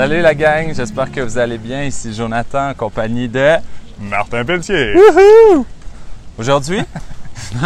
Salut 0.00 0.22
la 0.22 0.34
gang, 0.34 0.72
j'espère 0.74 1.12
que 1.12 1.20
vous 1.20 1.36
allez 1.36 1.58
bien. 1.58 1.82
Ici 1.82 2.14
Jonathan 2.14 2.70
en 2.70 2.74
compagnie 2.74 3.28
de 3.28 3.56
Martin 4.00 4.46
Pelletier. 4.46 4.94
Aujourd'hui, 6.38 6.80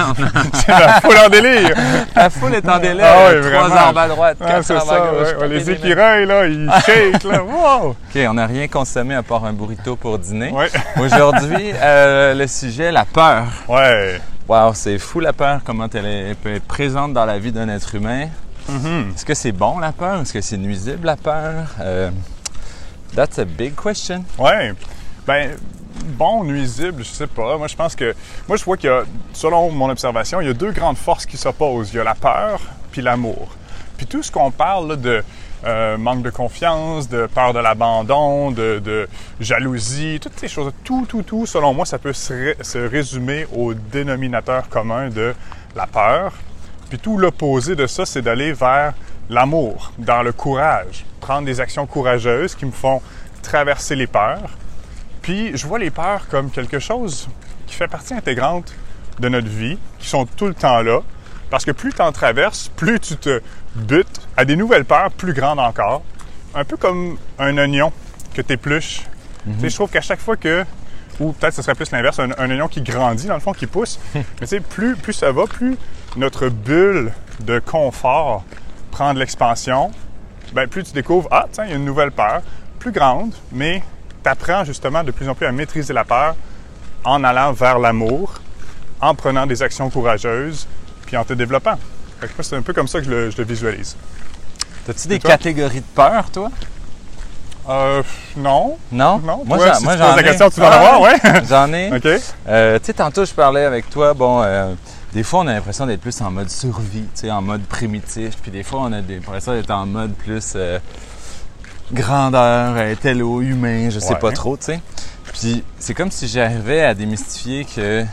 C'est 0.55 0.69
la 0.73 1.01
foule 1.01 1.16
en 1.25 1.29
délire. 1.29 1.77
la 2.16 2.30
foule 2.30 2.55
est 2.57 2.69
en 2.69 2.79
délai. 2.80 3.05
Ah 3.05 3.29
oui, 3.33 3.41
trois 3.41 3.51
vraiment. 3.69 3.77
armes 3.77 3.98
à 3.98 4.09
droite, 4.09 4.37
Ah, 4.41 4.47
quatre 4.48 4.65
c'est 4.65 4.75
armes 4.75 4.91
à 4.91 4.93
ça, 4.93 4.98
gauche. 4.98 5.29
ouais. 5.29 5.34
pas 5.39 5.47
Les 5.47 5.70
écureuils, 5.70 6.27
là, 6.27 6.47
ils 6.48 6.70
shake, 6.84 7.23
là. 7.23 7.45
Wow! 7.45 7.91
Ok, 7.91 8.20
on 8.29 8.35
n'a 8.35 8.46
rien 8.46 8.66
consommé 8.66 9.14
à 9.14 9.23
part 9.23 9.45
un 9.45 9.53
burrito 9.53 9.95
pour 9.95 10.19
dîner. 10.19 10.51
Ouais. 10.51 10.71
Aujourd'hui, 11.01 11.71
euh, 11.80 12.35
le 12.35 12.48
sujet, 12.48 12.91
la 12.91 13.05
peur. 13.05 13.45
Ouais. 13.69 14.21
Wow, 14.48 14.73
c'est 14.74 14.98
fou 14.98 15.21
la 15.21 15.32
peur, 15.32 15.60
comment 15.65 15.87
elle, 15.95 16.05
est- 16.05 16.29
elle 16.30 16.37
peut 16.37 16.55
être 16.57 16.66
présente 16.66 17.12
dans 17.12 17.24
la 17.27 17.38
vie 17.38 17.52
d'un 17.52 17.69
être 17.69 17.95
humain. 17.95 18.27
Mhm. 18.68 19.12
Est-ce 19.14 19.24
que 19.24 19.34
c'est 19.34 19.52
bon 19.52 19.78
la 19.78 19.92
peur? 19.92 20.20
Est-ce 20.20 20.32
que 20.32 20.41
c'est 20.41 20.56
nuisible 20.56 21.06
la 21.06 21.16
peur? 21.16 21.68
Euh, 21.80 22.10
that's 23.14 23.38
a 23.38 23.45
big 23.45 23.74
question. 23.74 24.24
Ouais. 24.38 24.73
Ben, 25.27 25.56
bon, 26.04 26.45
nuisible, 26.45 27.04
je 27.04 27.10
sais 27.10 27.27
pas. 27.27 27.56
Moi, 27.59 27.68
je 27.68 27.77
pense 27.77 27.95
que. 27.95 28.14
Moi, 28.48 28.56
je 28.56 28.64
vois 28.64 28.77
qu'il 28.77 28.90
y 28.90 28.92
a, 28.92 29.02
selon 29.32 29.70
mon 29.70 29.90
observation, 29.90 30.40
il 30.40 30.46
y 30.46 30.50
a 30.50 30.54
deux 30.54 30.73
grandes 30.73 30.96
forces 30.96 31.27
qui 31.27 31.37
s'opposent. 31.37 31.90
Il 31.92 31.96
y 31.96 32.00
a 32.00 32.04
la 32.04 32.14
peur 32.14 32.60
puis 32.90 33.02
l'amour. 33.02 33.48
Puis 33.96 34.06
tout 34.06 34.23
ce 34.23 34.30
qu'on 34.30 34.50
parle 34.50 35.01
de 35.01 35.23
euh, 35.65 35.96
manque 35.96 36.23
de 36.23 36.30
confiance, 36.30 37.09
de 37.09 37.26
peur 37.26 37.54
de 37.54 37.59
l'abandon, 37.59 38.51
de, 38.51 39.09
jalousie, 39.40 40.18
toutes 40.20 40.38
ces 40.38 40.48
choses, 40.48 40.73
tout, 40.84 41.06
tout, 41.09 41.23
tout, 41.23 41.46
selon 41.46 41.73
moi, 41.73 41.87
ça 41.87 41.98
peut 41.98 42.12
se, 42.12 42.54
se 42.60 42.78
résumer 42.78 43.46
au 43.54 43.73
dénominateur 43.73 44.68
commun 44.68 45.09
de 45.09 45.34
la 45.74 45.87
peur. 45.87 46.32
Puis 46.95 47.00
tout 47.00 47.18
l'opposé 47.18 47.74
de 47.74 47.88
ça, 47.88 48.06
c'est 48.06 48.23
d'aller 48.23 48.52
vers 48.52 48.95
l'amour, 49.28 49.92
dans 49.98 50.23
le 50.23 50.30
courage, 50.30 51.04
prendre 51.20 51.45
des 51.45 51.59
actions 51.60 51.87
courageuses 51.87 52.54
qui 52.54 52.66
me 52.66 52.70
font 52.70 53.02
traverser 53.42 53.96
les 53.96 54.06
peurs. 54.06 54.48
Puis 55.20 55.56
je 55.56 55.66
vois 55.66 55.80
les 55.80 55.90
peurs 55.90 56.28
comme 56.28 56.52
quelque 56.52 56.78
chose 56.78 57.28
qui 57.66 57.74
fait 57.74 57.88
partie 57.88 58.15
intégrante 58.15 58.72
de 59.18 59.28
notre 59.28 59.48
vie, 59.48 59.76
qui 59.98 60.06
sont 60.06 60.24
tout 60.24 60.46
le 60.46 60.54
temps 60.54 60.82
là. 60.82 61.00
Parce 61.50 61.65
que 61.65 61.72
plus 61.72 61.92
tu 61.92 62.00
en 62.00 62.12
traverses, 62.12 62.68
plus 62.76 63.00
tu 63.00 63.16
te 63.16 63.42
butes 63.74 64.20
à 64.37 64.44
des 64.44 64.54
nouvelles 64.54 64.84
peurs 64.84 65.10
plus 65.10 65.32
grandes 65.32 65.59
encore. 65.59 66.03
Un 66.54 66.62
peu 66.62 66.76
comme 66.76 67.19
un 67.41 67.59
oignon 67.59 67.92
que 68.34 68.41
tu 68.41 68.53
épluches. 68.53 69.03
Tu 69.44 69.62
sais, 69.62 69.69
Je 69.69 69.75
trouve 69.75 69.91
qu'à 69.91 70.00
chaque 70.00 70.20
fois 70.20 70.37
que, 70.37 70.65
ou 71.19 71.32
peut-être 71.32 71.54
ce 71.54 71.62
serait 71.62 71.75
plus 71.75 71.91
l'inverse, 71.91 72.20
un, 72.20 72.31
un 72.38 72.50
oignon 72.50 72.69
qui 72.69 72.82
grandit, 72.82 73.26
dans 73.26 73.34
le 73.34 73.41
fond, 73.41 73.53
qui 73.53 73.66
pousse, 73.66 73.98
mais 74.15 74.22
tu 74.38 74.47
sais, 74.47 74.60
plus, 74.60 74.94
plus 74.94 75.12
ça 75.12 75.32
va, 75.32 75.47
plus 75.47 75.76
notre 76.16 76.48
bulle 76.48 77.12
de 77.41 77.59
confort 77.59 78.44
prend 78.91 79.12
de 79.15 79.19
l'expansion, 79.19 79.91
ben, 80.53 80.69
plus 80.69 80.84
tu 80.84 80.93
découvres, 80.93 81.28
ah, 81.31 81.47
tiens, 81.50 81.65
il 81.65 81.71
y 81.71 81.72
a 81.72 81.76
une 81.76 81.84
nouvelle 81.84 82.12
peur, 82.12 82.43
plus 82.78 82.93
grande, 82.93 83.32
mais 83.53 83.82
tu 84.22 84.28
apprends 84.31 84.65
justement 84.65 85.03
de 85.03 85.10
plus 85.10 85.28
en 85.28 85.34
plus 85.34 85.47
à 85.47 85.53
maîtriser 85.53 85.93
la 85.93 86.04
peur 86.04 86.37
en 87.04 87.25
allant 87.25 87.53
vers 87.53 87.78
l'amour, 87.78 88.34
en 89.00 89.15
prenant 89.15 89.47
des 89.47 89.62
actions 89.62 89.91
courageuses, 89.91 90.66
puis 91.06 91.16
en 91.16 91.25
te 91.25 91.32
développant. 91.32 91.76
Fait 92.21 92.28
que 92.28 92.32
moi, 92.38 92.44
c'est 92.44 92.56
un 92.56 92.62
peu 92.62 92.72
comme 92.72 92.88
ça 92.88 93.00
que 93.00 93.04
je 93.06 93.10
le, 93.10 93.31
je 93.31 93.37
le 93.38 93.44
visualise. 93.44 93.97
As-tu 94.88 95.09
des 95.09 95.19
catégories 95.19 95.81
de 95.81 95.87
peur, 95.94 96.31
toi? 96.31 96.50
Euh, 97.69 98.03
non. 98.37 98.76
Non? 98.93 99.19
Non. 99.19 99.43
Moi, 99.44 99.59
j'en- 99.59 99.75
si 99.75 99.84
moi, 99.84 99.97
j'en 99.97 100.15
la 100.15 100.21
ai. 100.21 100.25
question, 100.25 100.50
tu 100.50 100.60
vas 100.60 100.71
Ah, 100.94 101.00
ouais? 101.00 101.16
J'en 101.49 101.72
ai. 101.72 101.97
OK. 101.97 102.06
Euh, 102.47 102.78
tu 102.78 102.84
sais, 102.84 102.93
tantôt, 102.93 103.25
je 103.25 103.32
parlais 103.32 103.65
avec 103.65 103.88
toi, 103.88 104.12
bon, 104.12 104.43
euh, 104.43 104.75
des 105.15 105.22
fois, 105.22 105.41
on 105.41 105.47
a 105.47 105.53
l'impression 105.54 105.87
d'être 105.87 106.00
plus 106.00 106.20
en 106.20 106.31
mode 106.31 106.50
survie, 106.50 107.03
tu 107.15 107.20
sais, 107.22 107.31
en 107.31 107.41
mode 107.41 107.62
primitif, 107.62 108.37
puis 108.43 108.50
des 108.50 108.62
fois, 108.65 108.81
on 108.83 108.93
a 108.93 109.00
l'impression 109.00 109.53
d'être 109.55 109.71
en 109.71 109.87
mode 109.87 110.12
plus 110.15 110.53
euh, 110.56 110.78
grandeur, 111.93 112.75
euh, 112.77 112.94
télo, 112.97 113.41
humain, 113.41 113.91
je 113.91 113.99
sais 113.99 114.15
Ouais. 114.15 114.19
pas 114.19 114.33
trop, 114.33 114.56
tu 114.56 114.65
sais. 114.65 114.81
Puis 115.33 115.65
c'est 115.78 115.94
comme 115.94 116.11
si 116.11 116.27
j'arrivais 116.28 116.83
à 116.83 116.94
démystifier 116.94 117.65
que 117.65 118.05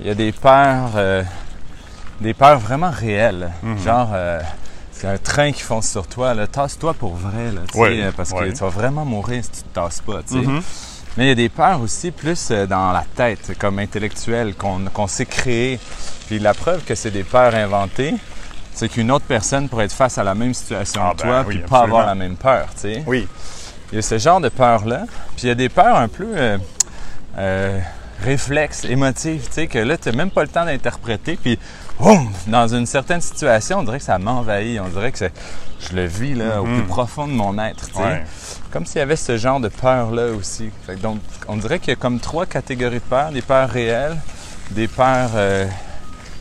il 0.00 0.06
y 0.06 0.10
a 0.10 0.14
des 0.14 0.32
peurs, 0.32 0.90
euh, 0.96 1.22
des 2.20 2.34
peurs 2.34 2.58
vraiment 2.58 2.90
réelles, 2.90 3.50
Mhm. 3.62 3.78
genre... 3.78 4.10
euh, 4.12 4.40
c'est 4.92 5.08
un 5.08 5.18
train 5.18 5.52
qui 5.52 5.60
fonce 5.60 5.90
sur 5.90 6.06
toi. 6.06 6.34
Tasse-toi 6.46 6.94
pour 6.94 7.16
vrai, 7.16 7.52
là, 7.52 7.60
tu 7.68 7.74
sais, 7.74 7.78
Ouais, 7.80 8.00
euh, 8.02 8.12
parce 8.16 8.30
ouais. 8.30 8.48
que 8.48 8.52
tu 8.54 8.60
vas 8.60 8.70
vraiment 8.70 9.04
mourir 9.04 9.44
si 9.44 9.50
tu 9.50 9.60
te 9.62 9.74
tasses 9.74 10.00
pas, 10.00 10.22
tu 10.22 10.40
sais. 10.40 10.46
Mhm. 10.46 10.62
Mais 11.16 11.24
il 11.24 11.28
y 11.28 11.32
a 11.32 11.34
des 11.34 11.48
peurs 11.48 11.80
aussi 11.80 12.10
plus 12.10 12.50
euh, 12.50 12.66
dans 12.66 12.92
la 12.92 13.04
tête, 13.14 13.52
comme 13.58 13.78
intellectuelles, 13.78 14.54
qu'on 14.54 14.84
qu'on 14.92 15.06
s'est 15.06 15.24
créer. 15.26 15.78
Puis 16.26 16.38
la 16.38 16.52
preuve 16.54 16.84
que 16.84 16.94
c'est 16.94 17.10
des 17.10 17.24
peurs 17.24 17.54
inventées, 17.54 18.14
c'est 18.74 18.88
qu'une 18.90 19.10
autre 19.10 19.24
personne 19.26 19.68
pourrait 19.68 19.86
être 19.86 19.92
face 19.94 20.18
à 20.18 20.24
la 20.24 20.34
même 20.34 20.52
situation 20.52 21.00
Ah 21.04 21.12
que 21.12 21.22
ben 21.22 21.28
toi, 21.28 21.44
oui, 21.48 21.58
puis 21.58 21.68
pas 21.68 21.80
avoir 21.80 22.04
la 22.06 22.14
même 22.14 22.36
peur, 22.36 22.66
tu 22.74 22.80
sais. 22.82 23.04
Oui. 23.06 23.26
Il 23.92 23.96
y 23.96 23.98
a 23.98 24.02
ce 24.02 24.18
genre 24.18 24.40
de 24.40 24.48
peur-là. 24.50 25.04
Puis 25.36 25.44
il 25.44 25.48
y 25.48 25.52
a 25.52 25.54
des 25.54 25.68
peurs 25.68 25.96
un 25.96 26.08
peu 26.08 26.26
euh, 26.36 26.58
euh, 27.38 27.78
réflexes, 28.22 28.84
émotives, 28.84 29.46
tu 29.46 29.52
sais, 29.52 29.66
que 29.68 29.78
là, 29.78 29.96
tu 29.96 30.08
n'as 30.10 30.16
même 30.16 30.30
pas 30.30 30.42
le 30.42 30.48
temps 30.48 30.64
d'interpréter. 30.64 31.38
Puis, 31.40 31.58
boum, 32.00 32.30
dans 32.46 32.66
une 32.68 32.86
certaine 32.86 33.20
situation, 33.20 33.78
on 33.78 33.82
dirait 33.84 33.98
que 33.98 34.04
ça 34.04 34.18
m'envahit. 34.18 34.80
On 34.80 34.88
dirait 34.88 35.12
que 35.12 35.18
c'est- 35.18 35.32
je 35.88 35.94
le 35.94 36.06
vis 36.06 36.34
là, 36.34 36.60
au 36.60 36.66
Mhm. 36.66 36.78
plus 36.80 36.86
profond 36.88 37.26
de 37.28 37.32
mon 37.32 37.56
être, 37.58 37.86
tu 37.88 37.94
sais. 37.94 37.98
Ouais. 38.02 38.24
Comme 38.70 38.84
s'il 38.86 38.98
y 38.98 39.02
avait 39.02 39.16
ce 39.16 39.36
genre 39.36 39.60
de 39.60 39.68
peur-là 39.68 40.28
aussi. 40.32 40.70
Fait 40.86 40.94
que 40.96 41.00
donc, 41.00 41.18
on 41.48 41.56
dirait 41.56 41.78
qu'il 41.78 41.88
y 41.90 41.92
a 41.92 41.96
comme 41.96 42.18
trois 42.20 42.46
catégories 42.46 42.96
de 42.96 43.00
peurs. 43.00 43.30
Des 43.30 43.42
peurs 43.42 43.70
réelles, 43.70 44.16
des 44.72 44.88
peurs 44.88 45.30
euh, 45.34 45.66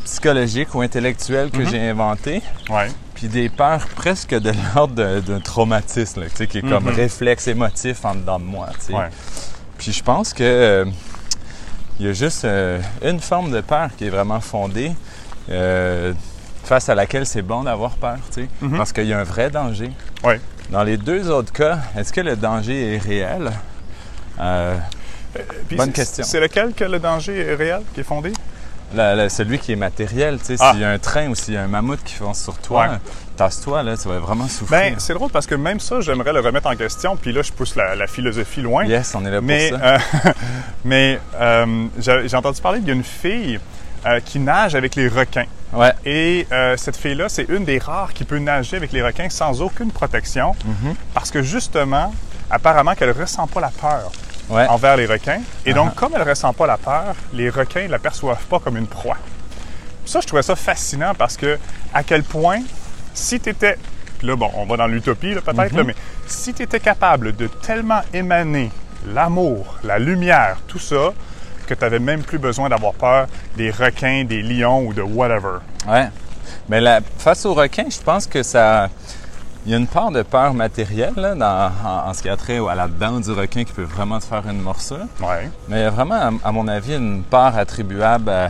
psychologiques 0.04 0.74
ou 0.76 0.82
intellectuelles 0.82 1.50
que 1.52 1.60
Mhm. 1.62 1.70
j'ai 1.70 1.90
inventées, 1.90 2.42
Ouais. 2.70 2.90
puis 3.14 3.28
des 3.28 3.50
peurs 3.50 3.88
presque 3.96 4.34
de 4.36 4.52
l'ordre 4.76 5.20
d'un 5.20 5.40
traumatisme, 5.40 6.22
là, 6.22 6.30
qui 6.30 6.58
est 6.58 6.62
comme 6.62 6.86
Mhm. 6.86 6.96
réflexe 6.96 7.48
émotif 7.48 8.04
en 8.06 8.16
dedans 8.16 8.40
de 8.40 8.46
moi. 8.46 8.70
Ouais. 8.90 9.10
Puis 9.78 9.92
je 9.94 10.04
pense 10.04 10.34
que 10.34 10.44
euh, 10.44 10.86
il 12.00 12.06
y 12.06 12.10
a 12.10 12.14
juste 12.14 12.46
euh, 12.46 12.80
une 13.04 13.20
forme 13.20 13.52
de 13.52 13.62
peur 13.62 13.90
qui 13.98 14.06
est 14.06 14.10
vraiment 14.10 14.42
fondée, 14.42 14.92
face 16.64 16.90
à 16.90 16.96
laquelle 16.96 17.26
c'est 17.28 17.44
bon 17.44 17.64
d'avoir 17.64 17.92
peur, 17.92 18.18
tu 18.34 18.42
sais, 18.42 18.48
Mhm. 18.62 18.78
parce 18.78 18.92
qu'il 18.92 19.06
y 19.06 19.14
a 19.14 19.20
un 19.20 19.24
vrai 19.24 19.50
danger. 19.52 19.92
Ouais. 20.24 20.42
Dans 20.70 20.84
les 20.84 20.98
deux 20.98 21.30
autres 21.30 21.52
cas, 21.54 21.80
est-ce 21.98 22.12
que 22.12 22.22
le 22.22 22.36
danger 22.36 22.96
est 22.96 22.98
réel? 22.98 23.52
Euh, 24.40 24.76
Puis 25.68 25.78
Bonne 25.78 25.92
question. 25.92 26.24
C'est 26.24 26.40
lequel 26.40 26.74
que 26.74 26.84
le 26.86 27.00
danger 27.00 27.38
est 27.40 27.56
réel, 27.56 27.82
qui 27.94 28.00
est 28.02 28.04
fondé? 28.04 28.34
la- 28.94 29.16
la- 29.16 29.30
celui 29.30 29.58
qui 29.60 29.74
est 29.74 29.76
matériel, 29.76 30.38
tu 30.40 30.46
sais, 30.46 30.56
Ah. 30.60 30.72
s'il 30.72 30.82
y 30.82 30.84
a 30.86 30.90
un 30.92 31.00
train 31.00 31.28
ou 31.28 31.36
s'il 31.36 31.56
y 31.56 31.58
a 31.58 31.64
un 31.64 31.68
mammouth 31.68 32.02
qui 32.06 32.14
fonce 32.14 32.42
sur 32.42 32.58
toi, 32.60 32.84
Ouais. 32.88 32.98
tasse-toi, 33.36 33.82
là, 33.84 33.98
tu 33.98 34.08
vas 34.08 34.20
vraiment 34.20 34.48
souffrir. 34.48 34.80
Ben, 34.80 34.96
c'est 35.00 35.14
drôle 35.16 35.32
parce 35.32 35.48
que 35.48 35.56
même 35.56 35.80
ça, 35.80 36.00
j'aimerais 36.02 36.32
le 36.32 36.40
remettre 36.40 36.68
en 36.68 36.76
question, 36.76 37.18
puis 37.18 37.34
là, 37.34 37.42
je 37.42 37.52
pousse 37.52 37.76
la, 37.76 37.96
la 37.96 38.08
philosophie 38.08 38.62
loin. 38.62 38.86
yes, 38.86 39.14
on 39.16 39.26
est 39.26 39.32
là 39.32 39.42
Mais, 39.42 39.70
pour 39.72 39.80
ça. 39.80 39.86
euh, 39.96 39.98
mais 40.86 41.20
euh, 41.36 41.88
j'ai 42.00 42.28
j'ai 42.30 42.38
entendu 42.38 42.62
parler 42.62 42.80
d'une 42.80 43.04
fille 43.04 43.60
euh, 44.06 44.20
qui 44.24 44.40
nage 44.40 44.76
avec 44.76 44.96
les 44.96 45.08
requins. 45.10 45.48
Ouais. 45.76 45.94
Et 46.06 46.48
euh, 46.52 46.78
cette 46.78 46.96
fille-là, 46.98 47.30
c'est 47.30 47.48
une 47.50 47.66
des 47.66 47.78
rares 47.80 48.14
qui 48.14 48.24
peut 48.24 48.38
nager 48.40 48.78
avec 48.78 48.92
les 48.92 49.02
requins 49.04 49.30
sans 49.30 49.62
aucune 49.62 49.92
protection, 49.92 50.56
Mhm. 50.66 50.96
parce 51.14 51.32
que 51.32 51.42
justement, 51.42 52.14
apparemment 52.50 52.96
qu'elle 52.96 53.12
ressent 53.12 53.48
pas 53.48 53.60
la 53.62 53.70
peur 53.70 54.12
Ouais. 54.50 54.68
envers 54.68 54.96
les 54.96 55.06
requins. 55.08 55.42
Et 55.66 55.74
donc, 55.74 55.92
Uh-huh. 55.92 55.96
comme 55.96 56.12
elle 56.16 56.28
ressent 56.30 56.54
pas 56.54 56.68
la 56.68 56.78
peur, 56.78 57.16
les 57.34 57.50
requins 57.50 57.84
ne 57.84 57.92
la 57.92 58.00
perçoivent 58.00 58.46
pas 58.46 58.60
comme 58.60 58.78
une 58.78 58.88
proie. 58.88 59.18
Ça, 60.06 60.22
je 60.22 60.28
trouvais 60.28 60.44
ça 60.44 60.56
fascinant 60.56 61.14
parce 61.18 61.36
que 61.36 61.58
à 61.94 62.04
quel 62.04 62.22
point, 62.24 62.60
si 63.14 63.40
tu 63.40 63.50
étais, 63.50 63.78
puis 64.20 64.28
là, 64.28 64.36
bon, 64.36 64.52
on 64.54 64.66
va 64.66 64.78
dans 64.78 64.86
l'utopie 64.88 65.34
peut-être, 65.34 65.74
là, 65.76 65.84
mais 65.84 65.96
si 66.28 66.54
tu 66.54 66.62
étais 66.62 66.80
capable 66.80 67.36
de 67.36 67.48
tellement 67.48 68.02
émaner 68.14 68.70
l'amour, 69.08 69.78
la 69.84 69.98
lumière, 70.00 70.58
tout 70.68 70.80
ça, 70.80 71.12
que 71.66 71.74
tu 71.74 71.82
n'avais 71.82 72.00
même 72.00 72.22
plus 72.24 72.38
besoin 72.40 72.70
d'avoir 72.70 72.94
peur 72.94 73.28
des 73.58 73.72
requins, 73.72 74.24
des 74.24 74.42
lions 74.42 74.86
ou 74.86 74.94
de 74.94 75.02
whatever. 75.02 75.58
Ouais. 75.88 76.10
Mais 76.70 76.80
la, 76.82 77.02
face 77.18 77.46
aux 77.46 77.54
requins, 77.54 77.90
je 77.90 78.00
pense 78.02 78.26
que 78.28 78.44
ça. 78.44 78.90
Il 79.66 79.72
y 79.72 79.74
a 79.74 79.78
une 79.80 79.88
part 79.88 80.12
de 80.12 80.22
peur 80.22 80.54
matérielle 80.54 81.14
là, 81.18 81.34
dans- 81.34 81.72
en, 81.84 82.10
en 82.10 82.14
ce 82.14 82.22
qui 82.22 82.30
a 82.30 82.38
trait 82.38 82.60
à 82.70 82.76
la 82.76 82.88
dent 82.88 83.20
du 83.20 83.32
requin 83.32 83.64
qui 83.64 83.74
peut 83.74 83.82
vraiment 83.82 84.20
te 84.20 84.26
faire 84.26 84.44
une 84.48 84.62
morsure. 84.62 85.08
Ouais. 85.20 85.50
Mais 85.68 85.80
il 85.80 85.82
y 85.82 85.86
a 85.86 85.90
vraiment, 85.90 86.40
à, 86.44 86.50
à 86.50 86.52
mon 86.52 86.68
avis, 86.68 86.96
une 86.96 87.24
part 87.24 87.58
attribuable 87.58 88.30
à, 88.30 88.50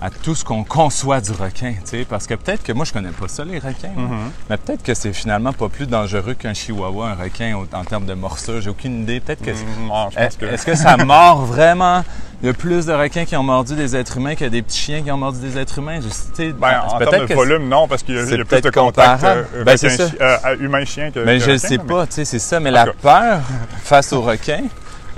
à 0.00 0.10
tout 0.10 0.34
ce 0.34 0.44
qu'on 0.44 0.62
conçoit 0.64 1.20
du 1.20 1.32
requin. 1.32 1.72
tu 1.72 1.80
sais, 1.84 2.06
Parce 2.08 2.26
que 2.26 2.34
peut-être 2.34 2.62
que 2.62 2.72
moi, 2.72 2.84
je 2.84 2.92
connais 2.92 3.10
pas 3.10 3.28
ça, 3.28 3.44
les 3.44 3.58
requins. 3.58 3.90
moi. 3.96 4.08
Mhm. 4.16 4.30
Mais 4.48 4.56
peut-être 4.56 4.82
que 4.82 4.94
c'est 4.94 5.12
finalement 5.12 5.52
pas 5.52 5.68
plus 5.68 5.86
dangereux 5.86 6.34
qu'un 6.34 6.54
chihuahua, 6.54 7.10
un 7.10 7.14
requin, 7.14 7.56
en 7.72 7.84
termes 7.84 8.06
de 8.06 8.14
morsure. 8.14 8.60
J'ai 8.60 8.70
aucune 8.70 9.02
idée. 9.02 9.20
Peut-être 9.20 9.42
que. 9.42 9.50
Mm, 9.50 9.88
pense 9.88 10.36
que... 10.36 10.46
Est-ce 10.46 10.64
que 10.64 10.74
ça 10.76 10.96
mord 10.96 11.44
vraiment? 11.44 12.04
Il 12.40 12.46
y 12.46 12.50
a 12.50 12.52
plus 12.52 12.86
de 12.86 12.92
requins 12.92 13.24
qui 13.24 13.34
ont 13.34 13.42
mordu 13.42 13.74
des 13.74 13.96
êtres 13.96 14.16
humains 14.18 14.36
que 14.36 14.44
des 14.44 14.62
petits 14.62 14.78
chiens 14.78 15.02
qui 15.02 15.10
ont 15.10 15.16
mordu 15.16 15.40
des 15.40 15.58
êtres 15.58 15.78
humains. 15.78 15.98
Je, 16.00 16.52
Ben, 16.52 16.82
en 16.88 16.98
termes 16.98 17.26
de 17.26 17.34
volume, 17.34 17.68
non, 17.68 17.88
parce 17.88 18.04
qu'il 18.04 18.14
y 18.14 18.18
y 18.18 18.40
a 18.40 18.44
plus 18.44 18.60
de 18.60 18.70
contact 18.70 19.24
euh, 19.24 19.64
Ben, 19.64 19.76
euh, 20.20 20.56
humain-chien 20.60 21.10
que 21.10 21.18
Mais 21.18 21.38
que 21.38 21.44
je 21.44 21.50
requin, 21.50 21.58
sais 21.68 21.78
pas, 21.78 22.06
tu 22.06 22.12
sais, 22.12 22.24
c'est 22.24 22.38
ça. 22.38 22.60
Mais 22.60 22.70
la 22.70 22.86
peur 22.86 23.40
face 23.82 24.12
au 24.12 24.22
requin 24.22 24.60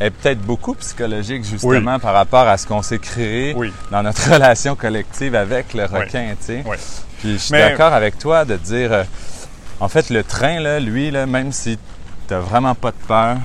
est 0.00 0.10
peut-être 0.10 0.40
beaucoup 0.40 0.74
psychologique, 0.74 1.44
justement, 1.44 1.98
par 1.98 2.14
rapport 2.14 2.48
à 2.48 2.56
ce 2.56 2.66
qu'on 2.66 2.82
s'est 2.82 2.98
créé 2.98 3.52
Oui. 3.56 3.72
dans 3.90 4.02
notre 4.02 4.30
relation 4.32 4.74
collective 4.74 5.34
avec 5.34 5.74
le 5.74 5.84
requin, 5.84 6.30
tu 6.40 6.46
sais. 6.46 6.62
Oui. 6.66 6.76
Puis 7.18 7.32
je 7.34 7.36
suis 7.38 7.52
Mais- 7.52 7.60
d'accord 7.70 7.92
avec 7.92 8.18
toi 8.18 8.44
de 8.46 8.56
dire, 8.56 8.92
euh, 8.92 9.04
en 9.78 9.88
fait, 9.88 10.08
le 10.10 10.24
train, 10.24 10.58
là, 10.58 10.80
lui, 10.80 11.10
là, 11.10 11.26
même 11.26 11.52
si 11.52 11.76
tu 12.26 12.34
n'as 12.34 12.40
vraiment 12.40 12.74
pas 12.74 12.90
de 12.92 12.96
peur, 13.06 13.36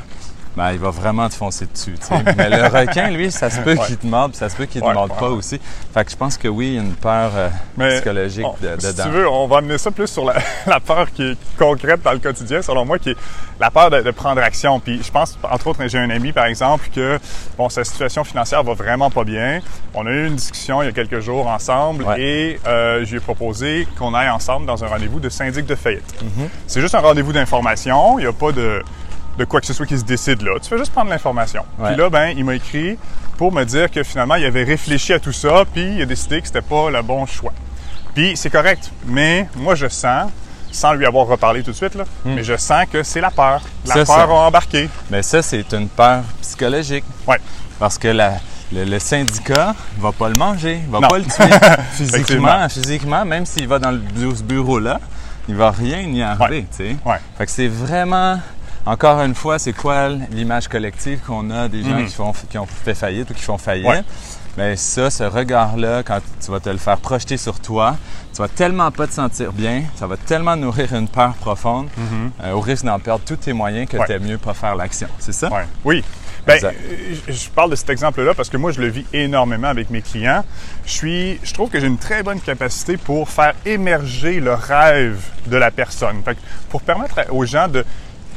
ben, 0.56 0.72
il 0.72 0.80
va 0.80 0.90
vraiment 0.90 1.28
te 1.30 1.34
foncer 1.36 1.66
dessus. 1.66 1.96
Mais 2.38 2.50
le 2.50 2.68
requin, 2.68 3.10
lui, 3.10 3.32
ça 3.32 3.50
se 3.50 3.60
peut 3.62 3.76
Ouais. 3.76 3.86
qu'il 3.88 3.98
te 3.98 4.08
morde, 4.08 4.32
puis 4.32 4.38
ça 4.40 4.48
se 4.50 4.56
peut 4.56 4.66
qu'il 4.66 4.82
ne 4.82 4.88
te 4.88 4.94
morde 4.94 5.12
ouais, 5.12 5.18
pas 5.20 5.30
aussi. 5.30 5.60
Fait 5.94 6.06
que 6.06 6.12
je 6.12 6.16
pense 6.16 6.38
que 6.38 6.48
oui, 6.48 6.68
il 6.68 6.74
y 6.76 6.78
a 6.78 6.82
une 6.82 6.94
peur 6.96 7.32
euh, 7.36 7.50
Mais, 7.78 7.96
psychologique 7.96 8.46
de- 8.62 8.76
si 8.80 8.88
dedans. 8.88 9.04
tu 9.04 9.10
veux, 9.10 9.28
on 9.30 9.48
va 9.48 9.58
amener 9.58 9.78
ça 9.78 9.92
plus 9.92 10.08
sur 10.08 10.24
la, 10.26 10.36
la 10.68 10.80
peur 10.80 11.12
qui 11.12 11.24
est 11.32 11.38
concrète 11.58 12.02
dans 12.04 12.14
le 12.14 12.20
quotidien, 12.20 12.62
selon 12.62 12.86
moi, 12.86 13.00
qui 13.00 13.10
est 13.12 13.18
la 13.60 13.70
peur 13.72 13.90
de, 13.90 14.02
de 14.02 14.12
prendre 14.12 14.42
action. 14.42 14.80
Puis 14.80 15.02
je 15.04 15.12
pense, 15.12 15.38
entre 15.44 15.68
autres, 15.68 15.86
j'ai 15.88 15.98
un 16.00 16.10
ami, 16.10 16.32
par 16.32 16.46
exemple, 16.46 16.88
que 16.96 17.20
bon, 17.58 17.68
sa 17.70 17.84
situation 17.84 18.24
financière 18.24 18.64
va 18.64 18.74
vraiment 18.74 19.10
pas 19.10 19.24
bien. 19.24 19.60
On 19.94 20.06
a 20.08 20.12
eu 20.12 20.28
une 20.28 20.36
discussion 20.36 20.82
il 20.82 20.86
y 20.86 20.90
a 20.90 20.92
quelques 20.94 21.20
jours 21.20 21.48
ensemble 21.48 22.06
et 22.18 22.60
euh, 22.68 23.04
je 23.06 23.12
lui 23.12 23.18
ai 23.18 23.20
proposé 23.22 23.88
qu'on 23.98 24.14
aille 24.14 24.30
ensemble 24.30 24.66
dans 24.66 24.84
un 24.84 24.88
rendez-vous 24.88 25.20
de 25.20 25.30
syndic 25.30 25.66
de 25.66 25.76
faillite. 25.76 26.04
Mm-hmm. 26.24 26.48
C'est 26.68 26.82
juste 26.82 26.96
un 26.96 27.00
rendez-vous 27.00 27.34
d'information. 27.34 28.20
Il 28.20 28.24
n'y 28.24 28.28
a 28.30 28.34
pas 28.34 28.52
de, 28.52 28.82
de 29.38 29.46
quoi 29.46 29.60
que 29.62 29.68
ce 29.68 29.74
soit 29.74 29.86
qui 29.86 29.98
se 29.98 30.04
décide 30.04 30.42
là. 30.42 30.54
Tu 30.62 30.70
fais 30.70 30.78
juste 30.78 30.92
prendre 30.92 31.10
l'information. 31.10 31.64
Ouais. 31.78 31.90
Puis 31.90 31.98
là, 31.98 32.10
ben, 32.10 32.34
il 32.38 32.46
m'a 32.46 32.56
écrit 32.56 32.98
pour 33.38 33.52
me 33.52 33.64
dire 33.64 33.92
que 33.92 34.04
finalement, 34.04 34.36
il 34.36 34.46
avait 34.46 34.64
réfléchi 34.64 35.14
à 35.14 35.20
tout 35.20 35.34
ça, 35.34 35.64
puis 35.74 35.96
il 35.96 36.02
a 36.02 36.06
décidé 36.06 36.40
que 36.42 36.48
c'était 36.48 36.62
pas 36.62 36.90
le 36.90 37.02
bon 37.02 37.26
choix. 37.26 37.54
Puis 38.14 38.38
c'est 38.38 38.50
correct, 38.50 38.92
mais 39.06 39.48
moi 39.58 39.76
je 39.76 39.88
sens, 39.90 40.32
sans 40.72 40.94
lui 40.94 41.06
avoir 41.06 41.28
reparlé 41.28 41.64
tout 41.64 41.72
de 41.72 41.76
suite, 41.76 41.96
là, 41.96 42.04
mais 42.26 42.44
je 42.44 42.56
sens 42.58 42.86
que 42.92 43.04
c'est 43.04 43.22
la 43.22 43.32
peur. 43.32 43.62
La 43.86 43.96
Hmm. 44.02 44.06
Ça, 44.06 44.16
peur 44.16 44.32
a 44.32 44.48
embarqué. 44.48 44.90
Mais 45.10 45.22
ça, 45.22 45.42
c'est 45.42 45.72
une 45.74 45.88
peur 45.90 46.24
psychologique. 46.42 47.04
Ouais. 47.28 47.38
Parce 47.80 47.98
que 47.98 48.08
la- 48.08 48.40
le, 48.74 48.84
le 48.84 49.00
syndicat 49.00 49.76
va 50.00 50.12
pas 50.12 50.28
le 50.30 50.36
manger, 50.36 50.80
va 50.90 51.00
Non. 51.02 51.08
pas 51.08 51.18
le 51.18 51.24
tuer. 51.26 51.50
physiquement, 51.92 52.68
physiquement, 52.70 53.24
même 53.26 53.46
s'il 53.46 53.68
va 53.68 53.80
dans 53.80 53.92
le 53.92 54.02
ce 54.36 54.44
bureau-là, 54.44 55.00
il 55.48 55.56
va 55.56 55.72
rien 55.72 56.00
y 56.02 56.22
arriver, 56.24 56.66
tu 56.72 56.78
sais. 56.78 56.96
Ouais. 57.06 57.18
Fait 57.38 57.46
que 57.46 57.52
c'est 57.52 57.68
vraiment, 57.68 58.40
encore 58.86 59.22
une 59.22 59.36
fois, 59.36 59.58
c'est 59.60 59.74
quoi 59.74 60.10
l'image 60.32 60.68
collective 60.68 61.20
qu'on 61.26 61.50
a 61.50 61.68
des 61.68 61.82
gens 61.84 61.90
Mhm. 62.00 62.06
qui, 62.08 62.14
font, 62.14 62.34
qui 62.50 62.58
ont 62.58 62.66
fait 62.66 62.94
faillite 62.96 63.30
ou 63.32 63.34
qui 63.34 63.42
font 63.44 63.58
faillite? 63.58 63.88
Ouais. 63.88 64.04
Mais 64.58 64.78
ça, 64.78 65.10
ce 65.10 65.24
regard-là, 65.24 66.02
quand 66.04 66.20
tu 66.44 66.50
vas 66.52 66.62
te 66.62 66.70
le 66.70 66.78
faire 66.78 66.98
projeter 66.98 67.36
sur 67.36 67.60
toi, 67.60 67.98
tu 68.34 68.42
vas 68.42 68.48
tellement 68.48 68.90
pas 68.90 69.06
te 69.06 69.12
sentir 69.14 69.52
bien, 69.52 69.84
ça 69.96 70.08
va 70.08 70.16
tellement 70.16 70.56
nourrir 70.56 70.94
une 70.94 71.10
peur 71.10 71.34
profonde, 71.34 71.88
euh, 72.42 72.52
au 72.54 72.62
risque 72.62 72.86
d'en 72.86 72.98
perdre 73.00 73.24
tous 73.26 73.36
tes 73.36 73.52
moyens 73.54 73.90
que 73.90 73.96
Mhm. 73.98 74.02
Ouais. 74.02 74.08
t'aimes 74.08 74.24
mieux 74.24 74.38
pas 74.38 74.54
faire 74.54 74.76
l'action. 74.76 75.08
C'est 75.20 75.34
ça? 75.34 75.52
Ouais. 75.52 75.66
Oui. 75.84 76.04
Ben, 76.48 76.54
Exact. 76.54 76.78
euh, 76.80 77.16
je 77.28 77.50
parle 77.50 77.72
de 77.72 77.76
cet 77.76 77.90
exemple-là 77.90 78.34
parce 78.36 78.50
que 78.50 78.56
moi, 78.58 78.72
je 78.72 78.80
le 78.80 78.88
vis 78.88 79.06
énormément 79.14 79.68
avec 79.68 79.90
mes 79.90 80.02
clients. 80.04 80.46
Je 80.86 80.92
suis, 80.92 81.40
je 81.44 81.54
trouve 81.54 81.70
que 81.72 81.80
j'ai 81.80 81.88
une 81.88 81.98
très 81.98 82.22
bonne 82.24 82.40
capacité 82.40 82.98
pour 82.98 83.28
faire 83.30 83.56
émerger 83.66 84.40
le 84.40 84.54
rêve 84.54 85.20
de 85.48 85.58
la 85.58 85.72
personne. 85.72 86.22
Fait 86.24 86.36
que 86.36 86.40
pour 86.70 86.82
permettre 86.84 87.20
aux 87.32 87.46
gens 87.46 87.68
de, 87.68 87.84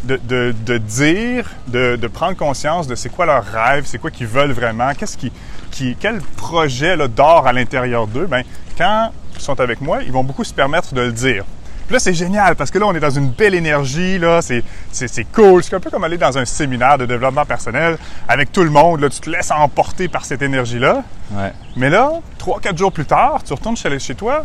de, 0.05 0.19
de- 0.29 0.55
de 0.65 0.79
dire, 0.79 1.51
de, 1.67 1.97
de 1.97 2.07
prendre 2.07 2.37
conscience 2.37 2.87
de 2.87 2.95
c'est 2.95 3.09
quoi 3.09 3.27
leur 3.27 3.45
rêve, 3.45 3.85
c'est 3.87 3.99
quoi 3.99 4.11
qu'ils 4.11 4.27
veulent 4.27 4.53
vraiment, 4.53 4.93
qu'est-ce 4.95 5.17
qui, 5.17 5.33
qui, 5.71 5.97
quel 6.01 6.21
projet 6.37 6.97
là, 6.97 7.09
dort 7.09 7.47
à 7.47 7.53
l'intérieur 7.53 8.07
d'eux, 8.07 8.27
ben, 8.27 8.43
quand 8.77 9.11
ils 9.35 9.41
sont 9.41 9.59
avec 9.61 9.81
moi, 9.81 9.99
ils 10.05 10.13
vont 10.13 10.25
beaucoup 10.25 10.45
se 10.45 10.55
permettre 10.55 10.95
de 10.95 11.01
le 11.03 11.13
dire. 11.13 11.45
Puis 11.87 11.95
là, 11.95 12.01
c'est 12.01 12.13
génial 12.13 12.55
parce 12.55 12.71
que 12.71 12.79
là, 12.79 12.85
on 12.87 12.95
est 12.95 13.01
dans 13.01 13.09
une 13.11 13.31
belle 13.31 13.55
énergie, 13.55 14.19
là, 14.19 14.43
c'est, 14.43 14.63
c'est, 14.93 15.09
c'est 15.09 15.25
cool. 15.25 15.65
C'est 15.65 15.75
un 15.75 15.81
peu 15.81 15.89
comme 15.89 16.05
aller 16.05 16.19
dans 16.19 16.37
un 16.37 16.45
séminaire 16.45 16.99
de 16.99 17.07
développement 17.07 17.47
personnel 17.47 17.97
avec 18.29 18.53
tout 18.53 18.63
le 18.63 18.69
monde, 18.69 19.01
là, 19.01 19.09
tu 19.09 19.21
te 19.21 19.31
laisses 19.31 19.51
emporter 19.51 20.07
par 20.07 20.27
cette 20.27 20.43
énergie-là. 20.43 21.03
Ouais. 21.33 21.53
Mais 21.77 21.89
là, 21.89 22.11
trois, 22.37 22.61
quatre 22.61 22.77
jours 22.77 22.93
plus 22.93 23.07
tard, 23.07 23.41
tu 23.43 23.55
retournes 23.55 23.77
chez, 23.77 23.99
chez 24.01 24.15
toi, 24.15 24.45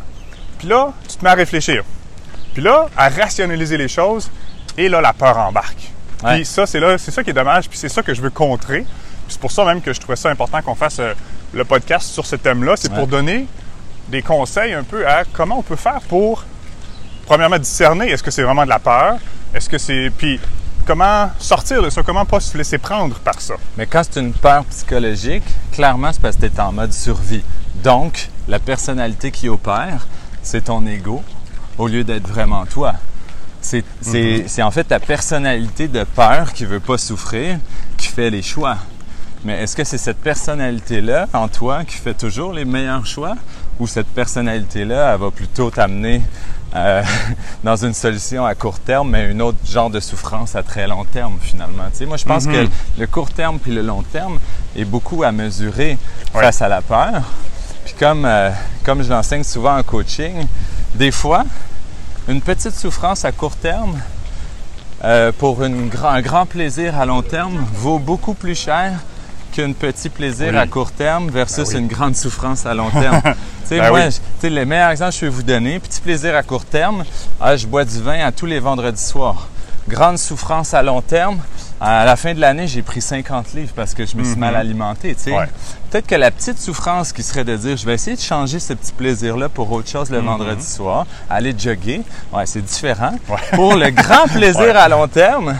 puis 0.57 0.69
là, 0.69 0.93
tu 1.09 1.17
te 1.17 1.23
mets 1.25 1.31
à 1.31 1.35
réfléchir. 1.35 1.83
Puis 2.53 2.61
là, 2.63 2.87
à 2.95 3.09
rationaliser 3.09 3.75
les 3.77 3.89
choses, 3.89 4.31
et 4.77 4.89
là, 4.89 5.01
la 5.01 5.13
peur 5.13 5.37
embarque. 5.37 5.91
Ouais. 6.23 6.35
Puis 6.37 6.45
ça, 6.45 6.65
c'est 6.65 6.79
là, 6.79 6.97
c'est 6.97 7.11
ça 7.11 7.23
qui 7.23 7.29
est 7.31 7.33
dommage, 7.33 7.69
puis 7.69 7.77
c'est 7.77 7.89
ça 7.89 8.01
que 8.01 8.13
je 8.13 8.21
veux 8.21 8.29
contrer. 8.29 8.79
Puis 8.81 9.29
c'est 9.29 9.39
pour 9.41 9.51
ça 9.51 9.65
même 9.65 9.81
que 9.81 9.93
je 9.93 9.99
trouvais 9.99 10.15
ça 10.15 10.29
important 10.29 10.61
qu'on 10.61 10.75
fasse 10.75 10.99
euh, 10.99 11.13
le 11.53 11.63
podcast 11.65 12.07
sur 12.09 12.25
ce 12.25 12.35
thème-là. 12.35 12.75
C'est 12.77 12.91
Ouais. 12.91 12.97
pour 12.97 13.07
donner 13.07 13.47
des 14.09 14.21
conseils 14.21 14.73
un 14.73 14.83
peu 14.83 15.07
à 15.07 15.23
comment 15.31 15.59
on 15.59 15.61
peut 15.63 15.75
faire 15.75 16.01
pour, 16.09 16.43
premièrement, 17.25 17.57
discerner 17.57 18.09
est-ce 18.09 18.23
que 18.23 18.31
c'est 18.31 18.43
vraiment 18.43 18.63
de 18.65 18.69
la 18.69 18.79
peur, 18.79 19.15
est-ce 19.53 19.69
que 19.69 19.77
c'est. 19.77 20.11
Puis 20.17 20.39
comment 20.85 21.29
sortir 21.39 21.81
de 21.81 21.89
ça, 21.89 22.03
comment 22.03 22.25
pas 22.25 22.39
se 22.41 22.57
laisser 22.57 22.77
prendre 22.77 23.17
par 23.19 23.39
ça? 23.39 23.53
Mais 23.77 23.85
quand 23.85 24.01
c'est 24.09 24.19
une 24.19 24.33
peur 24.33 24.65
psychologique, 24.65 25.43
clairement, 25.71 26.11
c'est 26.11 26.21
parce 26.21 26.35
que 26.35 26.45
tu 26.45 26.53
es 26.55 26.59
en 26.59 26.71
mode 26.73 26.91
survie. 26.93 27.43
Donc, 27.75 28.29
la 28.47 28.59
personnalité 28.59 29.31
qui 29.31 29.47
opère, 29.49 30.07
c'est 30.41 30.65
ton 30.65 30.85
ego 30.85 31.23
au 31.77 31.87
lieu 31.87 32.03
d'être 32.03 32.27
vraiment 32.27 32.65
toi. 32.65 32.93
C'est 33.63 33.83
c'est- 34.01 34.43
c'est 34.47 34.61
en 34.61 34.69
fait 34.71 34.83
ta 34.83 34.99
personnalité 34.99 35.87
de 35.87 36.03
peur 36.03 36.51
qui 36.53 36.65
veut 36.65 36.79
pas 36.81 36.97
souffrir 36.97 37.57
qui 37.97 38.07
fait 38.09 38.29
les 38.29 38.41
choix. 38.41 38.77
Mais 39.45 39.61
est-ce 39.63 39.75
que 39.75 39.83
c'est 39.83 39.97
cette 39.97 40.19
personnalité-là 40.21 41.27
en 41.33 41.47
toi 41.47 41.83
qui 41.85 41.95
fait 41.97 42.13
toujours 42.13 42.53
les 42.53 42.65
meilleurs 42.65 43.05
choix 43.05 43.35
ou 43.79 43.87
cette 43.87 44.07
personnalité-là, 44.07 45.13
elle 45.13 45.19
va 45.19 45.31
plutôt 45.31 45.69
t'amener 45.71 46.21
euh, 46.75 47.03
dans 47.63 47.75
une 47.75 47.93
solution 47.93 48.45
à 48.45 48.55
court 48.55 48.79
terme, 48.79 49.11
mais 49.11 49.31
un 49.33 49.39
autre 49.39 49.57
genre 49.65 49.89
de 49.89 49.99
souffrance 49.99 50.55
à 50.55 50.63
très 50.63 50.87
long 50.87 51.05
terme 51.05 51.37
finalement? 51.41 51.83
Tu 51.91 51.99
sais, 51.99 52.05
moi, 52.05 52.17
je 52.17 52.25
pense 52.25 52.45
que 52.45 52.67
le 52.97 53.07
court 53.07 53.31
terme 53.31 53.59
puis 53.59 53.71
le 53.73 53.81
long 53.81 54.01
terme 54.03 54.39
est 54.75 54.85
beaucoup 54.85 55.23
à 55.23 55.31
mesurer 55.31 55.97
Ouais. 56.33 56.41
face 56.41 56.61
à 56.61 56.67
la 56.67 56.81
peur. 56.81 57.21
Puis 57.85 57.93
comme, 57.99 58.25
euh, 58.25 58.49
comme 58.83 59.03
je 59.03 59.09
l'enseigne 59.09 59.43
souvent 59.43 59.77
en 59.77 59.83
coaching, 59.83 60.47
des 60.95 61.11
fois, 61.11 61.43
une 62.27 62.41
petite 62.41 62.73
souffrance 62.75 63.25
à 63.25 63.31
court 63.31 63.55
terme 63.55 63.99
euh, 65.03 65.31
pour 65.37 65.63
une 65.63 65.89
un 66.03 66.21
grand 66.21 66.45
plaisir 66.45 66.97
à 66.97 67.05
long 67.05 67.21
terme 67.21 67.65
vaut 67.73 67.99
beaucoup 67.99 68.33
plus 68.33 68.55
cher 68.55 68.93
qu'un 69.51 69.73
petit 69.73 70.09
plaisir 70.09 70.49
Oui. 70.53 70.57
à 70.57 70.65
court 70.65 70.91
terme 70.91 71.29
versus 71.29 71.69
Ben 71.69 71.75
oui. 71.75 71.81
une 71.81 71.87
grande 71.87 72.15
souffrance 72.15 72.65
à 72.65 72.73
long 72.73 72.89
terme. 72.89 73.21
tu 73.23 73.31
sais, 73.65 73.77
Ben 73.79 73.89
moi, 73.89 73.99
oui. 73.99 74.05
je- 74.11 74.17
tu 74.17 74.21
sais, 74.41 74.49
le 74.49 74.65
meilleur 74.65 74.89
exemple 74.89 75.11
que 75.11 75.17
je 75.19 75.25
vais 75.25 75.31
vous 75.31 75.43
donner, 75.43 75.79
petit 75.79 76.01
plaisir 76.01 76.35
à 76.35 76.41
court 76.41 76.65
terme, 76.65 77.03
ah, 77.39 77.55
je 77.55 77.67
bois 77.67 77.85
du 77.85 78.01
vin 78.01 78.25
à 78.25 78.31
tous 78.31 78.45
les 78.47 78.59
vendredis 78.59 79.03
soirs. 79.03 79.47
Grande 79.87 80.17
souffrance 80.17 80.73
à 80.73 80.81
long 80.81 81.01
terme, 81.01 81.39
à 81.85 82.05
la 82.05 82.15
fin 82.15 82.33
de 82.33 82.39
l'année, 82.39 82.67
j'ai 82.67 82.81
pris 82.81 83.01
50 83.01 83.53
livres 83.53 83.73
parce 83.75 83.93
que 83.93 84.05
je 84.05 84.15
me 84.15 84.23
suis 84.23 84.35
mal 84.37 84.55
alimenté. 84.55 85.13
tu 85.15 85.23
sais. 85.23 85.31
Mhm. 85.31 85.37
Ouais. 85.37 85.47
Peut-être 85.91 86.07
que 86.07 86.15
la 86.15 86.31
petite 86.31 86.57
souffrance 86.59 87.11
qui 87.11 87.21
serait 87.23 87.43
de 87.43 87.55
dire, 87.57 87.75
je 87.77 87.85
vais 87.85 87.93
essayer 87.93 88.15
de 88.15 88.21
changer 88.21 88.59
ce 88.59 88.73
petit 88.73 88.93
plaisir-là 88.93 89.49
pour 89.49 89.71
autre 89.71 89.89
chose 89.89 90.09
le 90.09 90.19
vendredi 90.19 90.65
soir, 90.65 91.05
aller 91.29 91.53
jogger, 91.57 92.01
ouais, 92.31 92.45
c'est 92.45 92.61
différent. 92.63 93.13
Ouais. 93.29 93.37
Pour 93.53 93.75
le 93.75 93.89
grand 93.89 94.27
plaisir 94.27 94.75
à 94.77 94.87
long 94.89 95.07
terme, 95.07 95.55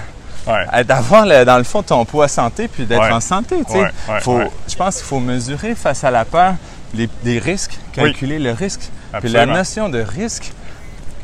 Ouais. 0.46 0.84
d'avoir 0.84 1.26
dans 1.46 1.58
le 1.58 1.64
fond 1.64 1.84
ton 1.84 2.04
poids 2.04 2.28
santé 2.28 2.68
puis 2.68 2.86
d'être 2.86 3.02
Ouais. 3.02 3.12
en 3.14 3.22
santé. 3.22 3.58
tu 3.66 3.72
sais. 3.74 3.80
Ouais, 3.82 4.20
Faut-. 4.22 4.42
Je 4.68 4.76
pense 4.76 4.98
qu'il 4.98 5.06
faut 5.06 5.20
mesurer 5.22 5.74
face 5.76 6.04
à 6.04 6.12
la 6.12 6.26
peur 6.26 6.56
les, 6.94 7.08
des 7.24 7.40
risques, 7.40 7.78
calculer 7.94 8.40
le 8.40 8.52
risque. 8.52 8.90
Puis 9.22 9.30
la 9.30 9.46
notion 9.46 9.88
de 9.90 10.00
risque, 10.02 10.52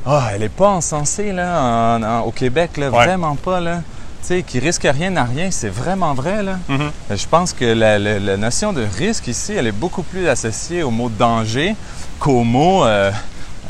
ah, 0.06 0.30
elle 0.34 0.40
n'est 0.42 0.50
pas 0.50 0.70
encensée 0.70 1.32
là, 1.34 1.62
en- 1.98 2.04
en- 2.04 2.20
au 2.22 2.32
Québec, 2.32 2.78
là, 2.78 2.90
vraiment 2.90 3.36
pas. 3.36 3.60
Là. 3.60 3.82
Tu 4.22 4.28
sais, 4.36 4.44
qui 4.44 4.60
risque 4.60 4.84
rien 4.92 5.12
n'a 5.12 5.24
rien, 5.24 5.50
c'est 5.50 5.70
vraiment 5.70 6.14
vrai. 6.14 6.44
Là. 6.44 6.60
Mhm. 6.68 6.92
Je 7.10 7.26
pense 7.28 7.54
que 7.54 7.66
la, 7.66 7.98
la- 7.98 8.20
la 8.20 8.38
notion 8.38 8.74
de 8.74 8.86
risque 8.98 9.28
ici, 9.28 9.54
elle 9.54 9.68
est 9.68 9.72
beaucoup 9.72 10.04
plus 10.04 10.28
associée 10.28 10.84
au 10.84 10.92
mot 10.92 11.10
danger 11.10 11.76
qu'au 12.20 12.44
mot, 12.44 12.84
euh, 12.86 13.12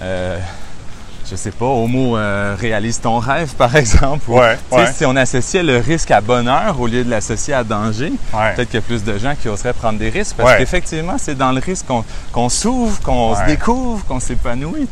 euh, 0.02 0.40
je 1.30 1.36
sais 1.36 1.52
pas, 1.52 1.66
au 1.66 1.88
mot 1.88 2.18
euh, 2.18 2.56
réalise 2.60 3.00
ton 3.00 3.20
rêve, 3.20 3.54
par 3.56 3.76
exemple. 3.84 4.30
Ou, 4.30 4.40
Ouais, 4.40 4.58
ouais. 4.72 4.92
Si 4.94 5.06
on 5.06 5.16
associait 5.16 5.64
le 5.64 5.78
risque 5.78 6.12
à 6.12 6.22
bonheur 6.22 6.80
au 6.80 6.88
lieu 6.88 7.04
de 7.04 7.10
l'associer 7.10 7.54
à 7.54 7.64
danger, 7.64 8.12
Ouais. 8.34 8.54
peut-être 8.56 8.70
qu'il 8.70 8.80
y 8.80 8.84
a 8.84 8.86
plus 8.86 9.04
de 9.04 9.18
gens 9.18 9.34
qui 9.40 9.48
oseraient 9.50 9.74
prendre 9.74 10.00
des 10.00 10.10
risques 10.10 10.36
parce 10.38 10.50
qu'effectivement, 10.58 11.16
c'est 11.18 11.36
dans 11.36 11.52
le 11.52 11.60
risque 11.60 11.86
qu'on 11.88 12.04
qu'on 12.32 12.50
s'ouvre, 12.50 13.00
qu'on 13.02 13.36
se 13.36 13.46
découvre, 13.46 14.06
qu'on 14.06 14.20
s'épanouit. 14.20 14.88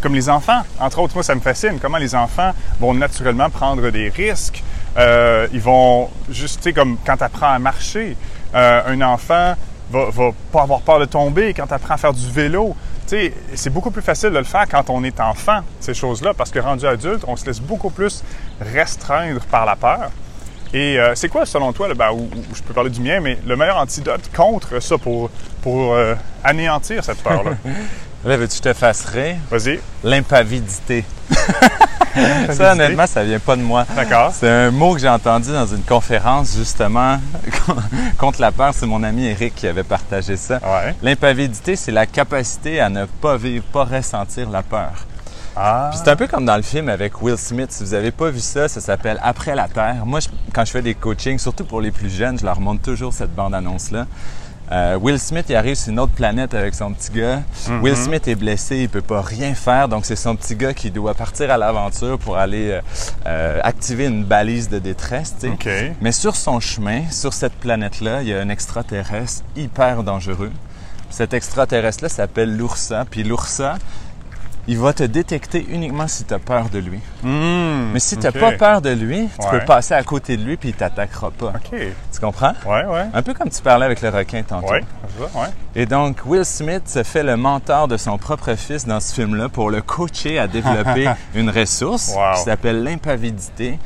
comme 0.00 0.14
les 0.14 0.28
enfants. 0.28 0.62
Entre 0.80 0.98
autres, 0.98 1.14
moi, 1.14 1.22
ça 1.22 1.34
me 1.34 1.40
fascine 1.40 1.78
comment 1.80 1.98
les 1.98 2.14
enfants 2.14 2.52
vont 2.80 2.94
naturellement 2.94 3.48
prendre 3.50 3.90
des 3.90 4.08
risques. 4.08 4.62
Euh, 4.96 5.46
ils 5.52 5.60
vont 5.60 6.08
juste, 6.28 6.56
tu 6.58 6.62
sais, 6.64 6.72
comme 6.72 6.96
quand 7.06 7.16
tu 7.16 7.24
apprends 7.24 7.52
à 7.52 7.58
marcher, 7.58 8.16
euh, 8.54 8.80
un 8.86 9.00
enfant 9.02 9.54
va, 9.90 10.04
va 10.10 10.30
pas 10.52 10.62
avoir 10.62 10.80
peur 10.80 10.98
de 10.98 11.04
tomber 11.04 11.54
quand 11.54 11.66
tu 11.66 11.74
apprends 11.74 11.94
à 11.94 11.98
faire 11.98 12.12
du 12.12 12.28
vélo. 12.30 12.74
Sais, 13.08 13.32
c'est 13.54 13.70
beaucoup 13.70 13.90
plus 13.90 14.02
facile 14.02 14.30
de 14.30 14.36
le 14.38 14.44
faire 14.44 14.66
quand 14.70 14.90
on 14.90 15.02
est 15.02 15.18
enfant, 15.18 15.60
ces 15.80 15.94
choses-là, 15.94 16.34
parce 16.34 16.50
que 16.50 16.58
rendu 16.58 16.86
adulte, 16.86 17.24
on 17.26 17.36
se 17.36 17.46
laisse 17.46 17.58
beaucoup 17.58 17.88
plus 17.88 18.22
restreindre 18.60 19.40
par 19.46 19.64
la 19.64 19.76
peur. 19.76 20.10
Et 20.74 21.00
euh, 21.00 21.14
c'est 21.14 21.30
quoi, 21.30 21.46
selon 21.46 21.72
toi, 21.72 21.88
là, 21.88 21.94
ben, 21.94 22.10
ou, 22.10 22.24
ou 22.24 22.54
je 22.54 22.62
peux 22.62 22.74
parler 22.74 22.90
du 22.90 23.00
mien, 23.00 23.20
mais 23.20 23.38
le 23.46 23.56
meilleur 23.56 23.78
antidote 23.78 24.30
contre 24.36 24.80
ça 24.82 24.98
pour, 24.98 25.30
pour 25.62 25.94
euh, 25.94 26.14
anéantir 26.44 27.02
cette 27.02 27.22
peur-là? 27.22 27.52
Là, 28.24 28.36
veux-tu 28.36 28.60
que 28.60 28.74
je? 28.74 29.38
Vas-y. 29.48 29.80
L'impavidité. 30.04 31.04
ça, 32.52 32.72
honnêtement, 32.72 33.06
ça 33.06 33.22
vient 33.24 33.38
pas 33.38 33.56
de 33.56 33.62
moi. 33.62 33.84
D'accord. 33.94 34.32
C'est 34.34 34.48
un 34.48 34.70
mot 34.70 34.94
que 34.94 35.00
j'ai 35.00 35.08
entendu 35.08 35.50
dans 35.52 35.66
une 35.66 35.82
conférence, 35.82 36.54
justement, 36.56 37.18
contre 38.18 38.40
la 38.40 38.52
peur. 38.52 38.72
C'est 38.74 38.86
mon 38.86 39.02
ami 39.02 39.26
Eric 39.26 39.54
qui 39.54 39.66
avait 39.66 39.82
partagé 39.84 40.36
ça. 40.36 40.56
Ouais. 40.62 40.94
L'impavidité, 41.02 41.76
c'est 41.76 41.92
la 41.92 42.06
capacité 42.06 42.80
à 42.80 42.88
ne 42.88 43.04
pas 43.04 43.36
vivre, 43.36 43.64
pas 43.72 43.84
ressentir 43.84 44.48
la 44.50 44.62
peur. 44.62 44.92
Ah. 45.56 45.88
Puis 45.90 46.00
c'est 46.04 46.10
un 46.10 46.16
peu 46.16 46.28
comme 46.28 46.44
dans 46.44 46.56
le 46.56 46.62
film 46.62 46.88
avec 46.88 47.20
Will 47.20 47.36
Smith. 47.36 47.72
Si 47.72 47.82
vous 47.82 47.90
n'avez 47.90 48.12
pas 48.12 48.30
vu 48.30 48.38
ça, 48.38 48.68
ça 48.68 48.80
s'appelle 48.80 49.18
Après 49.22 49.56
la 49.56 49.66
Terre. 49.66 50.06
Moi, 50.06 50.20
je- 50.20 50.28
quand 50.54 50.64
je 50.64 50.70
fais 50.70 50.82
des 50.82 50.94
coachings, 50.94 51.38
surtout 51.38 51.64
pour 51.64 51.80
les 51.80 51.90
plus 51.90 52.10
jeunes, 52.10 52.38
je 52.38 52.44
leur 52.44 52.60
montre 52.60 52.82
toujours 52.82 53.12
cette 53.12 53.34
bande-annonce-là. 53.34 54.06
Euh, 54.70 54.98
Will 55.00 55.18
Smith, 55.18 55.46
il 55.48 55.56
arrive 55.56 55.76
sur 55.76 55.92
une 55.92 55.98
autre 55.98 56.12
planète 56.12 56.54
avec 56.54 56.74
son 56.74 56.92
petit 56.92 57.10
gars. 57.10 57.42
Will 57.82 57.96
Smith 57.96 58.28
est 58.28 58.34
blessé, 58.34 58.78
il 58.78 58.88
peut 58.88 59.00
pas 59.00 59.22
rien 59.22 59.54
faire, 59.54 59.88
donc 59.88 60.04
c'est 60.04 60.16
son 60.16 60.36
petit 60.36 60.56
gars 60.56 60.74
qui 60.74 60.90
doit 60.90 61.14
partir 61.14 61.50
à 61.50 61.56
l'aventure 61.56 62.18
pour 62.18 62.36
aller 62.36 62.70
euh, 62.70 62.80
euh, 63.26 63.60
activer 63.62 64.06
une 64.06 64.24
balise 64.24 64.68
de 64.68 64.78
détresse. 64.78 65.34
Mais 66.00 66.12
sur 66.12 66.36
son 66.36 66.60
chemin, 66.60 67.10
sur 67.10 67.32
cette 67.32 67.54
planète-là, 67.54 68.22
il 68.22 68.28
y 68.28 68.34
a 68.34 68.40
un 68.40 68.48
extraterrestre 68.48 69.42
hyper 69.56 70.02
dangereux. 70.02 70.52
Cet 71.10 71.32
extraterrestre-là 71.32 72.08
s'appelle 72.08 72.56
l'oursa. 72.56 73.06
Puis 73.10 73.22
l'oursa, 73.24 73.78
il 74.68 74.78
va 74.78 74.92
te 74.92 75.02
détecter 75.02 75.66
uniquement 75.70 76.06
si 76.06 76.24
tu 76.24 76.34
as 76.34 76.38
peur 76.38 76.68
de 76.68 76.78
lui. 76.78 77.00
Hmm, 77.22 77.90
Mais 77.92 77.98
si 78.00 78.16
tu 78.16 78.22
n'as 78.24 78.32
pas 78.32 78.52
peur 78.52 78.80
de 78.82 78.90
lui, 78.90 79.28
tu 79.40 79.44
Ouais. 79.46 79.58
peux 79.60 79.64
passer 79.64 79.94
à 79.94 80.02
côté 80.02 80.36
de 80.36 80.44
lui 80.44 80.56
puis 80.56 80.68
il 80.68 80.74
t'attaquera 80.74 81.30
pas. 81.30 81.54
Tu 81.70 82.20
comprends? 82.20 82.52
Ouais, 82.66 82.84
ouais. 82.84 83.06
Un 83.14 83.22
peu 83.22 83.32
comme 83.34 83.48
tu 83.48 83.60
parlais 83.62 83.86
avec 83.86 84.00
le 84.02 84.10
requin 84.10 84.42
tantôt. 84.42 84.68
Ça, 84.68 84.74
ouais. 85.40 85.46
Et 85.74 85.86
donc, 85.86 86.18
Will 86.26 86.44
Smith 86.44 86.82
se 86.86 87.02
fait 87.02 87.22
le 87.22 87.36
mentor 87.36 87.88
de 87.88 87.96
son 87.96 88.18
propre 88.18 88.54
fils 88.56 88.86
dans 88.86 89.00
ce 89.00 89.14
film-là 89.14 89.48
pour 89.48 89.70
le 89.70 89.80
coacher 89.82 90.38
à 90.38 90.46
développer 90.46 91.08
une 91.34 91.50
ressource 91.50 92.12
Wow. 92.14 92.34
qui 92.36 92.42
s'appelle 92.42 92.82
l'impavidité, 92.82 93.78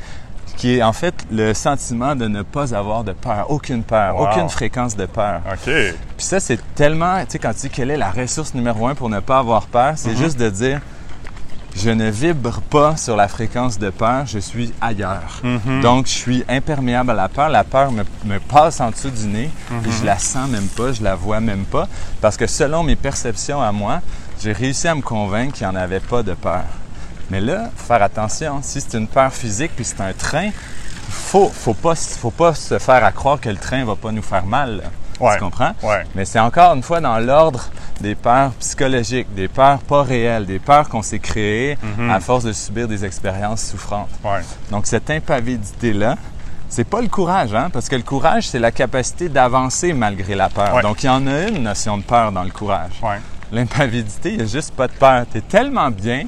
qui 0.57 0.77
est 0.77 0.83
en 0.83 0.93
fait 0.93 1.13
le 1.31 1.53
sentiment 1.53 2.15
de 2.15 2.27
ne 2.27 2.41
pas 2.41 2.73
avoir 2.75 3.03
de 3.03 3.11
peur, 3.13 3.47
aucune 3.49 3.83
peur, 3.83 4.15
Wow. 4.15 4.27
aucune 4.29 4.49
fréquence 4.49 4.95
de 4.95 5.05
peur. 5.05 5.41
OK. 5.51 5.65
Puis 5.65 6.25
ça, 6.25 6.39
c'est 6.39 6.59
tellement, 6.75 7.19
tu 7.21 7.31
sais, 7.31 7.39
quand 7.39 7.53
tu 7.53 7.61
dis 7.61 7.69
quelle 7.69 7.91
est 7.91 7.97
la 7.97 8.11
ressource 8.11 8.53
numéro 8.53 8.87
un 8.87 8.95
pour 8.95 9.09
ne 9.09 9.19
pas 9.19 9.39
avoir 9.39 9.65
peur, 9.67 9.93
c'est 9.95 10.15
juste 10.15 10.39
de 10.39 10.49
dire, 10.49 10.79
je 11.75 11.89
ne 11.89 12.07
vibre 12.11 12.61
pas 12.61 12.95
sur 12.97 13.15
la 13.15 13.27
fréquence 13.27 13.79
de 13.79 13.89
peur, 13.89 14.27
je 14.27 14.37
suis 14.37 14.71
ailleurs. 14.79 15.41
Donc, 15.81 16.05
je 16.05 16.11
suis 16.11 16.43
imperméable 16.47 17.09
à 17.09 17.15
la 17.15 17.29
peur. 17.29 17.49
La 17.49 17.63
peur 17.63 17.91
me, 17.91 18.03
me 18.25 18.37
passe 18.39 18.79
en 18.79 18.91
dessous 18.91 19.09
du 19.09 19.25
nez, 19.25 19.49
et 19.83 19.91
je 19.99 20.05
la 20.05 20.19
sens 20.19 20.47
même 20.49 20.67
pas, 20.67 20.91
je 20.93 21.01
la 21.03 21.15
vois 21.15 21.39
même 21.39 21.65
pas, 21.65 21.87
parce 22.21 22.37
que 22.37 22.45
selon 22.45 22.83
mes 22.83 22.95
perceptions 22.95 23.59
à 23.61 23.71
moi, 23.71 24.01
j'ai 24.41 24.51
réussi 24.53 24.87
à 24.87 24.93
me 24.93 25.01
convaincre 25.01 25.53
qu'il 25.57 25.65
n'y 25.67 25.73
en 25.73 25.75
avait 25.75 25.99
pas 25.99 26.21
de 26.21 26.33
peur. 26.33 26.63
Mais 27.29 27.41
là, 27.41 27.69
faire 27.75 28.01
attention. 28.03 28.59
Si 28.61 28.81
c'est 28.81 28.97
une 28.97 29.07
peur 29.07 29.31
physique 29.33 29.71
puis 29.75 29.85
c'est 29.85 30.01
un 30.01 30.13
train, 30.13 30.49
faut, 31.09 31.49
faut 31.49 31.73
pas, 31.73 31.95
faut 31.95 32.31
pas 32.31 32.53
se 32.53 32.77
faire 32.79 33.03
à 33.03 33.11
croire 33.11 33.39
que 33.39 33.49
le 33.49 33.57
train 33.57 33.83
va 33.85 33.95
pas 33.95 34.11
nous 34.11 34.21
faire 34.21 34.45
mal. 34.45 34.77
là. 34.77 34.83
Ouais. 35.19 35.33
Tu 35.35 35.39
comprends? 35.43 35.71
Ouais. 35.83 36.03
Mais 36.15 36.25
c'est 36.25 36.39
encore 36.39 36.73
une 36.73 36.81
fois 36.83 36.99
dans 36.99 37.19
l'ordre 37.19 37.69
des 38.01 38.15
peurs 38.15 38.51
psychologiques, 38.53 39.33
des 39.35 39.47
peurs 39.47 39.79
pas 39.79 40.03
réelles, 40.03 40.45
des 40.45 40.59
peurs 40.59 40.89
qu'on 40.89 41.01
s'est 41.03 41.19
créées 41.19 41.77
à 42.09 42.19
force 42.19 42.43
de 42.43 42.51
subir 42.51 42.87
des 42.87 43.05
expériences 43.05 43.63
souffrantes. 43.63 44.09
Ouais. 44.23 44.41
Donc 44.71 44.85
cette 44.87 45.09
impavidité-là, 45.09 46.17
c'est 46.67 46.83
pas 46.83 47.01
le 47.01 47.07
courage, 47.07 47.53
hein? 47.53 47.69
parce 47.71 47.87
que 47.87 47.95
le 47.95 48.01
courage, 48.01 48.47
c'est 48.47 48.57
la 48.59 48.71
capacité 48.71 49.29
d'avancer 49.29 49.93
malgré 49.93 50.33
la 50.33 50.49
peur. 50.49 50.81
Donc 50.81 51.03
il 51.03 51.05
y 51.05 51.09
en 51.09 51.25
a 51.27 51.43
une 51.47 51.63
notion 51.63 51.97
de 51.97 52.03
peur 52.03 52.31
dans 52.31 52.43
le 52.43 52.49
courage. 52.51 52.99
L'impavidité, 53.51 54.31
il 54.31 54.37
n'y 54.37 54.43
a 54.43 54.47
juste 54.47 54.73
pas 54.73 54.87
de 54.87 54.93
peur. 54.93 55.25
Tu 55.31 55.37
es 55.37 55.41
tellement 55.41 55.91
bien, 55.91 56.25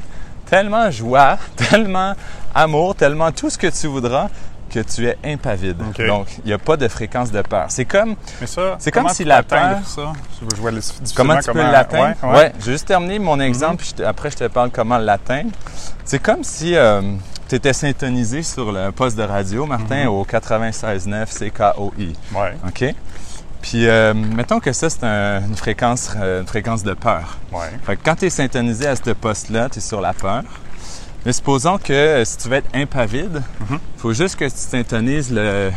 tellement 0.49 0.89
joie, 0.91 1.37
tellement 1.55 2.13
amour, 2.53 2.95
tellement 2.95 3.31
tout 3.31 3.49
ce 3.49 3.57
que 3.57 3.67
tu 3.67 3.87
voudras 3.87 4.29
que 4.69 4.79
tu 4.79 5.07
es 5.07 5.17
impavide. 5.23 5.77
Donc, 6.07 6.27
il 6.43 6.47
n'y 6.47 6.53
a 6.53 6.57
pas 6.57 6.75
de 6.75 6.87
fréquence 6.87 7.31
de 7.31 7.41
peur. 7.41 7.65
C'est 7.69 7.85
comme, 7.85 8.15
C'est 8.79 8.91
comme 8.91 9.03
comment 9.03 9.13
si 9.13 9.23
tu 9.23 9.29
la 9.29 9.41
peux 9.43 9.55
atteindre 9.55 9.77
peur- 9.81 9.87
ça? 9.87 10.13
Je 10.55 10.61
vois 10.61 10.71
difficilement 10.71 11.05
comment 11.15 11.39
tu 11.39 11.51
peux 11.51 11.59
l'atteindre? 11.71 12.15
Ouais, 12.23 12.29
ouais. 12.35 12.53
je 12.59 12.65
vais 12.65 12.71
juste 12.73 12.87
terminer 12.87 13.19
mon 13.19 13.39
exemple, 13.39 13.77
puis 13.77 13.89
je 13.89 13.95
te- 13.95 14.03
après 14.03 14.31
je 14.31 14.37
te 14.37 14.43
parle 14.47 14.71
comment 14.71 14.97
l'atteindre. 14.97 15.51
C'est 16.03 16.19
comme 16.19 16.43
si 16.43 16.75
tu 17.47 17.55
étais 17.55 17.73
syntonisé 17.73 18.41
sur 18.43 18.71
le 18.71 18.91
poste 18.91 19.15
de 19.17 19.23
radio, 19.23 19.65
Martin, 19.65 20.07
au 20.09 20.25
96.9 20.25 21.27
CKOI. 21.51 21.91
Ouais. 22.33 22.57
OK? 22.67 22.95
Puis, 23.67 23.88
euh, 23.88 24.13
mettons 24.13 24.60
que 24.60 24.72
ça, 24.74 24.89
c'est 24.91 25.03
un- 25.03 25.41
une, 25.41 25.55
fréquence, 25.55 26.12
euh, 26.17 26.41
une 26.41 26.48
fréquence 26.48 26.84
de 26.84 26.93
peur. 26.93 27.38
Ouais. 27.51 27.72
Fait 27.84 27.95
que 27.98 28.01
quand 28.05 28.15
tu 28.15 28.25
es 28.25 28.29
syntonisé 28.29 28.86
à 28.86 28.95
ce 28.95 29.10
poste-là, 29.10 29.69
tu 29.69 29.79
es 29.79 29.81
sur 29.81 30.01
la 30.01 30.13
peur. 30.13 30.43
Mais 31.25 31.34
supposons 31.34 31.79
que 31.79 31.91
euh, 31.91 32.24
si 32.25 32.38
tu 32.38 32.48
veux 32.48 32.57
être 32.57 32.69
impavide, 32.75 33.41
il 33.62 33.74
Mhm. 33.74 33.79
faut 33.98 34.13
juste 34.13 34.36
que 34.36 34.45
tu 34.45 34.51
syntonises 34.55 35.31
le 35.31 35.72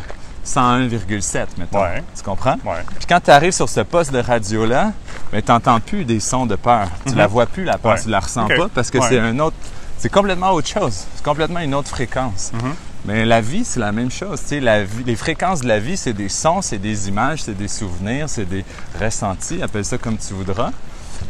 101,7, 0.45 1.49
mettons. 1.57 1.81
Ouais. 1.81 2.03
Tu 2.15 2.23
comprends? 2.23 2.57
Ouais. 2.65 2.85
Puis 2.99 3.07
quand 3.09 3.21
tu 3.25 3.31
arrives 3.31 3.53
sur 3.53 3.69
ce 3.71 3.81
poste 3.81 4.13
de 4.13 4.19
radio-là, 4.21 4.93
ben, 5.33 5.41
tu 5.41 5.51
n'entends 5.51 5.81
plus 5.81 6.05
des 6.05 6.21
sons 6.21 6.45
de 6.45 6.57
peur. 6.57 6.89
Tu 7.07 7.15
la 7.15 7.27
vois 7.27 7.47
plus, 7.47 7.65
la 7.65 7.79
peur. 7.79 7.95
Mhm. 7.95 8.03
Tu 8.03 8.09
la 8.11 8.21
ressens 8.21 8.49
pas 8.49 8.69
parce 8.75 8.91
que 8.91 8.99
c'est 9.01 9.19
un 9.19 9.39
autre... 9.39 9.57
C'est 9.97 10.11
complètement 10.13 10.51
autre 10.53 10.69
chose. 10.69 11.07
C'est 11.17 11.25
complètement 11.25 11.61
une 11.61 11.75
autre 11.75 11.89
fréquence. 11.89 12.53
Mhm. 12.53 12.75
Mais 13.09 13.25
la 13.25 13.41
vie, 13.41 13.65
c'est 13.65 13.81
la 13.81 13.91
même 13.91 14.11
chose. 14.11 14.39
La 14.51 14.85
vie- 14.85 15.03
les 15.07 15.17
fréquences 15.17 15.63
de 15.63 15.67
la 15.69 15.79
vie, 15.79 15.97
c'est 15.97 16.13
des 16.13 16.29
sons, 16.29 16.61
c'est 16.61 16.77
des 16.77 17.09
images, 17.09 17.43
c'est 17.43 17.57
des 17.57 17.67
souvenirs, 17.69 18.29
c'est 18.29 18.45
des 18.45 18.67
ressentis. 19.01 19.63
Appelle 19.63 19.87
ça 19.87 19.97
comme 19.97 20.19
tu 20.19 20.35
voudras. 20.35 20.73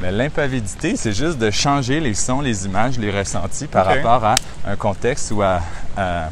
Mais 0.01 0.11
l'impavidité, 0.11 0.97
c'est 0.97 1.13
juste 1.13 1.39
de 1.39 1.53
changer 1.53 2.01
les 2.01 2.15
sons, 2.15 2.41
les 2.41 2.67
images, 2.67 2.99
les 2.99 3.13
ressentis 3.17 3.69
par 3.69 3.87
rapport 3.87 4.25
à 4.25 4.35
un 4.67 4.75
contexte 4.75 5.31
ou 5.31 5.41
à, 5.41 5.61
à 5.97 6.31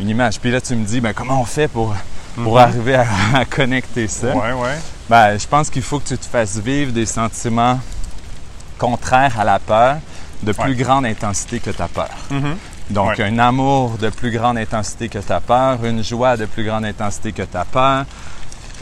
une 0.00 0.08
image. 0.08 0.40
Puis 0.40 0.50
là, 0.50 0.62
tu 0.62 0.74
me 0.74 0.84
dis, 0.86 1.00
ben, 1.02 1.12
comment 1.12 1.42
on 1.42 1.44
fait 1.44 1.68
pour, 1.68 1.94
pour 2.42 2.58
arriver 2.58 2.94
à, 2.94 3.04
à 3.34 3.44
connecter 3.44 4.08
ça? 4.08 4.28
Mhm. 4.28 4.36
Ouais, 4.40 4.52
ouais. 4.54 4.78
Ben, 5.10 5.38
je 5.38 5.46
pense 5.46 5.68
qu'il 5.68 5.82
faut 5.82 6.00
que 6.00 6.08
tu 6.08 6.16
te 6.18 6.24
fasses 6.24 6.56
vivre 6.56 6.92
des 6.92 7.04
sentiments 7.06 7.78
contraires 8.78 9.38
à 9.38 9.44
la 9.44 9.58
peur 9.58 9.98
de 10.42 10.52
plus 10.52 10.70
Ouais. 10.70 10.74
grande 10.74 11.04
intensité 11.06 11.60
que 11.60 11.70
ta 11.70 11.86
peur. 11.88 12.08
Mhm. 12.30 12.56
Donc, 12.90 13.18
Ouais. 13.18 13.24
un 13.24 13.38
amour 13.38 13.98
de 13.98 14.10
plus 14.10 14.30
grande 14.30 14.58
intensité 14.58 15.08
que 15.08 15.18
ta 15.18 15.40
peur, 15.40 15.84
une 15.84 16.04
joie 16.04 16.36
de 16.36 16.46
plus 16.46 16.64
grande 16.64 16.84
intensité 16.84 17.32
que 17.32 17.42
ta 17.42 17.64
peur, 17.64 18.04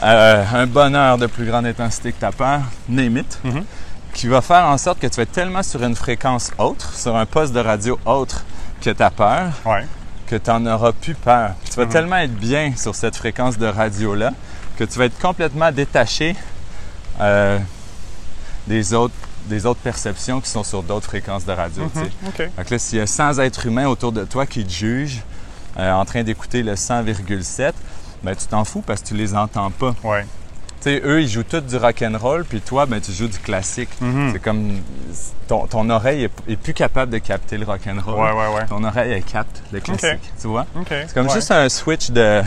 euh, 0.03 0.43
un 0.53 0.67
bonheur 0.67 1.17
de 1.17 1.25
plus 1.27 1.45
grande 1.45 1.65
intensité 1.65 2.11
que 2.11 2.19
ta 2.19 2.31
peur, 2.31 2.61
name 2.87 3.17
it, 3.17 3.39
Mhm. 3.43 3.63
qui 4.13 4.27
va 4.27 4.41
faire 4.41 4.65
en 4.65 4.77
sorte 4.77 4.99
que 4.99 5.07
tu 5.07 5.15
vas 5.17 5.23
être 5.23 5.31
tellement 5.31 5.63
sur 5.63 5.83
une 5.83 5.95
fréquence 5.95 6.51
autre, 6.57 6.93
sur 6.93 7.15
un 7.15 7.25
poste 7.25 7.53
de 7.53 7.59
radio 7.59 7.99
autre 8.05 8.43
que 8.81 8.91
ta 8.91 9.09
peur, 9.09 9.47
Ouais. 9.65 9.85
que 10.27 10.35
tu 10.35 10.49
n'en 10.51 10.65
auras 10.67 10.91
plus 10.91 11.15
peur. 11.15 11.51
Tu 11.69 11.75
vas 11.77 11.85
Mhm. 11.85 11.91
tellement 11.91 12.17
être 12.17 12.35
bien 12.35 12.73
sur 12.77 12.93
cette 12.93 13.15
fréquence 13.15 13.57
de 13.57 13.65
radio-là 13.67 14.31
que 14.77 14.83
tu 14.83 14.99
vas 14.99 15.05
être 15.05 15.19
complètement 15.19 15.71
détaché 15.71 16.35
euh, 17.21 17.57
des, 18.67 18.93
autres, 18.93 19.13
des 19.45 19.65
autres 19.65 19.79
perceptions 19.81 20.41
qui 20.41 20.49
sont 20.49 20.63
sur 20.63 20.83
d'autres 20.83 21.05
fréquences 21.07 21.45
de 21.45 21.51
radio. 21.51 21.83
Fait 22.35 22.49
que 22.65 22.71
là, 22.73 22.79
s'il 22.79 22.97
y 22.99 23.01
a 23.01 23.07
100 23.07 23.39
êtres 23.39 23.65
humains 23.65 23.87
autour 23.87 24.11
de 24.11 24.23
toi 24.25 24.45
qui 24.45 24.63
te 24.65 24.71
jugent 24.71 25.21
euh, 25.77 25.91
en 25.91 26.05
train 26.05 26.23
d'écouter 26.23 26.63
le 26.63 26.73
100,7, 26.73 27.71
ben, 28.23 28.35
tu 28.35 28.45
t'en 28.47 28.63
fous 28.65 28.81
parce 28.81 29.01
que 29.01 29.07
tu 29.09 29.13
les 29.15 29.35
entends 29.35 29.69
pas. 29.71 29.93
Ouais. 30.03 30.25
Tu 30.81 30.91
sais, 30.91 31.01
eux, 31.03 31.21
ils 31.21 31.27
jouent 31.29 31.43
tout 31.43 31.61
du 31.61 31.77
rock 31.77 32.01
and 32.03 32.17
roll, 32.19 32.45
puis 32.45 32.61
toi, 32.61 32.85
ben, 32.85 32.99
tu 33.01 33.11
joues 33.11 33.27
du 33.27 33.39
classique. 33.39 33.89
Mhm. 34.01 34.31
C'est 34.33 34.39
comme 34.39 34.73
ton, 35.47 35.67
ton 35.67 35.89
oreille 35.89 36.23
est, 36.25 36.31
est 36.47 36.55
plus 36.57 36.73
capable 36.73 37.11
de 37.11 37.17
capter 37.17 37.57
le 37.57 37.65
rock 37.65 37.81
and 37.87 37.99
roll. 38.05 38.19
Ouais, 38.19 38.31
ouais, 38.31 38.55
ouais. 38.55 38.65
Ton 38.67 38.83
oreille, 38.83 39.11
elle 39.11 39.23
capte 39.23 39.61
le 39.71 39.79
classique. 39.79 40.31
Tu 40.39 40.47
vois? 40.47 40.65
OK. 40.75 40.87
C'est 40.89 41.13
comme 41.13 41.27
Ouais. 41.27 41.33
juste 41.33 41.51
un 41.51 41.69
switch 41.69 42.11
de 42.11 42.41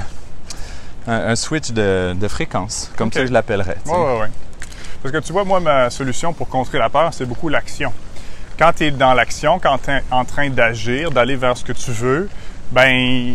un, 1.07 1.29
un 1.31 1.37
switch 1.37 1.71
de, 1.71 2.15
de 2.19 2.29
fréquence, 2.29 2.91
comme 2.97 3.09
Ok. 3.09 3.15
ça 3.15 3.27
je 3.27 3.33
l'appellerais. 3.33 3.79
Oui, 3.87 3.93
oui, 3.97 4.13
oui. 4.23 4.27
Parce 5.03 5.13
que 5.13 5.19
tu 5.19 5.33
vois, 5.33 5.45
moi, 5.45 5.61
ma 5.61 5.91
solution 5.91 6.33
pour 6.33 6.49
contrer 6.49 6.79
la 6.79 6.89
peur, 6.89 7.13
c'est 7.15 7.27
beaucoup 7.27 7.49
l'action. 7.49 7.93
Quand 8.59 8.73
tu 8.77 8.85
es 8.87 8.91
dans 8.91 9.15
l'action, 9.15 9.59
quand 9.61 9.79
tu 9.79 9.91
es 9.91 10.03
en 10.11 10.25
train 10.25 10.51
d'agir, 10.51 11.11
d'aller 11.11 11.37
vers 11.37 11.57
ce 11.57 11.65
que 11.65 11.73
tu 11.73 11.93
veux, 11.93 12.29
ben, 12.73 13.35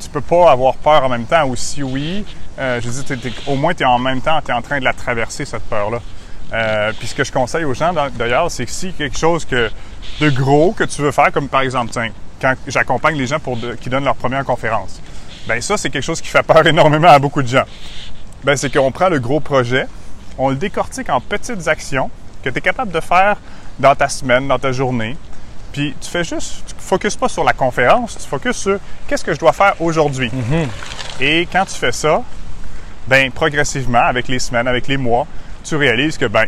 tu 0.00 0.08
peux 0.08 0.20
pas 0.20 0.52
avoir 0.52 0.74
peur 0.76 1.04
en 1.04 1.08
même 1.08 1.24
temps. 1.24 1.44
Ou 1.46 1.56
si 1.56 1.82
oui, 1.82 2.24
euh, 2.58 2.80
je 2.80 2.88
dis, 2.88 3.04
t'es- 3.04 3.32
au 3.48 3.56
moins, 3.56 3.74
tu 3.74 3.82
es 3.82 3.86
en 3.86 3.98
même 3.98 4.20
temps, 4.20 4.40
tu 4.44 4.52
es 4.52 4.54
en 4.54 4.62
train 4.62 4.78
de 4.78 4.84
la 4.84 4.92
traverser, 4.92 5.44
cette 5.44 5.64
peur-là. 5.64 5.98
Euh, 6.52 6.92
puis 6.96 7.08
ce 7.08 7.14
que 7.16 7.24
je 7.24 7.32
conseille 7.32 7.64
aux 7.64 7.74
gens, 7.74 7.92
d'ailleurs, 8.14 8.48
c'est 8.52 8.64
que 8.66 8.70
si 8.70 8.92
quelque 8.92 9.18
chose 9.18 9.44
que, 9.44 9.68
de 10.20 10.30
gros 10.30 10.70
que 10.72 10.84
tu 10.84 11.02
veux 11.02 11.10
faire, 11.10 11.32
comme 11.32 11.48
par 11.48 11.62
exemple, 11.62 11.90
tiens, 11.90 12.10
quand 12.40 12.54
j'accompagne 12.68 13.16
les 13.16 13.26
gens 13.26 13.40
pour 13.40 13.58
qui 13.80 13.90
donnent 13.90 14.04
leur 14.04 14.14
première 14.14 14.44
conférence, 14.44 15.00
ben 15.48 15.60
ça, 15.60 15.76
c'est 15.76 15.90
quelque 15.90 16.04
chose 16.04 16.20
qui 16.20 16.28
fait 16.28 16.44
peur 16.44 16.64
énormément 16.68 17.08
à 17.08 17.18
beaucoup 17.18 17.42
de 17.42 17.48
gens. 17.48 17.64
Ben, 18.44 18.56
c'est 18.56 18.72
qu'on 18.72 18.92
prend 18.92 19.08
le 19.08 19.18
gros 19.18 19.40
projet, 19.40 19.86
on 20.38 20.50
le 20.50 20.56
décortique 20.56 21.08
en 21.10 21.20
petites 21.20 21.66
actions 21.68 22.10
que 22.42 22.50
tu 22.50 22.58
es 22.58 22.60
capable 22.60 22.92
de 22.92 23.00
faire 23.00 23.36
dans 23.78 23.94
ta 23.94 24.08
semaine, 24.08 24.46
dans 24.48 24.58
ta 24.58 24.72
journée. 24.72 25.16
Puis 25.72 25.94
tu 26.00 26.08
fais 26.08 26.24
juste, 26.24 26.64
tu 26.68 26.74
ne 26.74 26.80
focuses 26.80 27.16
pas 27.16 27.28
sur 27.28 27.44
la 27.44 27.52
conférence, 27.52 28.16
tu 28.20 28.26
focuses 28.28 28.56
sur 28.56 28.78
qu'est-ce 29.06 29.24
que 29.24 29.34
je 29.34 29.38
dois 29.38 29.52
faire 29.52 29.74
aujourd'hui. 29.80 30.30
Et 31.20 31.46
quand 31.52 31.64
tu 31.66 31.74
fais 31.74 31.92
ça, 31.92 32.22
ben 33.06 33.30
progressivement, 33.30 34.00
avec 34.04 34.28
les 34.28 34.38
semaines, 34.38 34.66
avec 34.68 34.88
les 34.88 34.96
mois, 34.96 35.26
tu 35.64 35.76
réalises 35.76 36.16
que 36.18 36.26
ben, 36.26 36.46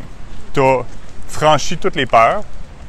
tu 0.54 0.60
as 0.60 0.80
franchi 1.28 1.76
toutes 1.76 1.96
les 1.96 2.06
peurs, 2.06 2.42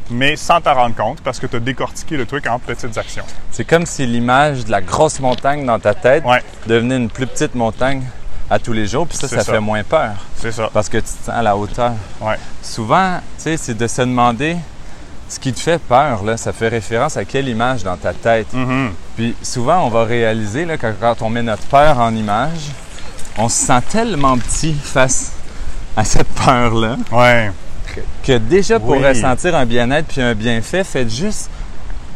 mais 0.10 0.36
sans 0.36 0.62
t'en 0.62 0.74
rendre 0.74 0.96
compte 0.96 1.22
parce 1.22 1.39
que 1.39 1.46
tu 1.48 1.58
as 1.58 1.60
décortiqué 1.60 2.15
le 2.18 2.25
truc 2.25 2.48
en 2.48 2.58
petites 2.58 2.98
actions. 2.98 3.25
C'est 3.51 3.65
comme 3.65 3.86
si 3.86 4.06
l'image 4.06 4.65
de 4.65 4.72
la 4.72 4.82
grosse 4.82 5.20
montagne 5.20 5.65
dans 5.65 5.79
ta 5.79 5.94
tête 5.94 6.24
Ouais. 6.25 6.41
devenait 6.68 6.98
une 6.98 7.10
plus 7.10 7.27
petite 7.27 7.53
montagne 7.56 8.03
à 8.50 8.58
tous 8.60 8.74
les 8.74 8.88
jours, 8.88 9.08
puis 9.08 9.18
ça, 9.18 9.27
ça, 9.27 9.44
ça. 9.44 9.53
fait 9.53 9.60
moins 9.60 9.84
peur 9.84 10.12
C'est 10.36 10.51
ça. 10.51 10.70
parce 10.74 10.89
que 10.89 10.98
tu 10.98 11.03
te 11.03 11.25
sens 11.25 11.29
à 11.29 11.41
la 11.41 11.56
hauteur. 11.56 11.94
Ouais. 12.22 12.36
Souvent, 12.63 13.18
tu 13.38 13.44
sais, 13.44 13.58
c'est 13.58 13.75
de 13.77 13.88
se 13.88 14.01
demander 14.01 14.58
ce 15.27 15.39
qui 15.39 15.53
te 15.53 15.60
fait 15.60 15.77
peur, 15.79 16.24
là, 16.24 16.36
ça 16.38 16.51
fait 16.51 16.68
référence 16.70 17.15
à 17.15 17.25
quelle 17.25 17.48
image 17.48 17.84
dans 17.84 17.96
ta 17.98 18.13
tête. 18.13 18.51
Mhm. 18.53 18.91
Puis 19.15 19.36
souvent, 19.44 19.84
on 19.86 19.89
va 19.89 20.03
réaliser 20.03 20.65
là, 20.65 20.77
que 20.77 20.88
quand 21.00 21.22
on 21.22 21.29
met 21.29 21.44
notre 21.44 21.63
peur 21.68 22.00
en 22.00 22.15
image, 22.15 22.72
on 23.38 23.48
se 23.50 23.68
sent 23.68 23.82
tellement 23.89 24.38
petit 24.39 24.74
face 24.74 25.32
à 25.96 26.03
cette 26.03 26.27
peur-là 26.29 26.96
Ouais. 27.12 27.51
que 28.24 28.38
déjà 28.38 28.79
pour 28.79 28.91
Oui. 28.98 29.06
ressentir 29.06 29.56
un 29.56 29.65
bien-être 29.68 30.08
puis 30.08 30.22
un 30.22 30.34
bienfait, 30.34 30.84
faites 30.84 31.10
juste 31.13 31.50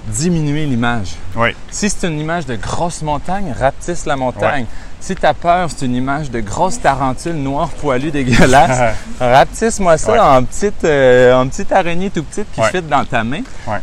diminuer 0.07 0.65
l'image. 0.65 1.13
Oui. 1.35 1.49
Si 1.69 1.89
c'est 1.89 2.07
une 2.07 2.19
image 2.19 2.45
de 2.45 2.55
grosse 2.55 3.01
montagne, 3.03 3.53
rapetisse 3.57 4.05
la 4.05 4.15
montagne. 4.15 4.65
Si 5.05 5.15
ta 5.15 5.33
peur, 5.33 5.67
c'est 5.69 5.85
une 5.85 5.95
image 5.95 6.31
de 6.31 6.39
grosse 6.39 6.79
tarentule 6.79 7.33
noire 7.35 7.67
poilue 7.67 8.09
dégueulasse, 8.09 8.95
rapetisse-moi 9.19 9.97
ça 9.97 10.11
Ouais. 10.13 10.19
en, 10.19 10.43
petite, 10.45 10.81
euh, 10.85 11.33
en 11.35 11.45
petite 11.49 11.73
araignée 11.73 12.09
tout 12.09 12.23
petite 12.23 12.49
qui 12.53 12.61
Ouais. 12.61 12.69
fit 12.71 12.81
dans 12.81 13.03
ta 13.03 13.21
main. 13.25 13.41
Ouais. 13.67 13.79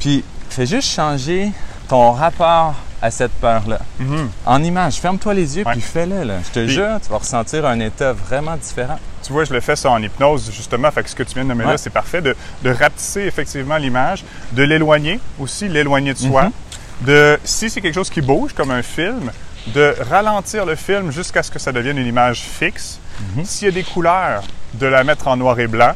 Puis 0.00 0.24
fais 0.50 0.66
juste 0.66 0.88
changer 0.92 1.52
ton 1.88 2.10
rapport 2.10 2.74
à 3.00 3.12
cette 3.12 3.30
peur-là. 3.34 3.78
Mhm. 4.00 4.28
En 4.46 4.64
image, 4.64 4.94
ferme-toi 4.96 5.34
les 5.34 5.58
yeux 5.58 5.64
puis 5.64 5.80
fais-le. 5.80 6.24
Je 6.44 6.50
te 6.50 6.64
Puis- 6.64 6.70
jure, 6.74 6.98
tu 7.00 7.08
vas 7.08 7.18
ressentir 7.18 7.64
un 7.66 7.78
état 7.78 8.12
vraiment 8.12 8.56
différent. 8.56 8.98
Tu 9.22 9.32
vois, 9.32 9.44
je 9.44 9.52
le 9.52 9.60
fais 9.60 9.76
ça 9.76 9.90
en 9.92 10.02
hypnose, 10.02 10.50
justement. 10.52 10.90
Fait 10.90 11.04
que 11.04 11.10
ce 11.10 11.14
que 11.14 11.22
tu 11.22 11.34
viens 11.34 11.44
de 11.44 11.50
nommer 11.50 11.66
là, 11.66 11.78
c'est 11.78 11.90
parfait. 11.90 12.20
De, 12.20 12.34
de 12.64 12.70
rapetisser 12.70 13.20
effectivement 13.20 13.76
l'image, 13.76 14.24
de 14.50 14.64
l'éloigner 14.64 15.20
aussi, 15.38 15.68
l'éloigner 15.68 16.14
de 16.14 16.18
soi. 16.18 16.44
Mhm. 16.46 16.50
De, 17.06 17.38
si 17.44 17.70
c'est 17.70 17.80
quelque 17.80 17.94
chose 17.94 18.10
qui 18.10 18.20
bouge, 18.22 18.52
comme 18.54 18.72
un 18.72 18.82
film, 18.82 19.30
de 19.68 19.94
ralentir 20.10 20.66
le 20.66 20.74
film 20.76 21.10
jusqu'à 21.10 21.42
ce 21.42 21.50
que 21.50 21.58
ça 21.58 21.72
devienne 21.72 21.98
une 21.98 22.06
image 22.06 22.40
fixe. 22.40 22.98
Mhm. 23.36 23.44
S'il 23.44 23.66
y 23.66 23.70
a 23.70 23.74
des 23.74 23.84
couleurs, 23.84 24.42
de 24.74 24.86
la 24.86 25.04
mettre 25.04 25.28
en 25.28 25.36
noir 25.36 25.58
et 25.60 25.66
blanc. 25.68 25.92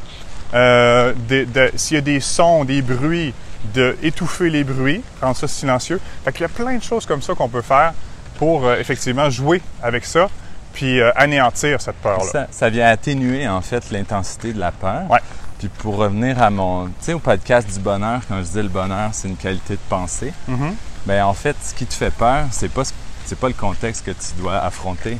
Euh, 0.54 1.12
de- 1.28 1.44
de- 1.44 1.70
S'il 1.76 1.96
y 1.96 1.98
a 1.98 2.00
des 2.00 2.20
sons, 2.20 2.64
des 2.64 2.80
bruits, 2.80 3.34
de 3.74 3.96
étouffer 4.02 4.48
les 4.50 4.64
bruits, 4.64 5.02
rendre 5.20 5.36
ça 5.36 5.46
silencieux. 5.48 6.00
Fait 6.24 6.32
qu'il 6.32 6.42
y 6.42 6.44
a 6.44 6.48
plein 6.48 6.76
de 6.76 6.82
choses 6.82 7.04
comme 7.04 7.20
ça 7.20 7.34
qu'on 7.34 7.48
peut 7.48 7.60
faire 7.60 7.92
pour 8.38 8.64
euh, 8.66 8.76
effectivement 8.78 9.28
jouer 9.28 9.60
avec 9.82 10.04
ça, 10.06 10.28
puis 10.72 11.00
euh, 11.00 11.10
anéantir 11.16 11.80
cette 11.82 11.96
peur-là. 11.96 12.24
Ça, 12.30 12.46
ça 12.50 12.70
vient 12.70 12.86
atténuer 12.88 13.46
en 13.48 13.60
fait 13.60 13.90
l'intensité 13.90 14.52
de 14.54 14.60
la 14.60 14.70
peur. 14.72 15.02
Ouais. 15.10 15.18
Puis 15.58 15.68
pour 15.68 15.96
revenir 15.96 16.40
à 16.40 16.48
mon, 16.50 16.86
tu 16.86 16.92
sais, 17.00 17.12
au 17.14 17.18
podcast 17.18 17.68
du 17.70 17.80
bonheur, 17.80 18.20
quand 18.28 18.38
je 18.38 18.48
dis 18.48 18.62
le 18.62 18.68
bonheur, 18.68 19.10
c'est 19.12 19.28
une 19.28 19.36
qualité 19.36 19.74
de 19.74 19.80
pensée. 19.88 20.32
Mhm. 20.46 20.74
Ben 21.04 21.24
en 21.24 21.34
fait, 21.34 21.56
ce 21.62 21.74
qui 21.74 21.84
te 21.84 21.94
fait 21.94 22.12
peur, 22.12 22.44
c'est 22.52 22.70
pas 22.72 22.84
ce- 22.84 22.92
c'est 23.28 23.38
pas 23.38 23.48
le 23.48 23.54
contexte 23.54 24.04
que 24.06 24.10
tu 24.12 24.40
dois 24.40 24.56
affronter, 24.58 25.18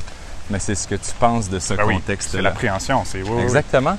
mais 0.49 0.59
c'est 0.59 0.75
ce 0.75 0.87
que 0.87 0.95
tu 0.95 1.11
penses 1.19 1.49
de 1.49 1.59
ce 1.59 1.73
Ben 1.75 1.83
oui, 1.85 1.93
c'est 1.95 1.99
contexte-là. 2.01 2.41
l'appréhension, 2.41 3.03
c'est 3.05 3.21
oui. 3.21 3.41
Exactement. 3.43 3.97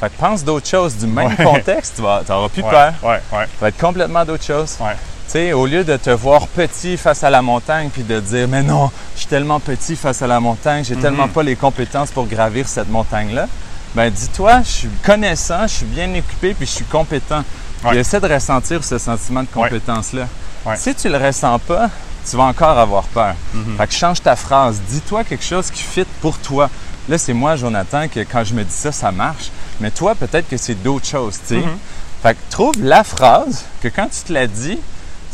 Fait 0.00 0.08
que 0.10 0.18
pense 0.18 0.44
d'autres 0.44 0.68
choses 0.68 0.96
du 0.96 1.06
même 1.06 1.28
Ouais. 1.38 1.44
contexte, 1.44 1.94
tu 1.96 2.02
n'auras 2.02 2.48
plus 2.48 2.62
Ouais, 2.62 2.70
peur. 2.70 2.92
Ouais, 3.02 3.08
ouais, 3.32 3.44
Ça 3.44 3.46
va 3.60 3.68
être 3.68 3.78
complètement 3.78 4.24
d'autres 4.24 4.44
choses. 4.44 4.76
ouais. 4.80 4.92
Tu 5.26 5.30
sais, 5.30 5.52
au 5.54 5.64
lieu 5.66 5.84
de 5.84 5.96
te 5.96 6.10
voir 6.10 6.46
petit 6.48 6.98
face 6.98 7.24
à 7.24 7.30
la 7.30 7.40
montagne 7.40 7.88
puis 7.88 8.02
de 8.02 8.20
dire 8.20 8.46
mais 8.46 8.62
non, 8.62 8.90
je 9.14 9.20
suis 9.20 9.28
tellement 9.28 9.58
petit 9.58 9.96
face 9.96 10.20
à 10.20 10.26
la 10.26 10.38
montagne, 10.38 10.84
j'ai 10.84 10.96
tellement 10.96 11.28
pas 11.28 11.42
les 11.42 11.56
compétences 11.56 12.10
pour 12.10 12.26
gravir 12.26 12.68
cette 12.68 12.90
montagne-là. 12.90 13.46
Ben 13.94 14.10
dis-toi, 14.10 14.60
je 14.62 14.68
suis 14.68 14.88
connaissant, 15.02 15.62
je 15.62 15.72
suis 15.74 15.86
bien 15.86 16.12
équipé 16.12 16.52
puis 16.52 16.66
je 16.66 16.72
suis 16.72 16.84
compétent. 16.84 17.42
Puis 17.80 17.88
Ouais. 17.90 17.96
essaie 17.98 18.20
de 18.20 18.28
ressentir 18.32 18.84
ce 18.84 18.98
sentiment 18.98 19.42
de 19.42 19.48
Ouais. 19.56 19.62
compétence-là. 19.70 20.26
Ouais. 20.66 20.76
Si 20.76 20.94
tu 20.94 21.08
le 21.08 21.16
ressens 21.16 21.58
pas, 21.60 21.88
tu 22.28 22.36
vas 22.36 22.44
encore 22.44 22.78
avoir 22.78 23.04
peur. 23.04 23.34
Mhm. 23.52 23.76
Fait 23.76 23.86
que 23.86 23.92
change 23.94 24.22
ta 24.22 24.36
phrase, 24.36 24.80
dis-toi 24.88 25.24
quelque 25.24 25.44
chose 25.44 25.70
qui 25.70 25.82
fit 25.82 26.06
pour 26.20 26.38
toi. 26.38 26.68
Là, 27.08 27.18
c'est 27.18 27.34
moi, 27.34 27.56
Jonathan, 27.56 28.08
que 28.08 28.20
quand 28.20 28.44
je 28.44 28.54
me 28.54 28.64
dis 28.64 28.72
ça, 28.72 28.90
ça 28.92 29.10
marche. 29.12 29.50
Mais 29.80 29.90
toi, 29.90 30.14
peut-être 30.14 30.48
que 30.48 30.56
c'est 30.56 30.74
d'autres 30.82 31.06
choses, 31.06 31.38
tu 31.40 31.54
sais. 31.56 31.60
Mhm. 31.60 31.76
Fait 32.22 32.34
que 32.34 32.38
trouve 32.50 32.72
la 32.82 33.04
phrase 33.04 33.64
que 33.82 33.88
quand 33.88 34.08
tu 34.08 34.22
te 34.26 34.32
la 34.32 34.46
dis, 34.46 34.78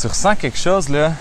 tu 0.01 0.07
ressens 0.07 0.35
quelque 0.35 0.59
chose 0.59 0.89
là, 0.89 1.13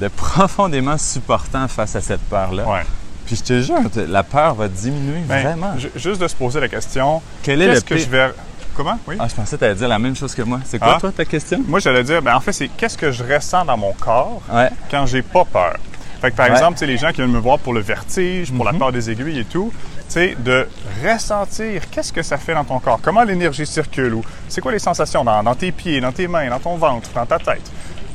de 0.00 0.08
profondément 0.08 0.98
supportant 0.98 1.66
face 1.68 1.96
à 1.96 2.00
cette 2.00 2.20
peur-là. 2.22 2.64
ouais. 2.68 2.82
Puis 3.24 3.34
je 3.36 3.42
te 3.42 3.60
jure, 3.60 3.80
la 4.08 4.22
peur 4.22 4.54
va 4.54 4.68
diminuer 4.68 5.20
Ben, 5.26 5.42
vraiment. 5.42 5.76
ju- 5.76 5.90
juste 5.96 6.20
de 6.20 6.28
se 6.28 6.34
poser 6.36 6.60
la 6.60 6.68
question, 6.68 7.20
Quel 7.42 7.60
est 7.60 7.74
le 7.74 7.80
que 7.80 7.96
je 7.96 8.04
vais... 8.08 8.30
Comment? 8.76 8.98
Oui? 9.06 9.16
Ah, 9.18 9.26
je 9.28 9.34
pensais 9.34 9.56
que 9.56 9.60
tu 9.60 9.64
allais 9.64 9.74
dire 9.74 9.88
la 9.88 9.98
même 9.98 10.14
chose 10.14 10.34
que 10.34 10.42
moi. 10.42 10.60
C'est 10.64 10.78
quoi, 10.78 10.94
Ah. 10.96 11.00
toi, 11.00 11.10
ta 11.12 11.24
question? 11.24 11.60
Moi, 11.66 11.80
j'allais 11.80 12.04
dire, 12.04 12.20
ben, 12.20 12.34
en 12.36 12.40
fait, 12.40 12.52
c'est 12.52 12.68
qu'est-ce 12.68 12.98
que 12.98 13.10
je 13.10 13.24
ressens 13.24 13.64
dans 13.64 13.76
mon 13.76 13.92
corps 13.94 14.42
Ouais. 14.52 14.68
quand 14.90 15.06
j'ai 15.06 15.22
pas 15.22 15.44
peur? 15.44 15.76
Fait 16.20 16.30
que, 16.30 16.36
par 16.36 16.46
Ouais. 16.46 16.52
exemple, 16.52 16.84
les 16.84 16.96
gens 16.98 17.08
qui 17.08 17.16
viennent 17.16 17.30
me 17.32 17.38
voir 17.38 17.58
pour 17.58 17.72
le 17.72 17.80
vertige, 17.80 18.52
pour 18.52 18.64
Mhm. 18.66 18.72
la 18.72 18.78
peur 18.78 18.92
des 18.92 19.10
aiguilles 19.10 19.38
et 19.40 19.44
tout, 19.44 19.72
de 20.14 20.66
ressentir 21.04 21.90
qu'est-ce 21.90 22.12
que 22.12 22.22
ça 22.22 22.36
fait 22.38 22.54
dans 22.54 22.64
ton 22.64 22.78
corps, 22.78 22.98
comment 23.02 23.22
l'énergie 23.24 23.66
circule, 23.66 24.14
ou 24.14 24.22
c'est 24.48 24.60
quoi 24.60 24.72
les 24.72 24.78
sensations 24.78 25.24
dans, 25.24 25.42
dans 25.42 25.54
tes 25.54 25.72
pieds, 25.72 26.00
dans 26.00 26.12
tes 26.12 26.26
mains, 26.28 26.48
dans 26.48 26.58
ton 26.60 26.76
ventre, 26.76 27.10
dans 27.14 27.26
ta 27.26 27.38
tête, 27.38 27.70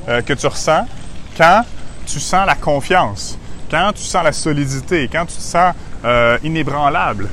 euh, 0.10 0.22
que 0.22 0.34
tu 0.34 0.48
ressens 0.48 0.86
quand 1.38 1.64
tu 2.08 2.20
sens 2.20 2.46
la 2.48 2.56
confiance, 2.56 3.38
quand 3.70 3.92
tu 3.94 4.02
sens 4.04 4.24
la 4.24 4.32
solidité, 4.32 5.10
quand 5.12 5.26
tu 5.26 5.40
sens 5.40 5.74
euh, 6.06 6.38
inébranlable. 6.44 7.28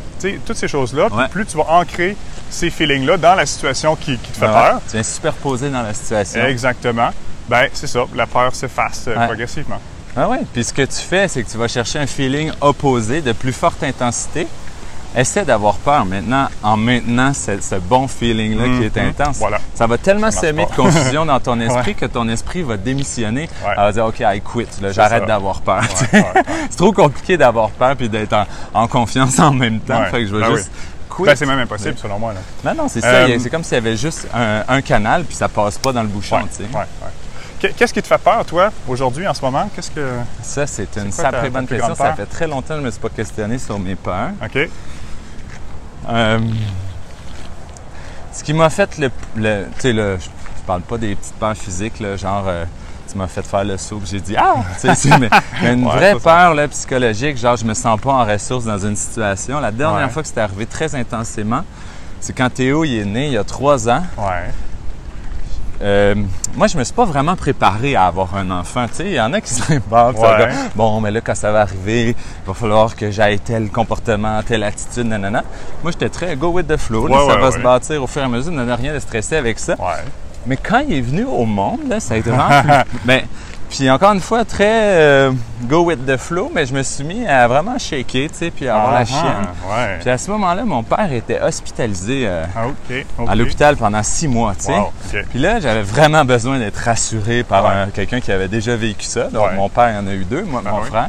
Toutes 0.46 0.57
ces 0.57 0.68
choses-là, 0.68 1.09
Ouais. 1.12 1.28
plus 1.28 1.46
tu 1.46 1.57
vas 1.57 1.66
ancrer 1.70 2.16
ces 2.50 2.70
feelings-là 2.70 3.16
dans 3.16 3.35
la 3.35 3.46
situation 3.46 3.94
qui, 3.96 4.16
qui 4.18 4.31
te 4.33 4.38
fait 4.38 4.46
Ouais. 4.46 4.52
peur, 4.52 4.81
Tu 4.87 4.92
viens 4.92 5.02
superposer 5.02 5.70
dans 5.70 5.83
la 5.83 5.94
situation. 5.94 6.44
Exactement. 6.46 7.11
Ben, 7.48 7.68
c'est 7.72 7.87
ça. 7.87 8.00
La 8.14 8.26
peur 8.26 8.54
s'efface 8.54 9.04
euh, 9.09 9.16
Ouais. 9.16 9.26
progressivement. 9.26 9.81
Ah 10.16 10.28
ouais. 10.28 10.40
Puis 10.52 10.64
ce 10.64 10.72
que 10.72 10.83
tu 10.83 10.96
fais, 11.00 11.28
c'est 11.28 11.42
que 11.42 11.50
tu 11.50 11.57
vas 11.59 11.68
chercher 11.68 11.98
un 11.98 12.07
feeling 12.07 12.50
opposé 12.61 13.20
de 13.22 13.33
plus 13.33 13.52
forte 13.52 13.83
intensité. 13.85 14.46
Essaie 15.16 15.44
d'avoir 15.44 15.75
peur 15.77 16.05
maintenant 16.05 16.49
en 16.62 16.77
maintenant 16.77 17.33
ce, 17.33 17.61
ce 17.61 17.77
bon 17.77 18.07
feeling-là 18.07 18.64
qui 18.79 18.85
est 18.85 18.97
Mhm. 18.97 19.09
intense. 19.09 19.38
Voilà. 19.38 19.59
Ça 19.75 19.87
va 19.87 19.97
tellement 19.99 20.31
Ça 20.31 20.42
semer 20.42 20.66
de 20.66 20.75
confusion 20.77 21.25
dans 21.25 21.40
ton 21.40 21.59
esprit 21.61 21.92
Ouais. 21.92 21.94
que 21.94 22.07
ton 22.07 22.29
esprit 22.29 22.62
va 22.62 22.77
démissionner. 22.77 23.42
Ouais. 23.64 23.71
Elle 23.71 23.77
va 23.77 23.92
dire 23.92 24.05
OK, 24.07 24.21
I 24.21 24.40
quit. 24.40 24.66
J'arrête 24.92 25.25
d'avoir 25.27 25.61
peur. 25.62 25.83
Ouais, 26.12 26.23
c'est 26.71 26.77
trop 26.77 26.92
compliqué 26.92 27.37
d'avoir 27.37 27.71
peur 27.71 27.97
puis 27.97 28.09
d'être 28.09 28.35
en, 28.35 28.44
en 28.75 28.87
confiance 28.87 29.38
en 29.38 29.53
même 29.53 29.81
temps. 29.81 30.05
Fait 30.11 30.21
que 30.23 30.27
je 30.27 30.35
vais 30.37 30.42
Ben 30.42 30.57
juste. 30.57 30.71
Ben, 31.21 31.35
c'est 31.35 31.47
même 31.47 31.59
impossible, 31.59 31.97
selon 31.99 32.16
moi. 32.21 32.33
Là. 32.33 32.40
Non, 32.73 32.83
non, 32.85 32.88
c'est 32.88 33.01
ça. 33.01 33.09
Euh, 33.09 33.38
C'est 33.40 33.51
comme 33.51 33.64
s'il 33.64 33.75
y 33.75 33.79
avait 33.79 33.97
juste 33.97 34.29
un, 34.33 34.62
un 34.68 34.81
canal 34.83 35.25
puis 35.25 35.35
ça 35.35 35.49
passe 35.49 35.77
pas 35.79 35.92
dans 35.92 36.03
le 36.03 36.09
bouchon. 36.09 36.38
Tu 36.57 36.62
sais. 36.64 37.73
Qu'est-ce 37.77 37.92
qui 37.92 38.01
te 38.01 38.07
fait 38.07 38.18
peur, 38.18 38.44
toi, 38.44 38.71
aujourd'hui, 38.87 39.27
en 39.27 39.35
ce 39.35 39.42
moment? 39.42 39.68
Qu'est-ce 39.75 39.90
que. 39.90 40.07
Ça, 40.42 40.64
c'est 40.68 40.97
une 40.97 41.11
sacrée 41.11 41.51
bonne 41.51 41.66
question. 41.66 41.92
Ça 41.97 42.12
fait 42.14 42.27
très 42.27 42.47
longtemps 42.47 42.68
que 42.68 42.75
je 42.75 42.81
ne 42.81 42.87
me 42.87 42.90
suis 42.92 43.01
pas 43.01 43.09
questionné 43.09 43.59
sur 43.59 43.81
mes 43.81 43.97
peurs. 43.97 44.31
OK. 44.44 44.68
Euh, 46.08 46.38
ce 48.32 48.44
qui 48.44 48.52
m'a 48.52 48.70
fait 48.70 48.98
le. 48.98 49.11
le 49.37 49.64
tu 49.74 49.80
sais, 49.80 49.92
le- 49.92 50.18
je, 50.18 50.28
parle 50.66 50.82
pas 50.82 50.98
des 50.98 51.14
petites 51.14 51.34
peurs 51.34 51.56
physiques, 51.56 51.98
là, 52.00 52.16
genre. 52.16 52.44
euh, 52.46 52.64
tu 53.11 53.16
m'as 53.16 53.26
fait 53.26 53.40
faire 53.40 53.64
le 53.64 53.78
saut, 53.78 54.02
j'ai 54.04 54.20
dit 54.20 54.37
Ah! 54.37 54.56
Tu 54.74 54.80
sais, 54.80 54.94
c'est- 54.94 55.18
mais, 55.18 55.30
mais 55.62 55.72
une 55.72 55.87
Ouais, 55.87 55.92
vraie 55.96 56.14
peur 56.16 56.52
là, 56.54 56.68
psychologique, 56.68 57.38
genre 57.38 57.56
je 57.56 57.64
me 57.64 57.72
sens 57.72 57.98
pas 57.98 58.12
en 58.12 58.24
ressources 58.26 58.64
dans 58.66 58.78
une 58.78 58.96
situation. 58.96 59.61
La 59.61 59.70
dernière 59.70 60.06
Ouais. 60.08 60.12
fois 60.12 60.20
que 60.22 60.28
c'était 60.28 60.42
arrivé 60.42 60.66
très 60.66 60.94
intensément, 60.94 61.62
c'est 62.20 62.34
quand 62.37 62.50
Théo 62.52 62.84
il 62.84 62.98
est 62.98 63.04
né 63.06 63.26
il 63.28 63.32
y 63.32 63.38
a 63.38 63.44
trois 63.44 63.88
ans. 63.88 64.02
Ouais. 64.18 64.50
Euh, 65.80 66.14
moi, 66.56 66.66
je 66.66 66.76
me 66.76 66.84
suis 66.84 66.94
pas 66.94 67.04
vraiment 67.04 67.36
préparé 67.36 67.94
à 67.94 68.06
avoir 68.06 68.34
un 68.36 68.50
enfant. 68.50 68.86
Tu 68.88 68.94
sais, 68.94 69.06
il 69.06 69.12
y 69.12 69.20
en 69.20 69.32
a 69.32 69.40
qui 69.40 69.50
ça 69.50 69.64
Ouais. 69.68 70.48
Bon, 70.74 71.00
mais 71.00 71.10
là, 71.10 71.20
quand 71.20 71.34
ça 71.34 71.52
va 71.52 71.60
arriver, 71.60 72.08
il 72.10 72.46
va 72.46 72.54
falloir 72.54 72.96
que 72.96 73.10
j'aille 73.10 73.38
tel 73.38 73.68
comportement, 73.70 74.42
telle 74.42 74.64
attitude, 74.64 75.06
nanana. 75.06 75.44
Moi, 75.82 75.92
j'étais 75.92 76.08
très 76.08 76.34
go 76.36 76.48
with 76.48 76.66
the 76.66 76.76
flow. 76.76 77.06
là, 77.06 77.24
Ouais, 77.24 77.32
ça 77.32 77.38
va 77.38 77.52
se 77.52 77.58
bâtir 77.58 78.02
au 78.02 78.06
fur 78.06 78.22
et 78.22 78.24
à 78.24 78.28
mesure. 78.28 78.52
Il 78.52 78.60
n'y 78.60 78.70
a 78.70 78.76
rien 78.76 78.92
de 78.92 78.98
stressé 78.98 79.36
avec 79.36 79.58
ça. 79.58 79.76
Mais 80.46 80.56
quand 80.56 80.80
il 80.80 80.94
est 80.94 81.00
venu 81.00 81.24
au 81.24 81.44
monde, 81.44 81.80
là, 81.88 82.00
ça 82.00 82.14
a 82.14 82.16
été 82.16 82.30
vraiment 82.30 82.82
ben, 83.04 83.22
puis 83.70 83.90
encore 83.90 84.12
une 84.12 84.20
fois, 84.20 84.44
très 84.44 84.66
euh, 84.98 85.33
go 85.64 85.85
with 85.85 86.04
the 86.07 86.16
flow, 86.16 86.50
mais 86.54 86.64
je 86.66 86.74
me 86.74 86.83
suis 86.83 87.04
mis 87.04 87.26
à 87.26 87.46
vraiment 87.48 87.78
shaker, 87.78 88.28
tu 88.28 88.35
sais, 88.35 88.50
puis 88.50 88.66
à 88.68 88.76
avoir 88.76 88.94
Ah, 88.94 88.98
la 89.00 89.04
chienne. 89.04 89.46
Ouais. 89.70 89.98
Puis 90.00 90.11
à 90.11 90.18
ce 90.18 90.31
moment-là, 90.31 90.64
mon 90.64 90.83
père 90.83 91.12
était 91.12 91.40
hospitalisé 91.40 92.22
euh, 92.26 92.44
Ah, 92.57 92.66
à 93.28 93.35
l'hôpital 93.35 93.76
pendant 93.76 94.02
six 94.02 94.28
mois, 94.28 94.54
tu 94.59 94.66
sais. 94.66 94.72
Wow. 94.78 94.92
Puis 95.31 95.38
là, 95.38 95.61
j'avais 95.61 95.83
vraiment 95.83 96.24
besoin 96.24 96.59
d'être 96.59 96.76
rassuré 96.78 97.42
par 97.42 97.64
Ouais. 97.64 97.87
quelqu'un 97.94 98.20
qui 98.20 98.33
avait 98.33 98.48
déjà 98.48 98.74
vécu 98.76 99.04
ça. 99.04 99.24
Donc, 99.24 99.46
Ouais. 99.48 99.54
mon 99.57 99.68
père 99.68 99.94
en 100.02 100.07
a 100.07 100.12
eu 100.14 100.24
deux, 100.24 100.42
moi, 100.44 100.62
Ah 100.64 100.70
mon 100.70 100.81
oui. 100.81 100.87
frère. 100.88 101.09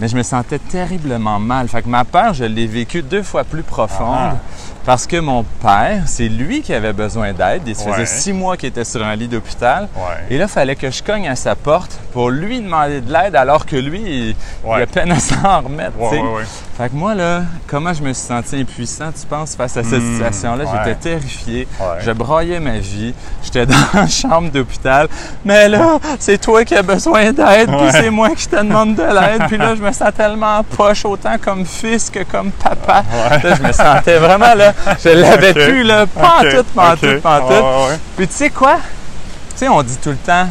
Mais 0.00 0.08
je 0.08 0.16
me 0.16 0.22
sentais 0.22 0.58
terriblement 0.58 1.38
mal. 1.38 1.68
Fait 1.68 1.82
que 1.82 1.88
ma 1.88 2.04
peur, 2.04 2.34
je 2.34 2.44
l'ai 2.44 2.66
vécue 2.66 3.02
deux 3.02 3.22
fois 3.22 3.44
plus 3.44 3.62
profonde. 3.62 4.32
Ah. 4.32 4.36
Parce 4.84 5.06
que 5.06 5.16
mon 5.16 5.44
père, 5.62 6.02
c'est 6.06 6.28
lui 6.28 6.62
qui 6.62 6.74
avait 6.74 6.92
besoin 6.92 7.32
d'aide. 7.32 7.62
Il 7.66 7.76
se 7.76 7.84
faisait 7.88 8.06
six 8.06 8.32
mois 8.32 8.56
qu'il 8.56 8.68
était 8.68 8.84
sur 8.84 9.04
un 9.04 9.14
lit 9.14 9.28
d'hôpital. 9.28 9.88
Ouais. 9.96 10.02
Et 10.30 10.38
là, 10.38 10.44
il 10.44 10.50
fallait 10.50 10.74
que 10.74 10.90
je 10.90 11.02
cogne 11.02 11.28
à 11.28 11.36
sa 11.36 11.54
porte 11.54 11.98
pour 12.12 12.30
lui 12.30 12.60
demander 12.60 13.00
de 13.00 13.12
l'aide 13.12 13.36
alors 13.36 13.64
que 13.64 13.76
lui, 13.76 14.34
il, 14.64 14.72
a 14.72 14.86
peine 14.86 15.12
à 15.12 15.20
s'en 15.20 15.60
remettre. 15.60 15.92
Fait 16.76 16.88
que 16.88 16.94
moi, 16.94 17.14
là, 17.14 17.42
comment 17.68 17.92
je 17.92 18.02
me 18.02 18.12
suis 18.12 18.26
senti 18.26 18.56
impuissant, 18.56 19.12
tu 19.12 19.26
penses, 19.26 19.54
face 19.54 19.76
à 19.76 19.84
cette 19.84 20.02
Hmm, 20.02 20.12
situation-là? 20.14 20.64
J'étais 20.64 20.98
terrifié. 20.98 21.68
Je 22.00 22.10
broyais 22.10 22.58
ma 22.58 22.78
vie. 22.78 23.14
J'étais 23.42 23.66
dans 23.72 23.76
la 23.94 24.08
chambre 24.08 24.50
d'hôpital. 24.50 25.06
Mais 25.44 25.68
là, 25.68 25.98
c'est 26.18 26.38
toi 26.38 26.64
qui 26.64 26.74
as 26.74 26.82
besoin 26.82 27.32
d'aide, 27.32 27.68
puis 27.68 27.90
c'est 27.92 28.10
moi 28.10 28.30
qui 28.30 28.48
te 28.48 28.56
demande 28.56 28.96
de 28.96 29.02
l'aide. 29.02 29.46
Puis 29.46 29.58
là, 29.58 29.76
je 29.76 29.82
me 29.82 29.92
me 29.92 29.94
sens 29.94 30.12
tellement 30.16 30.62
poche, 30.64 31.04
autant 31.04 31.36
comme 31.38 31.66
fils 31.66 32.10
que 32.10 32.22
comme 32.24 32.50
papa. 32.50 33.04
Là, 33.42 33.54
je 33.54 33.62
me 33.62 33.72
sentais 33.72 34.18
vraiment 34.18 34.54
là. 34.54 34.71
Je 35.02 35.08
l'avais 35.10 35.50
Ok. 35.50 35.54
plus, 35.68 35.82
là. 35.84 36.06
Pas 36.06 36.38
en 36.40 36.44
Ok, 36.44 36.50
tout, 36.56 36.64
pas 36.74 36.90
en 36.90 36.92
ok. 36.94 37.00
tout, 37.00 37.20
pas 37.20 37.40
en 37.40 37.46
tout. 37.48 37.52
Ouais. 37.90 37.98
Puis 38.16 38.28
tu 38.28 38.34
sais 38.34 38.50
quoi? 38.50 38.76
Tu 38.76 39.58
sais, 39.58 39.68
on 39.68 39.82
dit 39.82 39.96
tout 40.02 40.10
le 40.10 40.16
temps, 40.16 40.48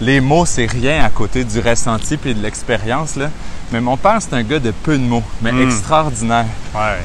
les 0.00 0.20
mots, 0.20 0.44
c'est 0.46 0.66
rien 0.66 1.04
à 1.04 1.08
côté 1.10 1.44
du 1.44 1.60
ressenti 1.60 2.16
puis 2.16 2.34
de 2.34 2.42
l'expérience, 2.42 3.16
là. 3.16 3.26
Mais 3.72 3.80
mon 3.80 3.96
père, 3.96 4.18
c'est 4.20 4.34
un 4.34 4.42
gars 4.42 4.58
de 4.58 4.70
peu 4.70 4.96
de 4.98 5.02
mots, 5.02 5.22
mais 5.40 5.52
Mm. 5.52 5.62
extraordinaire. 5.62 6.46
Ouais. 6.74 6.98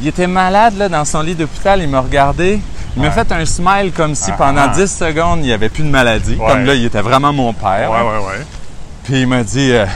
Il 0.00 0.08
était 0.08 0.26
malade, 0.26 0.76
là, 0.78 0.88
dans 0.88 1.04
son 1.04 1.22
lit 1.22 1.34
d'hôpital. 1.34 1.80
Il 1.82 1.88
m'a 1.88 2.00
regardé. 2.00 2.60
Il 2.96 3.02
m'a 3.02 3.10
fait 3.10 3.30
un 3.32 3.44
smile 3.46 3.90
comme 3.96 4.14
si 4.14 4.30
Ah, 4.32 4.36
pendant 4.36 4.62
ah. 4.64 4.68
10 4.68 4.86
secondes, 4.94 5.38
il 5.40 5.46
n'y 5.46 5.52
avait 5.52 5.68
plus 5.70 5.82
de 5.82 5.88
maladie. 5.88 6.36
Comme 6.36 6.64
là, 6.66 6.74
il 6.74 6.84
était 6.84 7.00
vraiment 7.00 7.32
mon 7.32 7.52
père. 7.54 7.90
Ouais, 7.90 7.96
ouais, 8.00 8.26
ouais. 8.26 8.46
Puis 9.04 9.22
il 9.22 9.26
m'a 9.26 9.42
dit, 9.42 9.72
euh, 9.72 9.86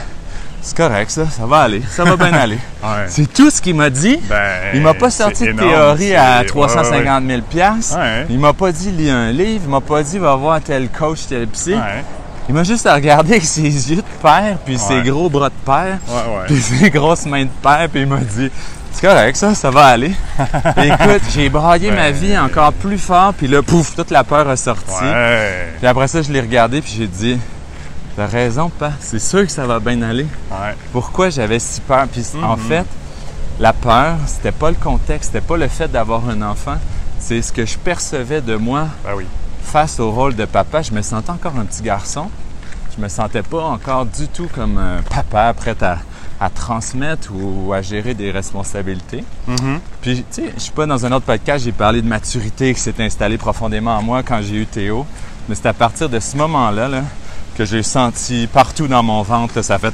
c'est 0.61 0.75
correct, 0.75 1.09
ça, 1.11 1.25
ça 1.29 1.45
va 1.45 1.59
aller, 1.61 1.81
ça 1.89 2.03
va 2.03 2.17
bien 2.17 2.33
aller. 2.39 2.57
Ouais. 2.83 3.05
C'est 3.07 3.31
tout 3.31 3.49
ce 3.49 3.61
qu'il 3.61 3.75
m'a 3.75 3.89
dit. 3.89 4.19
Ben, 4.29 4.37
Il 4.73 4.81
m'a 4.81 4.93
pas 4.93 5.09
sorti 5.09 5.43
de 5.45 5.49
énorme, 5.49 5.69
théorie 5.69 6.15
à 6.15 6.39
c'est- 6.39 6.45
350 6.47 7.23
000 7.25 7.41
piastres. 7.43 7.97
Ouais. 7.97 8.25
Il 8.29 8.39
m'a 8.39 8.53
pas 8.53 8.71
dit 8.71 8.91
lis 8.91 9.09
un 9.09 9.31
livre, 9.31 9.63
il 9.65 9.69
m'a 9.69 9.81
pas 9.81 10.03
dit 10.03 10.17
va 10.17 10.35
voir 10.35 10.59
tel 10.61 10.89
coach, 10.89 11.19
tel 11.29 11.47
psy. 11.47 11.73
Ouais, 11.73 12.03
Il 12.49 12.55
m'a 12.55 12.63
juste 12.63 12.87
regardé 12.87 13.31
avec 13.33 13.45
ses 13.45 13.61
yeux 13.63 13.97
de 13.97 14.03
père, 14.21 14.57
puis 14.65 14.77
ses 14.77 15.01
gros 15.03 15.29
bras 15.29 15.49
de 15.49 15.53
père, 15.65 15.97
puis 16.47 16.55
ses 16.61 16.89
grosses 16.89 17.25
mains 17.25 17.43
de 17.45 17.49
père, 17.61 17.87
puis 17.91 18.01
il 18.01 18.07
m'a 18.07 18.17
dit 18.17 18.49
c'est 18.91 19.05
correct 19.07 19.35
ça, 19.35 19.53
ça 19.53 19.69
va 19.69 19.85
aller. 19.85 20.11
Écoute, 20.77 21.21
j'ai 21.33 21.49
braillé 21.49 21.91
ma 21.91 22.03
Ouais. 22.05 22.11
vie 22.13 22.37
encore 22.37 22.73
plus 22.73 22.97
fort, 22.97 23.33
puis 23.37 23.47
là 23.47 23.61
pouf, 23.61 23.95
toute 23.95 24.09
la 24.11 24.23
peur 24.23 24.47
a 24.49 24.55
sorti. 24.55 25.03
Ouais. 25.03 25.73
Puis 25.77 25.87
après 25.87 26.07
ça, 26.07 26.21
je 26.21 26.31
l'ai 26.31 26.41
regardé, 26.41 26.81
puis 26.81 26.93
j'ai 26.97 27.05
dit 27.07 27.37
t'as 28.17 28.25
raison, 28.25 28.69
pas, 28.69 28.91
c'est 28.99 29.19
sûr 29.19 29.45
que 29.45 29.51
ça 29.51 29.65
va 29.65 29.79
bien 29.79 30.01
aller. 30.01 30.25
Ouais. 30.51 30.75
Pourquoi 30.91 31.29
j'avais 31.29 31.59
si 31.59 31.79
peur? 31.81 32.05
Puis 32.11 32.23
en 32.43 32.57
Mhm. 32.57 32.63
fait, 32.63 32.85
la 33.59 33.71
peur, 33.73 34.17
c'était 34.25 34.51
pas 34.51 34.69
le 34.71 34.75
contexte, 34.75 35.31
c'était 35.31 35.45
pas 35.45 35.55
le 35.55 35.67
fait 35.69 35.87
d'avoir 35.87 36.27
un 36.27 36.41
enfant, 36.41 36.75
c'est 37.19 37.41
ce 37.41 37.53
que 37.53 37.65
je 37.65 37.77
percevais 37.77 38.41
de 38.41 38.55
moi 38.55 38.87
Ben 39.05 39.11
oui. 39.15 39.25
face 39.63 39.99
au 39.99 40.11
rôle 40.11 40.35
de 40.35 40.45
papa, 40.45 40.81
je 40.81 40.91
me 40.91 41.01
sentais 41.01 41.29
encore 41.29 41.53
un 41.57 41.65
petit 41.65 41.83
garçon. 41.83 42.29
Je 42.97 43.01
me 43.03 43.07
sentais 43.09 43.43
pas 43.43 43.63
encore 43.63 44.07
du 44.07 44.27
tout 44.27 44.47
comme 44.53 44.79
un 44.79 45.01
papa 45.03 45.53
prêt 45.53 45.75
à, 45.81 45.99
à 46.39 46.49
transmettre 46.49 47.31
ou, 47.31 47.71
à 47.71 47.83
gérer 47.83 48.15
des 48.15 48.31
responsabilités. 48.31 49.23
Mhm. 49.47 49.79
Puis, 50.01 50.25
tu 50.31 50.41
sais, 50.41 50.53
je 50.55 50.59
suis 50.63 50.71
pas 50.71 50.87
dans 50.87 51.05
un 51.05 51.11
autre 51.11 51.25
podcast, 51.25 51.63
j'ai 51.63 51.71
parlé 51.71 52.01
de 52.01 52.07
maturité 52.07 52.73
qui 52.73 52.79
s'est 52.79 52.95
installée 52.99 53.37
profondément 53.37 53.95
en 53.97 54.01
moi 54.01 54.23
quand 54.23 54.39
j'ai 54.41 54.55
eu 54.55 54.65
Théo. 54.65 55.05
Mais 55.47 55.53
c'est 55.53 55.67
à 55.67 55.73
partir 55.73 56.09
de 56.09 56.19
ce 56.19 56.35
moment-là 56.37 56.87
là, 56.87 57.01
que 57.57 57.65
j'ai 57.65 57.81
senti 57.83 58.47
partout 58.47 58.87
dans 58.87 59.01
mon 59.03 59.23
ventre, 59.23 59.53
là, 59.55 59.63
ça 59.63 59.79
fait! 59.79 59.93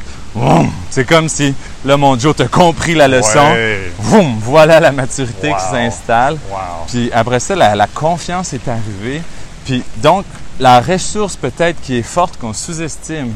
C'est 0.89 1.05
comme 1.05 1.29
si, 1.29 1.53
là, 1.85 1.95
mon 1.97 2.19
Joe, 2.19 2.35
t'as 2.35 2.47
compris 2.47 2.93
la 2.93 3.07
leçon. 3.07 3.39
Ouais. 3.53 3.91
Vroom! 3.99 4.37
Voilà 4.41 4.79
la 4.79 4.91
maturité 4.91 5.49
Wow. 5.49 5.55
qui 5.55 5.61
s'installe. 5.71 6.37
Wow. 6.51 6.57
Puis 6.87 7.09
après 7.13 7.39
ça, 7.39 7.55
la, 7.55 7.73
la 7.75 7.87
confiance 7.87 8.51
est 8.53 8.67
arrivée. 8.67 9.21
Puis 9.65 9.81
donc, 9.97 10.25
la 10.59 10.81
ressource 10.81 11.35
peut-être 11.37 11.79
qui 11.81 11.95
est 11.97 12.01
forte, 12.03 12.37
qu'on 12.37 12.53
sous-estime 12.53 13.31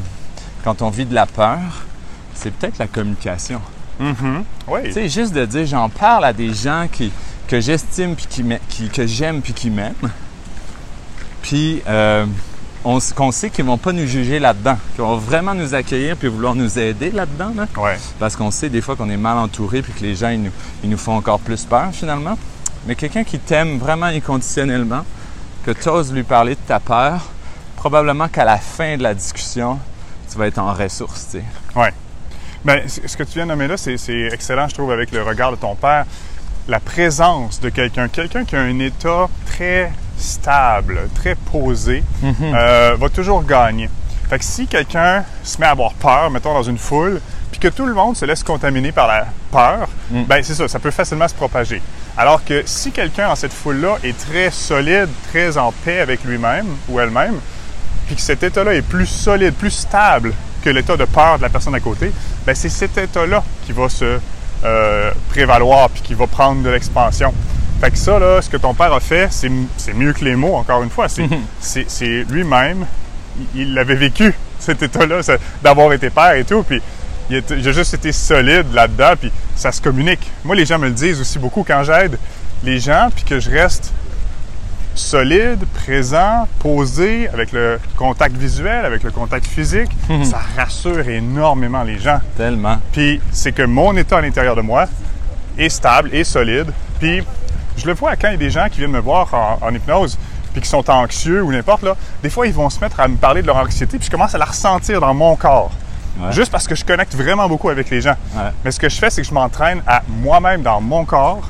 quand 0.62 0.82
on 0.82 0.90
vit 0.90 1.06
de 1.06 1.14
la 1.14 1.24
peur, 1.26 1.58
c'est 2.34 2.52
peut-être 2.52 2.78
la 2.78 2.86
communication. 2.86 3.60
Mhm. 3.98 4.44
Oui. 4.68 4.80
Tu 4.84 4.92
sais, 4.92 5.08
juste 5.08 5.32
de 5.32 5.44
dire, 5.46 5.66
j'en 5.66 5.88
parle 5.88 6.24
à 6.26 6.32
des 6.32 6.52
gens 6.52 6.86
qui, 6.92 7.10
que 7.48 7.60
j'estime 7.60 8.14
puis 8.14 8.26
qui, 8.28 8.44
qui- 8.68 8.88
que 8.90 9.06
j'aime 9.06 9.40
puis 9.40 9.54
qui 9.54 9.70
m'aiment. 9.70 9.94
Puis 11.42 11.82
euh, 11.88 12.26
on, 12.84 12.98
qu'on 13.14 13.32
sait 13.32 13.50
qu'ils 13.50 13.64
vont 13.64 13.78
pas 13.78 13.92
nous 13.92 14.06
juger 14.06 14.38
là-dedans, 14.38 14.76
qu'ils 14.94 15.04
vont 15.04 15.16
vraiment 15.16 15.54
nous 15.54 15.74
accueillir 15.74 16.16
puis 16.16 16.28
vouloir 16.28 16.54
nous 16.54 16.78
aider 16.78 17.10
là-dedans. 17.10 17.52
là. 17.56 17.66
Ouais. 17.76 17.96
Parce 18.18 18.36
qu'on 18.36 18.50
sait 18.50 18.68
des 18.68 18.80
fois 18.80 18.96
qu'on 18.96 19.10
est 19.10 19.16
mal 19.16 19.38
entouré 19.38 19.82
puis 19.82 19.92
que 19.92 20.00
les 20.00 20.14
gens, 20.14 20.28
ils 20.30 20.42
nous, 20.42 20.52
ils 20.84 20.90
nous 20.90 20.98
font 20.98 21.16
encore 21.16 21.40
plus 21.40 21.64
peur 21.64 21.88
finalement. 21.92 22.38
Mais 22.86 22.94
quelqu'un 22.94 23.24
qui 23.24 23.38
t'aime 23.38 23.78
vraiment 23.78 24.06
inconditionnellement, 24.06 25.04
que 25.64 25.72
tu 25.72 25.88
oses 25.88 26.12
lui 26.12 26.22
parler 26.22 26.54
de 26.54 26.60
ta 26.66 26.80
peur, 26.80 27.26
probablement 27.76 28.28
qu'à 28.28 28.44
la 28.44 28.58
fin 28.58 28.96
de 28.96 29.02
la 29.02 29.14
discussion, 29.14 29.78
tu 30.30 30.38
vas 30.38 30.46
être 30.46 30.58
en 30.58 30.72
ressources, 30.72 31.28
tu 31.30 31.38
sais. 31.38 31.44
Ouais. 31.74 31.92
Ben, 32.64 32.82
ce 32.88 33.16
que 33.16 33.22
tu 33.22 33.34
viens 33.34 33.44
de 33.44 33.50
nommer 33.50 33.68
là, 33.68 33.76
c'est 33.76 33.96
c'est 33.96 34.28
excellent, 34.32 34.68
je 34.68 34.74
trouve, 34.74 34.90
avec 34.90 35.12
le 35.12 35.22
regard 35.22 35.50
de 35.50 35.56
ton 35.56 35.74
père. 35.74 36.06
La 36.66 36.80
présence 36.80 37.60
de 37.60 37.70
quelqu'un, 37.70 38.08
quelqu'un 38.08 38.44
qui 38.44 38.56
a 38.56 38.60
un 38.60 38.78
état 38.78 39.28
très 39.46 39.92
stable, 40.18 41.08
très 41.14 41.34
posé, 41.34 42.02
euh, 42.42 42.96
va 42.98 43.08
toujours 43.08 43.44
gagner. 43.44 43.88
Fait 44.28 44.38
que 44.38 44.44
si 44.44 44.66
quelqu'un 44.66 45.24
se 45.42 45.58
met 45.58 45.66
à 45.66 45.70
avoir 45.70 45.94
peur, 45.94 46.30
mettons 46.30 46.52
dans 46.52 46.62
une 46.62 46.76
foule, 46.78 47.20
puis 47.50 47.60
que 47.60 47.68
tout 47.68 47.86
le 47.86 47.94
monde 47.94 48.14
se 48.16 48.24
laisse 48.26 48.42
contaminer 48.42 48.92
par 48.92 49.06
la 49.08 49.26
peur, 49.50 49.88
Mm. 50.10 50.24
ben 50.24 50.42
c'est 50.42 50.54
ça, 50.54 50.66
ça 50.68 50.78
peut 50.78 50.90
facilement 50.90 51.28
se 51.28 51.34
propager. 51.34 51.80
Alors 52.16 52.42
que 52.44 52.62
si 52.66 52.90
quelqu'un 52.92 53.28
dans 53.28 53.36
cette 53.36 53.52
foule-là 53.52 53.96
est 54.02 54.16
très 54.18 54.50
solide, 54.50 55.08
très 55.30 55.56
en 55.58 55.70
paix 55.84 56.00
avec 56.00 56.24
lui-même 56.24 56.66
ou 56.88 56.98
elle-même, 57.00 57.34
puis 58.06 58.16
que 58.16 58.22
cet 58.22 58.42
état-là 58.42 58.74
est 58.74 58.82
plus 58.82 59.06
solide, 59.06 59.54
plus 59.54 59.70
stable 59.70 60.32
que 60.64 60.70
l'état 60.70 60.96
de 60.96 61.04
peur 61.04 61.36
de 61.36 61.42
la 61.42 61.48
personne 61.50 61.74
à 61.74 61.80
côté, 61.80 62.10
ben 62.46 62.54
c'est 62.54 62.70
cet 62.70 62.96
état-là 62.98 63.42
qui 63.66 63.72
va 63.72 63.88
se 63.88 64.18
euh, 64.64 65.10
prévaloir 65.30 65.88
puis 65.90 66.02
qui 66.02 66.14
va 66.14 66.26
prendre 66.26 66.62
de 66.62 66.70
l'expansion. 66.70 67.32
Fait 67.80 67.90
que 67.90 67.96
ça, 67.98 68.18
là, 68.18 68.42
ce 68.42 68.48
que 68.50 68.56
ton 68.56 68.74
père 68.74 68.92
a 68.92 69.00
fait, 69.00 69.28
c'est 69.30 69.94
mieux 69.94 70.12
que 70.12 70.24
les 70.24 70.34
mots, 70.36 70.56
encore 70.56 70.82
une 70.82 70.90
fois. 70.90 71.08
C'est 71.08 71.26
c'est 71.88 72.24
lui-même, 72.28 72.86
il- 73.54 73.74
l'avait 73.74 73.94
vécu, 73.94 74.34
cet 74.58 74.82
état-là, 74.82 75.20
d'avoir 75.62 75.92
été 75.92 76.10
père 76.10 76.32
et 76.32 76.44
tout, 76.44 76.62
puis 76.64 76.82
a 77.30 77.72
juste 77.72 77.94
été 77.94 78.10
solide 78.10 78.72
là-dedans, 78.72 79.12
puis 79.20 79.30
ça 79.54 79.70
se 79.70 79.80
communique. 79.82 80.30
Moi, 80.44 80.56
les 80.56 80.64
gens 80.66 80.78
me 80.78 80.86
le 80.88 80.94
disent 80.94 81.20
aussi 81.20 81.38
beaucoup 81.38 81.62
quand 81.62 81.82
j'aide 81.84 82.18
les 82.64 82.80
gens, 82.80 83.08
puis 83.14 83.24
que 83.24 83.38
je 83.38 83.50
reste 83.50 83.92
solide, 84.94 85.60
présent, 85.74 86.48
posé, 86.58 87.28
avec 87.28 87.52
le 87.52 87.78
contact 87.96 88.36
visuel, 88.36 88.84
avec 88.84 89.04
le 89.04 89.10
contact 89.12 89.46
physique, 89.46 89.90
ça 90.24 90.40
rassure 90.56 91.08
énormément 91.08 91.84
les 91.84 91.98
gens. 92.00 92.18
Tellement. 92.36 92.78
Puis 92.92 93.20
c'est 93.30 93.52
que 93.52 93.62
mon 93.62 93.96
état 93.96 94.18
à 94.18 94.20
l'intérieur 94.22 94.56
de 94.56 94.62
moi 94.62 94.86
est 95.56 95.68
stable 95.68 96.10
et 96.12 96.24
solide. 96.24 96.72
Puis 96.98 97.22
je 97.78 97.86
le 97.86 97.94
vois 97.94 98.16
quand 98.16 98.28
il 98.28 98.32
y 98.32 98.34
a 98.34 98.38
des 98.38 98.50
gens 98.50 98.66
qui 98.70 98.78
viennent 98.78 98.90
me 98.90 99.00
voir 99.00 99.32
en, 99.34 99.58
en 99.60 99.74
hypnose 99.74 100.18
puis 100.52 100.60
qui 100.62 100.68
sont 100.68 100.88
anxieux 100.90 101.42
ou 101.42 101.52
n'importe 101.52 101.82
là, 101.82 101.94
des 102.22 102.30
fois 102.30 102.46
ils 102.46 102.52
vont 102.54 102.70
se 102.70 102.80
mettre 102.80 103.00
à 103.00 103.08
me 103.08 103.16
parler 103.16 103.42
de 103.42 103.46
leur 103.46 103.56
anxiété 103.56 103.98
puis 103.98 104.06
je 104.06 104.10
commence 104.10 104.34
à 104.34 104.38
la 104.38 104.44
ressentir 104.46 105.00
dans 105.00 105.14
mon 105.14 105.36
corps. 105.36 105.70
Ouais. 106.18 106.32
Juste 106.32 106.50
parce 106.50 106.66
que 106.66 106.74
je 106.74 106.84
connecte 106.84 107.14
vraiment 107.14 107.48
beaucoup 107.48 107.68
avec 107.68 107.90
les 107.90 108.00
gens. 108.00 108.16
Ouais. 108.34 108.50
Mais 108.64 108.72
ce 108.72 108.80
que 108.80 108.88
je 108.88 108.96
fais, 108.96 109.08
c'est 109.10 109.22
que 109.22 109.28
je 109.28 109.32
m'entraîne 109.34 109.82
à 109.86 110.02
moi-même 110.08 110.62
dans 110.62 110.80
mon 110.80 111.04
corps, 111.04 111.48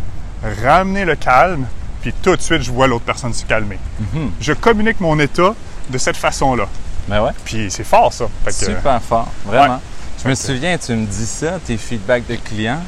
ramener 0.62 1.04
le 1.04 1.14
calme, 1.16 1.66
puis 2.02 2.12
tout 2.12 2.36
de 2.36 2.40
suite 2.42 2.62
je 2.62 2.70
vois 2.70 2.86
l'autre 2.86 3.04
personne 3.04 3.32
se 3.32 3.44
calmer. 3.44 3.78
Mhm. 4.12 4.30
Je 4.40 4.52
communique 4.52 5.00
mon 5.00 5.18
état 5.18 5.54
de 5.88 5.98
cette 5.98 6.16
façon-là. 6.16 6.66
Ben 7.08 7.22
ouais. 7.22 7.30
Puis 7.44 7.70
c'est 7.70 7.84
fort 7.84 8.12
ça. 8.12 8.26
Fait 8.44 8.50
que- 8.50 8.72
Super 8.76 9.00
fort, 9.00 9.28
vraiment. 9.46 9.74
Ouais. 9.74 9.80
Je 10.22 10.28
me 10.28 10.34
souviens, 10.34 10.76
tu 10.76 10.92
me 10.94 11.06
dis 11.06 11.26
ça, 11.26 11.52
tes 11.64 11.76
feedbacks 11.78 12.26
de 12.26 12.34
clients. 12.34 12.80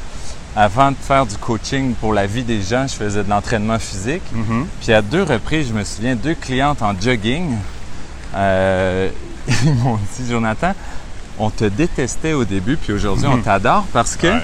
Avant 0.57 0.91
de 0.91 0.97
faire 0.97 1.27
du 1.27 1.37
coaching 1.37 1.95
pour 1.95 2.13
la 2.13 2.27
vie 2.27 2.43
des 2.43 2.61
gens, 2.61 2.87
je 2.87 2.95
faisais 2.95 3.23
de 3.23 3.31
l'entraînement 3.31 3.79
physique. 3.79 4.23
Mhm. 4.33 4.67
Puis 4.81 4.93
à 4.93 5.01
deux 5.01 5.23
reprises, 5.23 5.69
je 5.69 5.73
me 5.75 5.85
souviens, 5.85 6.17
deux 6.17 6.35
clientes 6.35 6.83
en 6.83 6.93
jogging, 7.01 7.57
euh, 8.35 9.09
ils 9.65 9.75
m'ont 9.75 9.99
dit, 10.17 10.29
Jonathan, 10.29 10.73
on 11.39 11.51
te 11.51 11.65
détestait 11.65 12.33
au 12.33 12.45
début, 12.45 12.77
puis 12.77 12.93
aujourd'hui, 12.93 13.27
on 13.27 13.39
t'adore 13.39 13.87
parce 13.93 14.17
que 14.17 14.27
Ouais. 14.27 14.43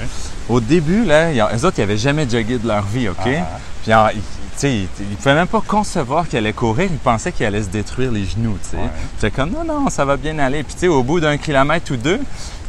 au 0.48 0.60
début, 0.60 1.04
là, 1.04 1.32
ils 1.32 1.40
eux 1.40 1.64
autres, 1.64 1.78
ils 1.78 1.82
n'avaient 1.82 1.98
jamais 1.98 2.28
jogué 2.28 2.58
de 2.58 2.66
leur 2.68 2.84
vie, 2.86 3.08
OK? 3.08 3.18
Ah. 3.26 3.58
Puis 3.82 3.92
ils, 3.92 4.20
sais, 4.60 4.74
ils, 4.74 4.88
ils 5.00 5.16
pouvaient 5.16 5.34
même 5.34 5.46
pas 5.46 5.62
concevoir 5.66 6.28
qu'ils 6.28 6.38
allaient 6.38 6.52
courir, 6.52 6.88
ils 6.90 6.98
pensaient 6.98 7.32
qu'ils 7.32 7.46
allaient 7.46 7.62
se 7.62 7.68
détruire 7.68 8.10
les 8.12 8.24
genoux, 8.24 8.56
tu 8.62 8.70
sais. 8.70 8.76
Ouais. 8.76 8.90
J'étais 9.16 9.30
comme, 9.30 9.50
non, 9.50 9.64
non, 9.64 9.88
ça 9.90 10.04
va 10.04 10.16
bien 10.16 10.38
aller. 10.38 10.62
Puis 10.62 10.74
tu 10.74 10.80
sais, 10.80 10.88
au 10.88 11.02
bout 11.02 11.20
d'un 11.20 11.36
kilomètre 11.36 11.92
ou 11.92 11.96
deux, 11.96 12.20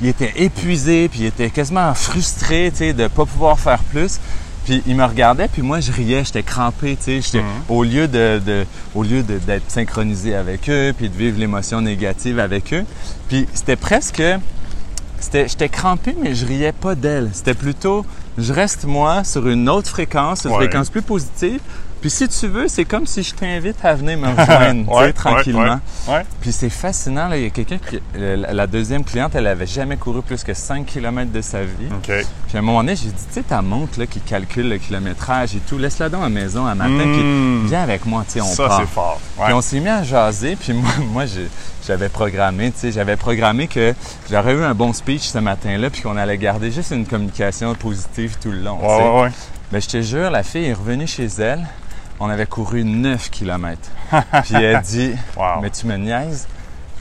ils 0.02 0.08
étaient 0.10 0.34
épuisés, 0.38 1.08
puis 1.10 1.21
ils 1.21 1.26
étaient 1.28 1.50
quasiment 1.50 1.93
frustrés, 1.93 2.69
tu 2.71 2.78
sais, 2.80 2.93
de 2.93 3.08
pas 3.08 3.26
pouvoir 3.26 3.60
faire 3.60 3.80
plus. 3.84 4.19
Puis 4.65 4.84
ils 4.86 4.95
me 4.97 5.06
regardaient, 5.06 5.47
puis 5.47 5.62
moi 5.62 5.80
je 5.80 5.93
riais, 5.93 6.23
j'étais 6.26 6.43
crampé, 6.43 6.97
tu 7.02 7.21
sais, 7.21 7.38
Mhm. 7.39 7.45
au 7.69 7.84
lieu 7.84 8.08
de, 8.10 8.41
de- 8.45 8.65
au 8.95 9.04
lieu 9.04 9.23
d'être 9.23 9.71
synchronisé 9.71 10.36
avec 10.36 10.69
eux, 10.69 10.93
puis 10.97 11.08
de 11.10 11.15
vivre 11.15 11.39
l'émotion 11.39 11.80
négative 11.80 12.38
avec 12.38 12.73
eux. 12.73 12.84
Puis 13.30 13.47
c'était 13.54 13.78
presque, 13.78 14.21
c'était, 15.19 15.47
j'étais 15.47 15.69
crampé, 15.69 16.15
mais 16.21 16.36
je 16.36 16.45
riais 16.45 16.73
pas 16.73 16.95
d'elle. 16.95 17.30
C'était 17.34 17.54
plutôt, 17.54 18.06
je 18.38 18.54
reste 18.54 18.86
moi 18.86 19.23
sur 19.23 19.47
une 19.47 19.67
autre 19.69 19.89
fréquence, 19.89 20.45
une 20.45 20.52
Ouais. 20.52 20.58
fréquence 20.67 20.89
plus 20.89 21.02
positive, 21.02 21.60
puis 22.00 22.12
si 22.12 22.28
tu 22.28 22.47
veux, 22.47 22.67
c'est 22.67 22.86
comme 22.86 23.08
si 23.08 23.23
je 23.23 23.34
t'invite 23.34 23.84
à 23.84 23.95
venir 23.95 24.19
me 24.19 24.28
rejoindre, 24.39 24.86
tu 24.88 25.06
sais, 25.06 25.13
tranquillement. 25.13 25.80
Ouais. 26.08 26.23
Puis 26.41 26.52
c'est 26.52 26.69
fascinant, 26.69 27.28
là, 27.28 27.38
il 27.38 27.43
y 27.43 27.45
a 27.47 27.50
quelqu'un 27.50 27.80
qui, 27.80 28.00
la 28.15 28.67
deuxième 28.67 29.04
cliente, 29.04 29.34
elle 29.34 29.47
avait 29.47 29.65
jamais 29.65 29.97
couru 29.97 30.21
plus 30.21 30.43
que 30.43 30.54
5 30.54 30.86
km 30.86 31.32
de 31.32 31.41
sa 31.41 31.63
vie. 31.63 31.89
Puis 32.04 32.13
à 32.56 32.60
un 32.60 32.62
moment 32.62 32.82
donné, 32.82 32.95
j'ai 32.95 33.08
dit, 33.08 33.13
tu 33.28 33.34
sais, 33.34 33.41
ta 33.41 33.63
montre 33.63 34.00
là, 34.00 34.06
qui 34.06 34.19
calcule 34.19 34.69
le 34.69 34.78
kilométrage 34.78 35.56
et 35.56 35.60
tout, 35.60 35.80
laisse-la 35.80 36.06
à 36.06 36.10
la 36.10 36.30
maison 36.30 36.67
un 36.67 36.76
matin, 36.76 36.91
puis 37.04 37.67
viens 37.67 37.82
avec 37.82 38.06
moi, 38.06 38.23
tu 38.28 38.34
sais, 38.34 38.41
on 38.41 38.45
Ça, 38.45 38.67
part. 38.67 38.80
c'est 38.82 38.93
fort. 38.93 39.19
Puis 39.43 39.54
on 39.54 39.62
s'est 39.62 39.80
mis 39.80 39.89
à 39.89 40.04
jaser, 40.04 40.56
puis 40.56 40.73
moi, 40.73 40.91
moi 41.12 41.26
j'ai- 41.26 41.50
j'avais 41.88 42.10
programmé, 42.10 42.71
tu 42.71 42.80
sais, 42.80 42.91
j'avais 42.91 43.15
programmé 43.15 43.67
que 43.67 43.93
j'aurais 44.30 44.54
eu 44.54 44.63
un 44.63 44.73
bon 44.76 44.91
speech 44.93 45.21
ce 45.23 45.38
matin-là, 45.39 45.89
puis 45.89 46.02
qu'on 46.02 46.17
allait 46.17 46.38
garder 46.38 46.69
juste 46.71 46.91
une 46.91 47.06
communication 47.06 47.73
positive 47.76 48.36
tout 48.41 48.52
le 48.52 48.60
long. 48.60 48.78
tu 48.80 48.86
Ouais, 48.86 48.97
sais. 48.97 49.04
ouais, 49.10 49.21
ouais. 49.21 49.30
Ben, 49.71 49.82
je 49.82 49.88
te 49.88 50.02
jure, 50.02 50.30
la 50.30 50.43
fille 50.43 50.65
est 50.65 50.73
revenue 50.73 51.08
chez 51.08 51.28
elle, 51.39 51.65
on 52.19 52.30
avait 52.30 52.45
couru 52.45 52.84
9 52.84 53.30
km. 53.30 53.80
puis 54.43 54.56
elle 54.56 54.82
dit, 54.82 55.13
Wow. 55.36 55.62
mais 55.62 55.69
tu 55.69 55.86
me 55.88 55.95
niaises? 55.97 56.47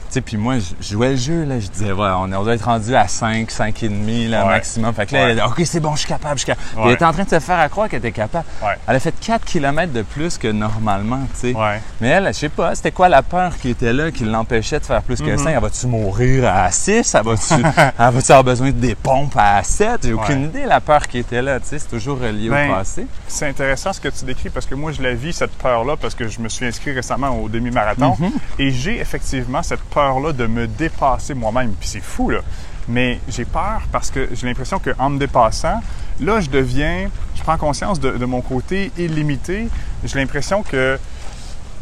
Sais, 0.09 0.21
puis 0.21 0.37
moi, 0.37 0.55
je 0.59 0.87
jouais 0.93 1.09
le 1.11 1.15
jeu, 1.17 1.43
là, 1.43 1.59
je 1.59 1.67
disais, 1.67 1.91
on, 1.91 2.27
doit 2.27 2.53
être 2.55 2.63
rendu 2.65 2.95
à 2.95 3.07
5, 3.07 3.51
5 3.51 3.83
et 3.83 3.89
demi, 3.89 4.27
là, 4.27 4.45
Ouais. 4.45 4.51
maximum. 4.53 4.93
Fait 4.93 5.05
que 5.05 5.13
là, 5.15 5.25
Ouais. 5.25 5.31
elle 5.31 5.39
a 5.41 5.45
dit, 5.47 5.51
OK, 5.51 5.65
c'est 5.65 5.79
bon, 5.79 5.93
je 5.95 5.99
suis 5.99 6.07
capable, 6.07 6.35
je 6.35 6.43
suis 6.43 6.45
capable. 6.47 6.67
Puis 6.71 6.79
Ouais. 6.79 6.87
Elle 6.87 6.93
était 6.95 7.05
en 7.05 7.11
train 7.13 7.23
de 7.23 7.29
se 7.29 7.39
faire 7.39 7.59
à 7.59 7.67
croire 7.69 7.89
qu'elle 7.89 7.99
était 7.99 8.11
capable. 8.11 8.45
Elle 8.87 8.95
a 8.95 8.99
fait 8.99 9.13
4 9.19 9.43
km 9.45 9.91
de 9.91 10.01
plus 10.03 10.37
que 10.37 10.47
normalement, 10.47 11.19
tu 11.33 11.51
sais. 11.51 11.53
Ouais. 11.55 11.81
Mais 12.01 12.07
elle, 12.09 12.27
je 12.27 12.31
sais 12.33 12.49
pas, 12.49 12.73
c'était 12.75 12.91
quoi 12.91 13.09
la 13.09 13.21
peur 13.21 13.57
qui 13.57 13.69
était 13.69 13.93
là, 13.93 14.11
qui 14.11 14.23
l'empêchait 14.23 14.79
de 14.79 14.85
faire 14.85 15.01
plus 15.01 15.21
que 15.21 15.35
5? 15.37 15.49
Elle 15.53 15.61
va-tu 15.61 15.87
mourir 15.87 16.51
à 16.53 16.71
6? 16.71 17.13
Elle 17.15 17.23
va-tu 17.23 17.61
va-tu 17.97 18.31
avoir 18.31 18.43
besoin 18.43 18.67
de 18.67 18.71
des 18.71 18.95
pompes 18.95 19.35
à 19.37 19.61
7? 19.63 19.99
J'ai 20.03 20.13
aucune 20.13 20.43
idée, 20.45 20.65
la 20.65 20.79
peur 20.79 21.07
qui 21.07 21.17
était 21.19 21.41
là, 21.41 21.59
tu 21.59 21.67
sais, 21.67 21.79
c'est 21.79 21.87
toujours 21.89 22.19
relié 22.19 22.49
Ben, 22.49 22.69
au 22.71 22.73
passé. 22.75 23.07
C'est 23.27 23.47
intéressant 23.47 23.91
ce 23.93 23.99
que 23.99 24.09
tu 24.09 24.23
décris 24.25 24.49
parce 24.49 24.65
que 24.65 24.75
moi, 24.75 24.91
je 24.91 25.01
la 25.01 25.13
vis, 25.13 25.33
cette 25.33 25.51
peur-là, 25.57 25.95
parce 25.97 26.15
que 26.15 26.27
je 26.27 26.39
me 26.39 26.47
suis 26.49 26.65
inscrit 26.65 26.91
récemment 26.93 27.29
au 27.41 27.49
demi-marathon. 27.49 28.15
Mhm. 28.19 28.31
Et 28.59 28.71
j'ai 28.71 28.99
effectivement 28.99 29.63
cette 29.63 29.81
peur-là 29.97 30.31
de 30.31 30.45
me 30.47 30.67
dépasser 30.67 31.33
moi-même. 31.33 31.71
Puis 31.79 31.89
c'est 31.89 32.01
fou, 32.03 32.29
là. 32.29 32.39
Mais 32.87 33.19
j'ai 33.27 33.45
peur 33.45 33.81
parce 33.91 34.11
que 34.11 34.29
j'ai 34.33 34.45
l'impression 34.47 34.79
qu'en 34.79 35.09
me 35.09 35.17
dépassant, 35.19 35.81
là, 36.21 36.39
je 36.39 36.49
deviens, 36.49 37.09
je 37.35 37.41
prends 37.41 37.57
conscience 37.57 37.99
de, 37.99 38.11
de 38.11 38.25
mon 38.25 38.41
côté 38.41 38.91
illimité. 38.97 39.67
J'ai 40.05 40.19
l'impression 40.19 40.61
que, 40.63 40.97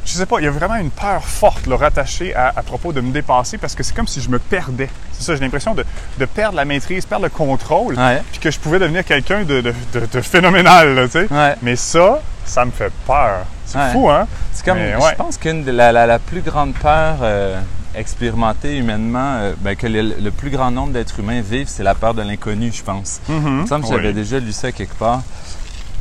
je 0.06 0.12
sais 0.14 0.26
pas, 0.26 0.38
il 0.40 0.46
y 0.46 0.48
a 0.48 0.52
vraiment 0.52 0.76
une 0.78 0.90
peur 0.92 1.24
forte 1.24 1.68
là, 1.68 1.76
rattachée 1.78 2.34
à, 2.34 2.54
à 2.56 2.64
propos 2.64 2.92
de 2.94 3.02
me 3.02 3.12
dépasser 3.12 3.58
parce 3.58 3.76
que 3.76 3.84
c'est 3.84 3.94
comme 3.96 4.08
si 4.08 4.22
je 4.22 4.30
me 4.30 4.40
perdais. 4.40 4.90
C'est 5.12 5.24
ça, 5.24 5.36
j'ai 5.36 5.42
l'impression 5.42 5.76
de, 5.76 5.84
de 6.18 6.26
perdre 6.26 6.56
la 6.56 6.66
maîtrise, 6.66 7.06
perdre 7.06 7.26
le 7.26 7.30
contrôle, 7.30 7.96
Ouais. 8.00 8.22
puis 8.32 8.40
que 8.40 8.50
je 8.50 8.60
pouvais 8.60 8.80
devenir 8.80 9.04
quelqu'un 9.06 9.44
de, 9.44 9.62
de- 9.62 10.22
phénoménal, 10.22 10.96
là, 10.96 11.06
tu 11.06 11.12
sais. 11.12 11.28
Ouais. 11.32 11.56
Mais 11.62 11.76
ça, 11.76 12.20
ça 12.46 12.66
me 12.66 12.72
fait 12.72 12.92
peur. 13.06 13.46
C'est 13.66 13.78
Ouais. 13.78 13.92
fou, 13.92 14.10
hein? 14.10 14.28
C'est 14.54 14.66
comme, 14.66 14.78
Mais 14.78 14.94
je 15.12 15.16
pense 15.16 15.38
qu'une 15.38 15.64
de 15.64 15.72
la, 15.72 15.92
la- 15.92 16.06
la 16.08 16.18
plus 16.20 16.42
grande 16.42 16.74
peur 16.76 17.18
euh, 17.22 17.60
expérimentée 17.98 18.78
humainement, 18.78 19.36
euh, 19.38 19.54
ben, 19.60 19.76
que 19.76 19.88
le, 19.88 20.02
le 20.22 20.32
plus 20.32 20.50
grand 20.50 20.72
nombre 20.72 20.94
d'êtres 20.94 21.20
humains 21.20 21.42
vivent, 21.42 21.68
c'est 21.70 21.84
la 21.84 21.96
peur 21.96 22.14
de 22.14 22.22
l'inconnu, 22.22 22.72
je 22.74 22.84
pense. 22.84 23.20
Il 23.30 23.36
me 23.36 23.66
semble 23.66 23.84
que 23.86 23.90
j'avais 23.92 24.08
Oui. 24.10 24.14
déjà 24.14 24.40
lu 24.40 24.52
ça 24.52 24.72
quelque 24.72 24.96
part. 24.96 25.22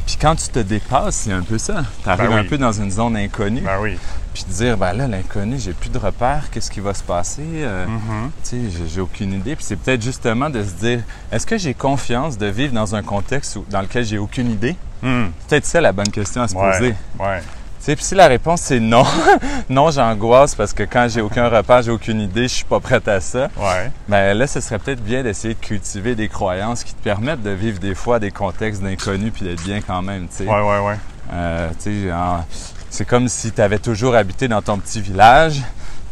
Puis 0.07 0.19
quand 0.21 0.35
tu 0.37 0.49
te 0.49 0.59
dépasses, 0.59 1.15
c'est 1.17 1.33
un 1.33 1.41
peu 1.41 1.57
ça. 1.57 1.83
Tu 2.03 2.09
arrives 2.11 2.29
Ben 2.29 2.37
un 2.39 2.45
peu 2.45 2.59
dans 2.59 2.73
une 2.73 2.91
zone 2.91 3.17
inconnue. 3.17 3.63
Ben 3.63 3.79
oui. 3.81 3.97
Puis 4.35 4.45
te 4.45 4.51
dire, 4.53 4.77
ben 4.77 4.93
là, 4.93 5.09
l'inconnu, 5.09 5.57
j'ai 5.59 5.73
plus 5.73 5.89
de 5.89 5.97
repères, 5.97 6.51
qu'est-ce 6.51 6.71
qui 6.71 6.81
va 6.81 6.93
se 6.93 7.03
passer? 7.03 7.41
Euh, 7.43 7.87
Mhm. 7.87 8.31
Tu 8.43 8.71
sais, 8.71 8.87
j'ai- 8.93 9.01
aucune 9.01 9.33
idée. 9.33 9.57
Puis 9.57 9.65
c'est 9.67 9.77
peut-être 9.77 10.03
justement 10.03 10.51
de 10.51 10.63
se 10.63 10.73
dire, 10.73 11.01
est-ce 11.33 11.47
que 11.47 11.57
j'ai 11.57 11.73
confiance 11.73 12.37
de 12.37 12.47
vivre 12.47 12.75
dans 12.75 12.95
un 12.95 13.03
contexte 13.03 13.57
où- 13.57 13.65
dans 13.71 13.81
lequel 13.81 14.05
j'ai 14.05 14.19
aucune 14.19 14.51
idée? 14.51 14.77
C'est 15.03 15.49
peut-être 15.49 15.67
ça 15.67 15.81
la 15.81 15.93
bonne 15.93 16.09
question 16.11 16.43
à 16.43 16.49
se 16.49 16.55
Ouais. 16.55 16.71
poser. 16.73 16.95
Ouais. 17.19 17.41
Sais, 17.85 17.97
puis 17.97 18.05
si 18.05 18.15
la 18.15 18.29
réponse 18.29 18.63
c'est 18.63 18.81
non, 18.81 19.05
non, 19.69 19.91
j'angoisse 19.91 20.55
parce 20.55 20.73
que 20.73 20.85
quand 20.85 21.07
j'ai 21.11 21.21
aucun 21.21 21.49
repère, 21.51 21.83
j'ai 21.83 21.91
aucune 21.91 22.19
idée, 22.21 22.45
je 22.45 22.55
suis 22.55 22.65
pas 22.65 22.81
prête 22.81 23.07
à 23.09 23.21
ça. 23.21 23.51
Ouais. 23.59 23.91
Ben 24.09 24.33
là, 24.37 24.47
ce 24.47 24.61
serait 24.61 24.79
peut-être 24.79 25.03
bien 25.05 25.23
d'essayer 25.23 25.53
de 25.53 25.59
cultiver 25.61 26.15
des 26.15 26.29
croyances 26.29 26.83
qui 26.83 26.95
te 26.95 27.03
permettent 27.03 27.43
de 27.43 27.51
vivre 27.51 27.79
des 27.79 27.95
fois 27.95 28.19
des 28.19 28.31
contextes 28.31 28.83
d'inconnus 28.83 29.33
puis 29.35 29.45
d'être 29.45 29.63
bien 29.65 29.83
quand 29.83 30.01
même, 30.01 30.29
tu 30.29 30.37
sais. 30.37 30.45
Ouais, 30.47 30.61
ouais, 30.63 30.79
ouais. 30.87 30.97
Euh, 31.33 31.69
tu 31.83 32.05
sais, 32.07 32.13
en- 32.13 32.45
c'est 32.89 33.05
comme 33.05 33.29
si 33.29 33.53
tu 33.53 33.61
avais 33.61 33.79
toujours 33.79 34.15
habité 34.15 34.49
dans 34.49 34.63
ton 34.63 34.79
petit 34.79 35.03
village, 35.03 35.61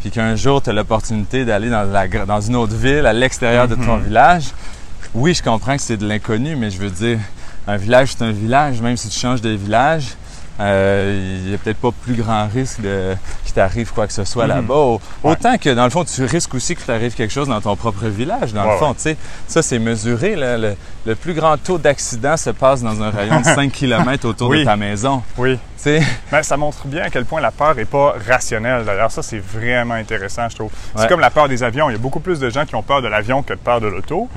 puis 0.00 0.10
qu'un 0.10 0.36
jour 0.36 0.60
tu 0.60 0.68
as 0.68 0.72
l'opportunité 0.74 1.44
d'aller 1.46 1.70
dans, 1.70 1.84
la 1.84 2.06
gra- 2.06 2.26
dans 2.26 2.40
une 2.42 2.56
autre 2.56 2.74
ville 2.74 3.06
à 3.06 3.12
l'extérieur 3.14 3.66
de 3.68 3.76
ton 3.76 3.96
village. 3.96 4.44
Oui, 5.14 5.32
je 5.32 5.42
comprends 5.42 5.76
que 5.76 5.82
c'est 5.82 5.96
de 5.96 6.06
l'inconnu, 6.06 6.54
mais 6.54 6.70
je 6.70 6.78
veux 6.78 6.90
dire, 6.90 7.18
un 7.66 7.76
village, 7.78 8.12
c'est 8.16 8.24
un 8.24 8.32
village, 8.32 8.80
même 8.82 8.96
si 8.98 9.08
tu 9.08 9.18
changes 9.18 9.40
de 9.40 9.50
village. 9.50 10.04
Euh, 10.62 11.40
Il 11.42 11.48
n'y 11.48 11.54
a 11.54 11.58
peut-être 11.58 11.78
pas 11.78 11.92
plus 11.92 12.14
grand 12.14 12.46
risque 12.48 12.80
de, 12.80 13.14
qu'il 13.52 13.62
t'arrive 13.62 13.92
quoi 13.92 14.06
que 14.06 14.12
ce 14.12 14.24
soit 14.24 14.46
là-bas. 14.46 14.74
Au- 14.74 15.00
Autant 15.22 15.56
que 15.58 15.70
dans 15.74 15.84
le 15.84 15.90
fond, 15.90 16.04
tu 16.04 16.24
risques 16.24 16.54
aussi 16.54 16.74
qu'il 16.74 16.84
t'arrive 16.84 17.14
quelque 17.14 17.32
chose 17.32 17.48
dans 17.48 17.60
ton 17.60 17.76
propre 17.76 18.06
village. 18.06 18.52
Dans 18.52 18.64
Ouais, 18.64 18.72
le 18.72 18.78
fond, 18.78 18.88
ouais. 18.88 18.94
tu 18.94 19.00
sais, 19.02 19.16
ça 19.46 19.62
c'est 19.62 19.78
mesuré. 19.78 20.34
là. 20.36 20.56
Le, 20.58 20.74
le 21.04 21.14
plus 21.16 21.34
grand 21.34 21.56
taux 21.56 21.78
d'accident 21.78 22.36
se 22.36 22.50
passe 22.50 22.82
dans 22.82 23.02
un 23.02 23.10
rayon 23.10 23.40
de 23.40 23.44
5 23.44 23.70
km 23.72 24.26
autour 24.28 24.50
de 24.50 24.64
ta 24.64 24.76
maison. 24.76 25.22
Oui. 25.36 25.58
Ben, 26.30 26.44
ça 26.44 26.56
montre 26.56 26.86
bien 26.86 27.02
à 27.02 27.10
quel 27.10 27.24
point 27.24 27.40
la 27.40 27.50
peur 27.50 27.74
n'est 27.74 27.84
pas 27.84 28.14
rationnelle. 28.28 28.84
D'ailleurs, 28.84 29.10
ça, 29.10 29.20
c'est 29.20 29.40
vraiment 29.40 29.94
intéressant, 29.94 30.48
je 30.48 30.54
trouve. 30.54 30.70
C'est 30.94 31.08
comme 31.08 31.18
la 31.18 31.30
peur 31.30 31.48
des 31.48 31.64
avions. 31.64 31.90
Il 31.90 31.94
y 31.94 31.96
a 31.96 31.98
beaucoup 31.98 32.20
plus 32.20 32.38
de 32.38 32.48
gens 32.50 32.64
qui 32.66 32.76
ont 32.76 32.84
peur 32.84 33.02
de 33.02 33.08
l'avion 33.08 33.42
que 33.42 33.52
de 33.52 33.58
peur 33.58 33.80
de 33.80 33.88
l'auto. 33.88 34.28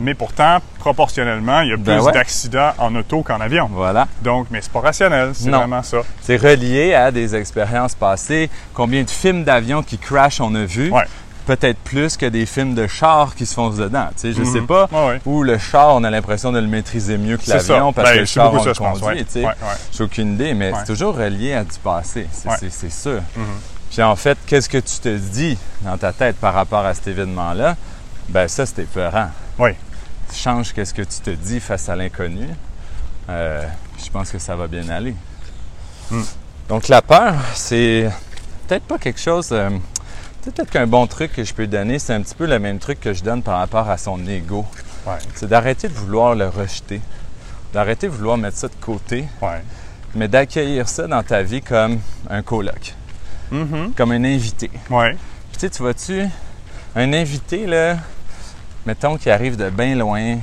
Mais 0.00 0.14
pourtant, 0.14 0.60
proportionnellement, 0.78 1.60
il 1.60 1.68
y 1.68 1.72
a 1.72 1.76
plus 1.76 1.82
Mhm. 1.82 1.98
Ben 1.98 2.00
ouais. 2.00 2.12
d'accidents 2.12 2.70
en 2.78 2.94
auto 2.94 3.22
qu'en 3.22 3.38
avion. 3.40 3.68
Voilà. 3.70 4.08
Donc, 4.22 4.46
mais 4.50 4.60
c'est 4.62 4.72
pas 4.72 4.80
rationnel. 4.80 5.32
C'est 5.34 5.50
vraiment 5.50 5.82
ça. 5.82 5.98
C'est 6.22 6.36
relié 6.36 6.94
à 6.94 7.10
des 7.10 7.34
expériences 7.36 7.94
passées. 7.94 8.48
Combien 8.72 9.02
de 9.02 9.10
films 9.10 9.44
d'avions 9.44 9.82
qui 9.82 9.98
crashent 9.98 10.40
on 10.40 10.54
a 10.54 10.64
vu? 10.64 10.90
Ouais. 10.90 11.04
Peut-être 11.46 11.78
plus 11.80 12.16
que 12.16 12.24
des 12.24 12.46
films 12.46 12.74
de 12.74 12.86
chars 12.86 13.34
qui 13.34 13.44
se 13.44 13.52
foncent 13.54 13.76
dedans. 13.76 14.06
Tu 14.16 14.20
sais, 14.20 14.32
je 14.32 14.40
Mhm. 14.40 14.52
sais 14.52 14.60
pas. 14.62 14.88
Ouais, 14.90 15.06
ouais. 15.08 15.20
Ou 15.26 15.42
le 15.42 15.58
char, 15.58 15.94
on 15.94 16.02
a 16.02 16.10
l'impression 16.10 16.52
de 16.52 16.58
le 16.58 16.66
maîtriser 16.66 17.18
mieux 17.18 17.36
que 17.36 17.44
C'est 17.44 17.52
l'avion 17.54 17.92
parce 17.92 18.08
Ben, 18.08 18.14
que 18.14 18.20
le 18.20 18.26
c'est 18.26 18.32
char, 18.32 18.54
on 18.54 18.58
ça, 18.62 18.68
le 18.70 18.74
conduit. 18.74 19.04
Ouais. 19.04 19.24
tu 19.24 19.30
sais. 19.30 19.40
Ouais, 19.40 19.46
ouais. 19.48 19.54
J'ai 19.92 20.04
aucune 20.04 20.32
idée, 20.34 20.54
mais 20.54 20.72
c'est 20.78 20.86
toujours 20.86 21.14
relié 21.14 21.52
à 21.52 21.62
du 21.64 21.78
passé. 21.82 22.26
C'est 22.32 22.50
c'est- 22.58 22.70
c'est 22.70 22.90
sûr. 22.90 23.20
Mhm. 23.36 23.44
Puis 23.90 24.02
en 24.02 24.16
fait, 24.16 24.38
qu'est-ce 24.46 24.68
que 24.70 24.78
tu 24.78 24.98
te 25.00 25.14
dis 25.16 25.58
dans 25.82 25.98
ta 25.98 26.12
tête 26.14 26.36
par 26.36 26.54
rapport 26.54 26.84
à 26.86 26.94
cet 26.94 27.08
événement-là? 27.08 27.76
Ben 28.30 28.48
ça, 28.48 28.64
c'était 28.64 28.84
peurant. 28.84 29.28
Oui. 29.58 29.70
Tu 30.32 30.36
changes 30.40 30.72
qu'est-ce 30.72 30.94
que 30.94 31.02
tu 31.02 31.20
te 31.22 31.30
dis 31.30 31.60
face 31.60 31.90
à 31.90 31.94
l'inconnu. 31.94 32.48
Euh, 33.28 33.62
je 34.02 34.10
pense 34.10 34.30
que 34.30 34.38
ça 34.38 34.56
va 34.56 34.66
bien 34.66 34.88
aller. 34.88 35.14
Hmm. 36.10 36.22
Donc 36.70 36.88
la 36.88 37.02
peur, 37.02 37.34
c'est 37.54 38.10
peut-être 38.66 38.84
pas 38.84 38.98
quelque 38.98 39.20
chose. 39.20 39.48
euh, 39.52 39.70
peut-être 40.44 40.70
qu'un 40.70 40.86
bon 40.86 41.06
truc 41.06 41.32
que 41.32 41.44
je 41.44 41.54
peux 41.54 41.66
donner, 41.66 41.98
c'est 41.98 42.12
un 42.14 42.20
petit 42.22 42.34
peu 42.34 42.46
le 42.46 42.58
même 42.58 42.78
truc 42.78 43.00
que 43.00 43.12
je 43.12 43.22
donne 43.22 43.42
par 43.42 43.58
rapport 43.58 43.88
à 43.88 43.96
son 43.98 44.24
ego. 44.26 44.64
Ouais. 45.06 45.14
C'est 45.34 45.48
d'arrêter 45.48 45.88
de 45.88 45.94
vouloir 45.94 46.34
le 46.34 46.48
rejeter, 46.48 47.00
d'arrêter 47.72 48.06
de 48.08 48.12
vouloir 48.12 48.36
mettre 48.36 48.56
ça 48.56 48.68
de 48.68 48.74
côté, 48.80 49.24
Ouais. 49.42 49.62
mais 50.14 50.28
d'accueillir 50.28 50.88
ça 50.88 51.06
dans 51.06 51.22
ta 51.22 51.42
vie 51.42 51.62
comme 51.62 51.98
un 52.28 52.42
coloc, 52.42 52.94
Mhm. 53.50 53.92
comme 53.96 54.12
un 54.12 54.24
invité. 54.24 54.70
Ouais. 54.90 55.12
Puis 55.50 55.54
tu 55.54 55.60
sais, 55.60 55.70
tu 55.70 55.82
vois-tu, 55.82 56.24
un 56.96 57.12
invité, 57.12 57.66
là, 57.66 57.96
mettons, 58.86 59.16
qui 59.16 59.30
arrive 59.30 59.56
de 59.56 59.68
bien 59.70 59.94
loin, 59.94 60.36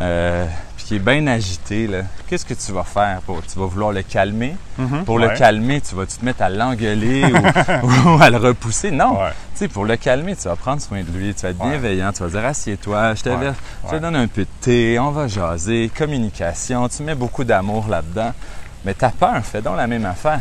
euh, 0.00 0.46
qui 0.90 0.96
est 0.96 0.98
bien 0.98 1.24
agité, 1.28 1.88
qu'est-ce 2.26 2.44
que 2.44 2.52
tu 2.52 2.72
vas 2.72 2.82
faire 2.82 3.20
pour. 3.20 3.40
Tu 3.46 3.56
vas 3.56 3.66
vouloir 3.66 3.92
le 3.92 4.02
calmer? 4.02 4.56
Mhm. 4.76 5.04
Pour 5.04 5.14
Ouais. 5.20 5.28
le 5.28 5.38
calmer, 5.38 5.80
tu 5.80 5.94
vas-tu 5.94 6.16
te 6.16 6.24
mettre 6.24 6.42
à 6.42 6.48
l'engueuler 6.48 7.26
ou, 7.26 7.36
ou 8.08 8.20
à 8.20 8.28
le 8.28 8.38
repousser? 8.38 8.90
Non. 8.90 9.20
Ouais. 9.20 9.30
Tu 9.52 9.58
sais, 9.58 9.68
pour 9.68 9.84
le 9.84 9.96
calmer, 9.96 10.34
tu 10.34 10.48
vas 10.48 10.56
prendre 10.56 10.82
soin 10.82 11.04
de 11.04 11.16
lui, 11.16 11.32
tu 11.32 11.42
vas 11.42 11.50
être 11.50 11.60
Ouais. 11.62 11.70
bienveillant, 11.70 12.10
tu 12.10 12.24
vas 12.24 12.28
dire 12.28 12.44
assieds-toi, 12.44 13.14
je 13.14 13.20
je 13.20 13.90
te 13.90 13.96
donne 14.00 14.16
un 14.16 14.26
peu 14.26 14.40
de 14.42 14.48
thé, 14.60 14.98
on 14.98 15.12
va 15.12 15.28
jaser, 15.28 15.92
communication, 15.96 16.88
tu 16.88 17.04
mets 17.04 17.14
beaucoup 17.14 17.44
d'amour 17.44 17.86
là-dedans. 17.88 18.32
Mais 18.84 18.94
ta 18.94 19.10
peur, 19.10 19.44
fais 19.44 19.62
donc 19.62 19.76
la 19.76 19.86
même 19.86 20.06
affaire. 20.06 20.40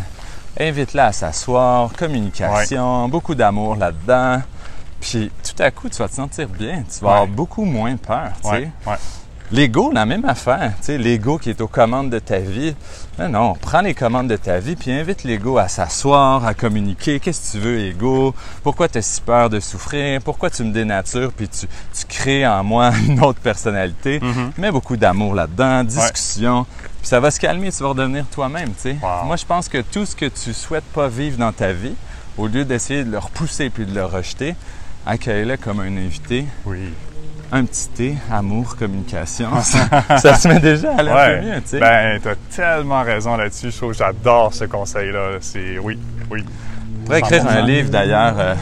Invite-la 0.59 1.05
à 1.05 1.11
s'asseoir, 1.11 1.91
communication, 1.95 3.07
beaucoup 3.07 3.35
d'amour 3.35 3.75
là-dedans. 3.75 4.41
Puis 4.99 5.29
tout 5.43 5.61
à 5.61 5.69
coup, 5.69 5.89
tu 5.89 5.97
vas 5.99 6.07
te 6.09 6.15
sentir 6.15 6.47
bien. 6.49 6.81
Tu 6.91 7.05
vas 7.05 7.11
avoir 7.11 7.27
beaucoup 7.27 7.65
moins 7.65 7.95
peur. 7.97 8.31
L'ego, 9.51 9.91
la 9.91 10.05
même 10.05 10.25
affaire. 10.25 10.73
Tu 10.79 10.85
sais, 10.85 10.97
l'ego 10.99 11.39
qui 11.39 11.49
est 11.49 11.59
aux 11.59 11.67
commandes 11.67 12.11
de 12.11 12.19
ta 12.19 12.37
vie. 12.37 12.75
Non, 13.17 13.29
non, 13.29 13.53
prends 13.59 13.81
les 13.81 13.95
commandes 13.95 14.27
de 14.27 14.35
ta 14.35 14.59
vie 14.59 14.75
puis 14.75 14.91
invite 14.91 15.23
l'ego 15.23 15.57
à 15.57 15.67
s'asseoir, 15.67 16.45
à 16.45 16.53
communiquer. 16.53 17.19
Qu'est-ce 17.19 17.53
que 17.53 17.57
tu 17.57 17.63
veux, 17.63 17.79
ego? 17.79 18.35
Pourquoi 18.61 18.87
tu 18.87 18.99
as 18.99 19.01
si 19.01 19.21
peur 19.21 19.49
de 19.49 19.59
souffrir? 19.59 20.21
Pourquoi 20.21 20.51
tu 20.51 20.63
me 20.63 20.71
dénatures 20.71 21.31
puis 21.33 21.49
tu, 21.49 21.65
tu 21.67 22.05
crées 22.07 22.45
en 22.45 22.63
moi 22.63 22.91
une 23.07 23.19
autre 23.23 23.39
personnalité? 23.39 24.19
Mhm. 24.19 24.51
Mets 24.59 24.71
beaucoup 24.71 24.97
d'amour 24.97 25.33
là-dedans, 25.33 25.83
discussion. 25.83 26.67
Puis 26.99 27.07
ça 27.07 27.19
va 27.19 27.31
se 27.31 27.39
calmer, 27.39 27.71
tu 27.71 27.81
vas 27.81 27.89
redevenir 27.89 28.25
toi-même, 28.27 28.69
tu 28.69 28.81
sais. 28.81 28.97
Wow. 29.01 29.25
Moi, 29.25 29.35
je 29.35 29.45
pense 29.45 29.67
que 29.67 29.81
tout 29.81 30.05
ce 30.05 30.15
que 30.15 30.25
tu 30.25 30.53
souhaites 30.53 30.83
pas 30.93 31.07
vivre 31.07 31.37
dans 31.37 31.51
ta 31.53 31.71
vie, 31.73 31.95
au 32.37 32.45
lieu 32.45 32.65
d'essayer 32.65 33.03
de 33.03 33.11
le 33.11 33.17
repousser 33.17 33.69
puis 33.71 33.85
de 33.85 33.95
le 33.95 34.05
rejeter, 34.05 34.55
accueille-le 35.05 35.57
comme 35.57 35.79
un 35.79 35.97
invité 35.97 36.45
Oui. 36.65 36.93
Un 37.51 37.65
petit 37.65 37.89
T, 37.89 38.15
amour, 38.31 38.75
communication, 38.77 39.49
ça, 39.61 40.35
se 40.35 40.47
met 40.47 40.59
déjà 40.59 40.91
à 40.97 41.03
l'air 41.03 41.15
Ouais. 41.15 41.41
mieux, 41.41 41.61
tu 41.61 41.69
sais. 41.69 41.79
Ben, 41.79 42.19
t'as 42.21 42.35
tellement 42.55 43.01
raison 43.03 43.35
là-dessus. 43.37 43.71
Je 43.71 43.77
trouve 43.77 43.91
que 43.91 43.97
j'adore 43.97 44.53
ce 44.53 44.65
conseil-là. 44.65 45.37
C'est 45.41 45.79
oui, 45.79 45.97
oui. 46.29 46.43
On 47.01 47.05
pourrait 47.05 47.19
écrire 47.19 47.45
un 47.47 47.61
100%. 47.61 47.65
livre 47.65 47.89
d'ailleurs. 47.89 48.35
euh, 48.39 48.55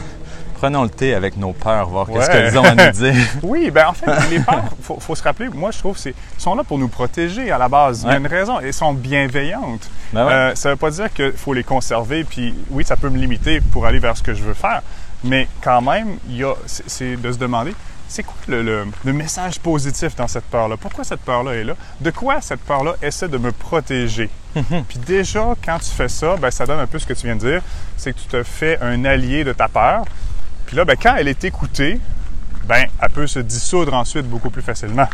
prenons 0.55 0.83
le 0.83 0.89
thé 0.89 1.13
avec 1.13 1.37
nos 1.37 1.53
peurs, 1.53 1.87
voir 1.89 2.07
qu'est-ce 2.07 2.31
qu'elles 2.31 2.57
ont 2.57 2.63
à 2.63 2.73
nous 2.75 2.91
dire. 2.93 3.13
Oui, 3.43 3.69
ben 3.69 3.87
en 3.89 3.93
fait, 3.93 4.09
les 4.31 4.39
peurs, 4.39 4.63
faut, 4.81 4.97
faut 4.99 5.13
se 5.15 5.21
rappeler, 5.21 5.49
moi 5.49 5.69
je 5.71 5.77
trouve 5.79 5.97
c'est 5.97 6.15
ils 6.37 6.41
sont 6.41 6.55
là 6.55 6.63
pour 6.63 6.79
nous 6.79 6.87
protéger 6.87 7.51
à 7.51 7.57
la 7.59 7.67
base. 7.69 8.03
Il 8.05 8.09
y 8.11 8.13
a 8.13 8.17
une 8.17 8.25
raison, 8.25 8.59
elles 8.59 8.73
sont 8.73 8.93
bienveillantes. 8.93 9.87
Ben 10.13 10.25
ouais. 10.25 10.31
Euh, 10.33 10.55
ça 10.55 10.69
veut 10.69 10.75
pas 10.77 10.89
dire 10.89 11.13
qu'il 11.13 11.33
faut 11.33 11.53
les 11.53 11.63
conserver, 11.63 12.23
puis 12.23 12.55
oui, 12.71 12.83
ça 12.83 12.95
peut 12.95 13.09
me 13.09 13.17
limiter 13.17 13.59
pour 13.59 13.85
aller 13.85 13.99
vers 13.99 14.15
ce 14.17 14.23
que 14.23 14.33
je 14.33 14.41
veux 14.43 14.53
faire, 14.55 14.81
mais 15.23 15.47
quand 15.61 15.81
même, 15.81 16.17
il 16.29 16.37
y 16.37 16.43
a, 16.43 16.53
c'est 16.65 16.83
c'est 16.89 17.15
de 17.17 17.31
se 17.31 17.37
demander, 17.37 17.75
c'est 18.07 18.23
quoi 18.23 18.35
le, 18.47 18.61
le- 18.63 18.85
le 19.05 19.13
message 19.13 19.59
positif 19.59 20.15
dans 20.15 20.27
cette 20.27 20.45
peur-là? 20.45 20.77
Pourquoi 20.77 21.03
cette 21.03 21.21
peur-là 21.21 21.53
est 21.55 21.63
là? 21.63 21.73
De 22.01 22.09
quoi 22.11 22.39
cette 22.41 22.61
peur-là 22.61 22.95
essaie 23.01 23.27
de 23.27 23.37
me 23.37 23.51
protéger? 23.51 24.29
puis 24.53 24.97
déjà, 25.05 25.53
quand 25.63 25.77
tu 25.79 25.89
fais 25.91 26.07
ça, 26.07 26.35
ben, 26.37 26.49
ça 26.49 26.65
donne 26.65 26.79
un 26.79 26.87
peu 26.87 26.97
ce 26.99 27.05
que 27.05 27.13
tu 27.13 27.27
viens 27.27 27.35
de 27.35 27.41
dire, 27.41 27.61
c'est 27.95 28.13
que 28.13 28.19
tu 28.19 28.27
te 28.27 28.43
fais 28.43 28.79
un 28.81 29.05
allié 29.05 29.43
de 29.43 29.53
ta 29.53 29.67
peur. 29.67 30.03
Puis 30.65 30.75
là, 30.75 30.83
ben, 30.85 30.95
quand 31.01 31.15
elle 31.15 31.27
est 31.27 31.43
écoutée, 31.43 31.99
ben, 32.65 32.85
elle 33.01 33.09
peut 33.11 33.27
se 33.27 33.39
dissoudre 33.39 33.93
ensuite 33.93 34.27
beaucoup 34.27 34.49
plus 34.49 34.61
facilement. 34.63 35.07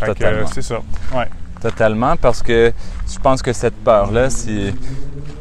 Que, 0.00 0.06
totalement. 0.06 0.42
euh, 0.42 0.50
c'est 0.52 0.62
ça. 0.62 0.76
Ouais. 1.14 1.28
Totalement, 1.60 2.16
parce 2.16 2.42
que 2.42 2.72
je 3.10 3.18
pense 3.18 3.40
que 3.40 3.52
cette 3.52 3.76
peur-là, 3.82 4.28
si, 4.30 4.74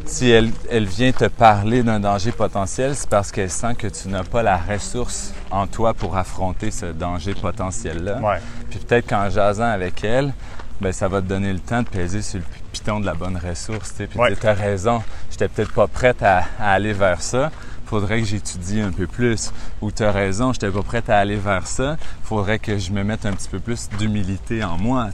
si 0.06 0.30
elle, 0.30 0.52
elle 0.70 0.86
vient 0.86 1.12
te 1.12 1.26
parler 1.26 1.84
d'un 1.84 2.00
danger 2.00 2.32
potentiel, 2.32 2.96
c'est 2.96 3.10
parce 3.10 3.32
qu'elle 3.32 3.50
sent 3.50 3.76
que 3.76 3.88
tu 3.88 4.08
n'as 4.08 4.24
pas 4.24 4.44
la 4.44 4.58
ressource 4.58 5.34
en 5.52 5.68
toi 5.68 5.94
pour 5.94 6.15
affronter 6.18 6.72
ce 6.72 6.86
danger 6.88 7.34
potentiel-là. 7.34 8.20
Ouais. 8.20 8.38
Puis 8.70 8.80
peut-être 8.80 9.08
qu'en 9.10 9.30
jasant 9.30 9.65
avec 9.70 10.04
elle, 10.04 10.34
ben, 10.82 10.91
ça 10.91 11.08
va 11.08 11.22
te 11.22 11.28
donner 11.28 11.54
le 11.54 11.60
temps 11.60 11.82
de 11.82 11.88
peser 11.88 12.22
sur 12.22 12.39
le 12.39 12.46
piton 12.72 13.00
de 13.00 13.06
la 13.06 13.13
bonne 13.13 13.38
ressource. 13.38 13.94
tu. 13.98 14.08
Puis 14.08 14.20
Ouais. 14.20 14.36
tu 14.36 14.46
as 14.46 14.54
raison, 14.54 15.02
j'étais 15.32 15.48
peut-être 15.48 15.72
pas 15.74 15.88
prête 15.88 16.22
à, 16.22 16.44
à 16.60 16.72
aller 16.74 16.94
vers 16.94 17.22
ça. 17.22 17.50
Faudrait 17.86 18.20
que 18.20 18.26
j'étudie 18.28 18.82
un 18.82 18.91
peu 18.91 19.08
plus. 19.08 19.52
Ou 19.82 19.91
tu 19.91 20.04
as 20.04 20.12
raison, 20.12 20.52
j'étais 20.54 20.70
pas 20.72 20.82
prête 20.82 21.10
à 21.10 21.18
aller 21.20 21.36
vers 21.38 21.65
ça. 21.68 21.98
Faudrait 22.24 22.60
que 22.60 22.78
je 22.78 22.91
me 22.91 23.04
mette 23.04 23.26
un 23.26 23.32
petit 23.34 23.48
peu 23.48 23.60
plus 23.60 23.89
d'humilité 23.98 24.63
en 24.63 24.78
moi. 24.78 25.10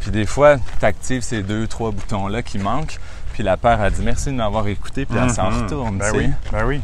Puis 0.00 0.10
des 0.10 0.24
fois, 0.26 0.56
tu 0.78 0.84
actives 0.84 1.22
ces 1.22 1.42
deux, 1.42 1.66
trois 1.66 1.90
boutons-là 1.90 2.42
qui 2.42 2.58
manquent. 2.58 2.98
Puis 3.40 3.46
la 3.46 3.56
peur 3.56 3.80
a 3.80 3.88
dit 3.88 4.02
merci 4.04 4.26
de 4.26 4.34
m'avoir 4.34 4.68
écouté, 4.68 5.06
puis 5.06 5.16
elle 5.18 5.30
s'en 5.30 5.50
Mhm. 5.50 5.62
retourne. 5.62 5.96
Ben 5.96 6.12
oui, 6.14 6.30
ben 6.52 6.62
oui. 6.66 6.82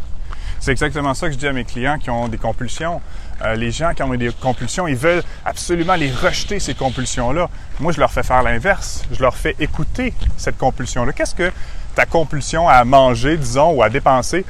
C'est 0.59 0.71
exactement 0.71 1.13
ça 1.13 1.27
que 1.27 1.35
je 1.35 1.39
dis 1.39 1.47
à 1.47 1.53
mes 1.53 1.65
clients 1.67 1.99
qui 1.99 2.09
ont 2.09 2.29
des 2.29 2.39
compulsions. 2.39 3.03
Euh, 3.45 3.57
les 3.57 3.71
gens 3.71 3.93
qui 3.93 4.03
ont 4.03 4.09
des 4.15 4.31
compulsions, 4.41 4.89
ils 4.89 4.97
veulent 4.97 5.23
absolument 5.45 5.97
les 5.97 6.11
rejeter, 6.11 6.59
ces 6.59 6.73
compulsions-là. 6.73 7.51
Moi, 7.79 7.93
je 7.93 8.01
leur 8.01 8.11
fais 8.11 8.23
faire 8.23 8.43
l'inverse. 8.43 9.03
Je 9.13 9.21
leur 9.21 9.37
fais 9.37 9.55
écouter 9.61 10.15
cette 10.39 10.57
compulsion-là. 10.57 11.13
Qu'est-ce 11.13 11.35
que 11.35 11.53
ta 11.95 12.07
compulsion 12.07 12.67
à 12.71 12.83
manger, 12.87 13.37
disons, 13.37 13.73
ou 13.73 13.83
à 13.83 13.91
dépenser 13.91 14.47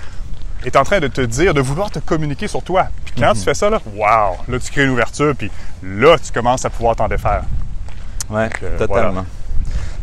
est 0.64 0.76
en 0.76 0.84
train 0.84 1.00
de 1.00 1.08
te 1.08 1.22
dire, 1.22 1.54
de 1.54 1.60
vouloir 1.60 1.90
te 1.90 1.98
communiquer 1.98 2.46
sur 2.46 2.62
toi? 2.62 2.86
Puis 3.04 3.14
quand 3.20 3.32
tu 3.32 3.40
fais 3.40 3.54
ça, 3.54 3.68
là, 3.68 3.80
wow! 3.96 4.36
Là, 4.46 4.60
tu 4.60 4.70
crées 4.70 4.84
une 4.84 4.90
ouverture, 4.90 5.34
puis 5.36 5.50
là, 5.82 6.16
tu 6.24 6.30
commences 6.30 6.64
à 6.64 6.70
pouvoir 6.70 6.94
t'en 6.94 7.08
défaire. 7.08 7.42
Ouais, 8.30 8.48
euh, 8.62 8.78
totalement. 8.78 9.10
voilà. 9.10 9.24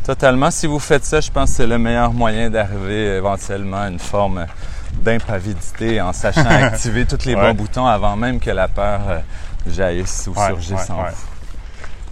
Totalement. 0.06 0.52
Si 0.52 0.68
vous 0.68 0.80
faites 0.80 1.06
ça, 1.06 1.22
je 1.22 1.32
pense 1.32 1.52
que 1.52 1.56
c'est 1.58 1.68
le 1.68 1.78
meilleur 1.78 2.12
moyen 2.12 2.50
d'arriver 2.50 3.16
éventuellement 3.18 3.82
à 3.84 3.88
une 3.88 4.00
forme 4.00 4.46
d'impavidité 5.02 6.02
en 6.02 6.14
sachant 6.14 6.46
activer 6.50 7.06
tous 7.06 7.26
les 7.26 7.36
Ouais. 7.36 7.42
bons 7.42 7.54
boutons 7.54 7.88
avant 7.88 8.16
même 8.16 8.40
que 8.40 8.52
la 8.52 8.68
peur 8.68 9.00
euh, 9.10 9.20
jaillisse 9.70 10.28
ou 10.28 10.38
Ouais, 10.40 10.48
surgisse 10.48 10.72
ouais, 10.72 10.92
en 10.92 11.04
vous. 11.04 11.16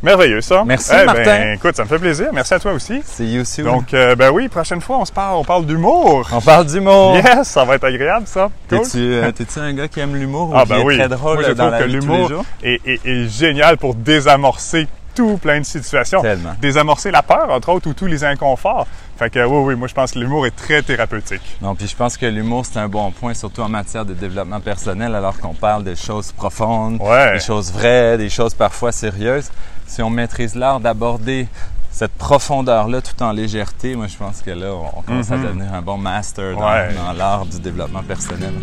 Merveilleux, 0.04 0.42
ça. 0.42 0.64
Merci, 0.66 0.90
Eh 0.94 1.06
ben, 1.06 1.14
Martin. 1.14 1.52
écoute, 1.54 1.76
ça 1.76 1.84
me 1.84 1.88
fait 1.88 2.00
plaisir. 2.00 2.30
Merci 2.34 2.56
à 2.56 2.60
toi 2.60 2.74
aussi. 2.74 3.04
C'est 3.06 3.24
you 3.26 3.46
soon. 3.46 3.66
Donc, 3.66 3.94
euh, 3.94 4.16
ben 4.16 4.32
oui, 4.32 4.48
prochaine 4.48 4.82
fois, 4.82 4.98
on 4.98 5.06
se 5.06 5.12
parle, 5.12 5.36
on 5.36 5.44
parle 5.44 5.66
d'humour. 5.68 6.28
on 6.32 6.42
parle 6.42 6.66
d'humour. 6.66 7.18
Yes, 7.18 7.48
ça 7.50 7.64
va 7.66 7.76
être 7.76 7.84
agréable, 7.84 8.26
ça. 8.26 8.50
Cool. 8.68 8.80
T'es-tu 8.82 8.98
euh, 8.98 9.32
t'es-tu 9.32 9.60
un 9.60 9.74
gars 9.74 9.88
qui 9.88 10.00
aime 10.00 10.16
l'humour 10.16 10.50
ou 10.50 10.54
Ah 10.56 10.64
qui 10.64 10.70
ben 10.70 10.80
est 10.80 10.84
oui. 10.84 10.98
très 10.98 11.08
drôle 11.08 11.36
Moi, 11.42 11.44
je 11.50 11.52
dans 11.54 11.66
trouve 11.68 11.80
la 11.80 11.86
que 11.86 11.92
l'humour 11.92 12.32
est, 12.64 12.82
est- 12.84 13.06
est 13.06 13.28
génial 13.30 13.78
pour 13.78 13.94
désamorcer 13.94 14.88
tout 15.14 15.38
plein 15.38 15.60
de 15.60 15.66
situations. 15.66 16.22
Tellement. 16.22 16.56
Désamorcer 16.62 17.12
la 17.12 17.22
peur, 17.24 17.50
entre 17.50 17.70
autres, 17.70 17.90
ou 17.90 17.94
tous 17.94 18.08
les 18.08 18.24
inconforts. 18.24 18.88
Fait 19.18 19.30
que 19.30 19.46
oui, 19.46 19.58
oui, 19.66 19.76
moi, 19.76 19.88
je 19.88 19.94
pense 19.94 20.12
que 20.14 20.20
l'humour 20.20 20.46
est 20.48 20.56
très 20.56 20.82
thérapeutique. 20.82 21.42
Non, 21.62 21.76
puis 21.76 21.88
je 21.88 21.96
pense 21.96 22.18
que 22.18 22.26
l'humour, 22.26 22.66
c'est 22.66 22.80
un 22.80 22.88
bon 22.88 23.12
point, 23.12 23.34
surtout 23.34 23.62
en 23.62 23.70
matière 23.70 24.06
de 24.06 24.14
développement 24.14 24.60
personnel, 24.60 25.14
alors 25.14 25.38
qu'on 25.40 25.54
parle 25.54 25.84
des 25.84 25.96
choses 25.96 26.32
profondes, 26.32 27.00
Ouais. 27.02 27.34
des 27.34 27.40
choses 27.40 27.72
vraies, 27.72 28.18
des 28.18 28.30
choses 28.30 28.54
parfois 28.56 28.92
sérieuses. 28.92 29.52
Si 29.86 30.02
on 30.02 30.10
maîtrise 30.10 30.56
l'art 30.56 30.80
d'aborder 30.80 31.48
cette 31.92 32.14
profondeur-là 32.14 33.02
tout 33.02 33.22
en 33.22 33.34
légèreté, 33.34 33.96
moi, 33.96 34.08
je 34.08 34.16
pense 34.16 34.42
que 34.42 34.52
là, 34.52 34.72
on 34.96 35.02
commence 35.02 35.30
à 35.30 35.38
devenir 35.38 35.74
un 35.74 35.82
bon 35.82 35.98
master 35.98 36.56
dans, 36.56 36.62
Mhm. 36.62 36.66
Ouais. 36.68 36.94
dans 36.96 37.12
l'art 37.14 37.46
du 37.46 37.60
développement 37.60 38.02
personnel. 38.02 38.54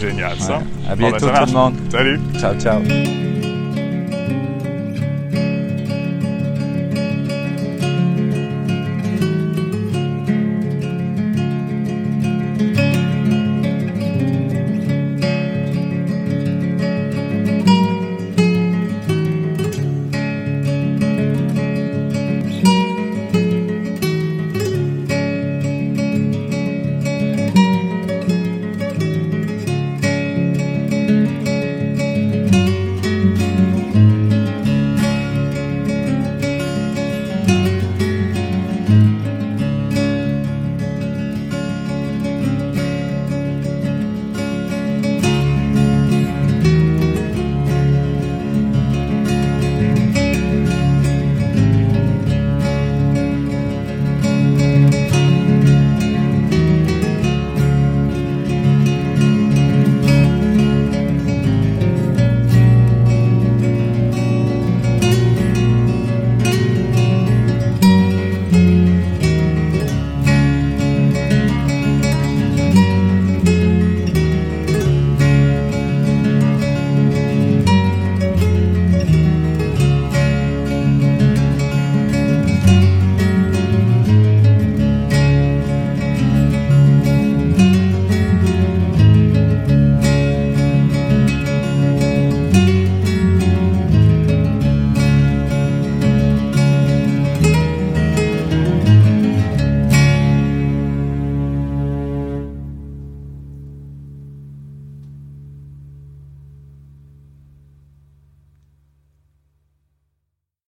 Génial, 0.00 0.40
ça. 0.40 0.56
Ouais. 0.56 0.62
À 0.90 0.96
Bon, 0.96 1.02
ben, 1.02 1.10
bientôt, 1.10 1.28
ça 1.28 1.40
tout 1.40 1.46
le 1.46 1.52
monde. 1.52 1.74
Salut. 1.92 2.20
Ciao, 2.40 2.54
ciao. 2.58 3.27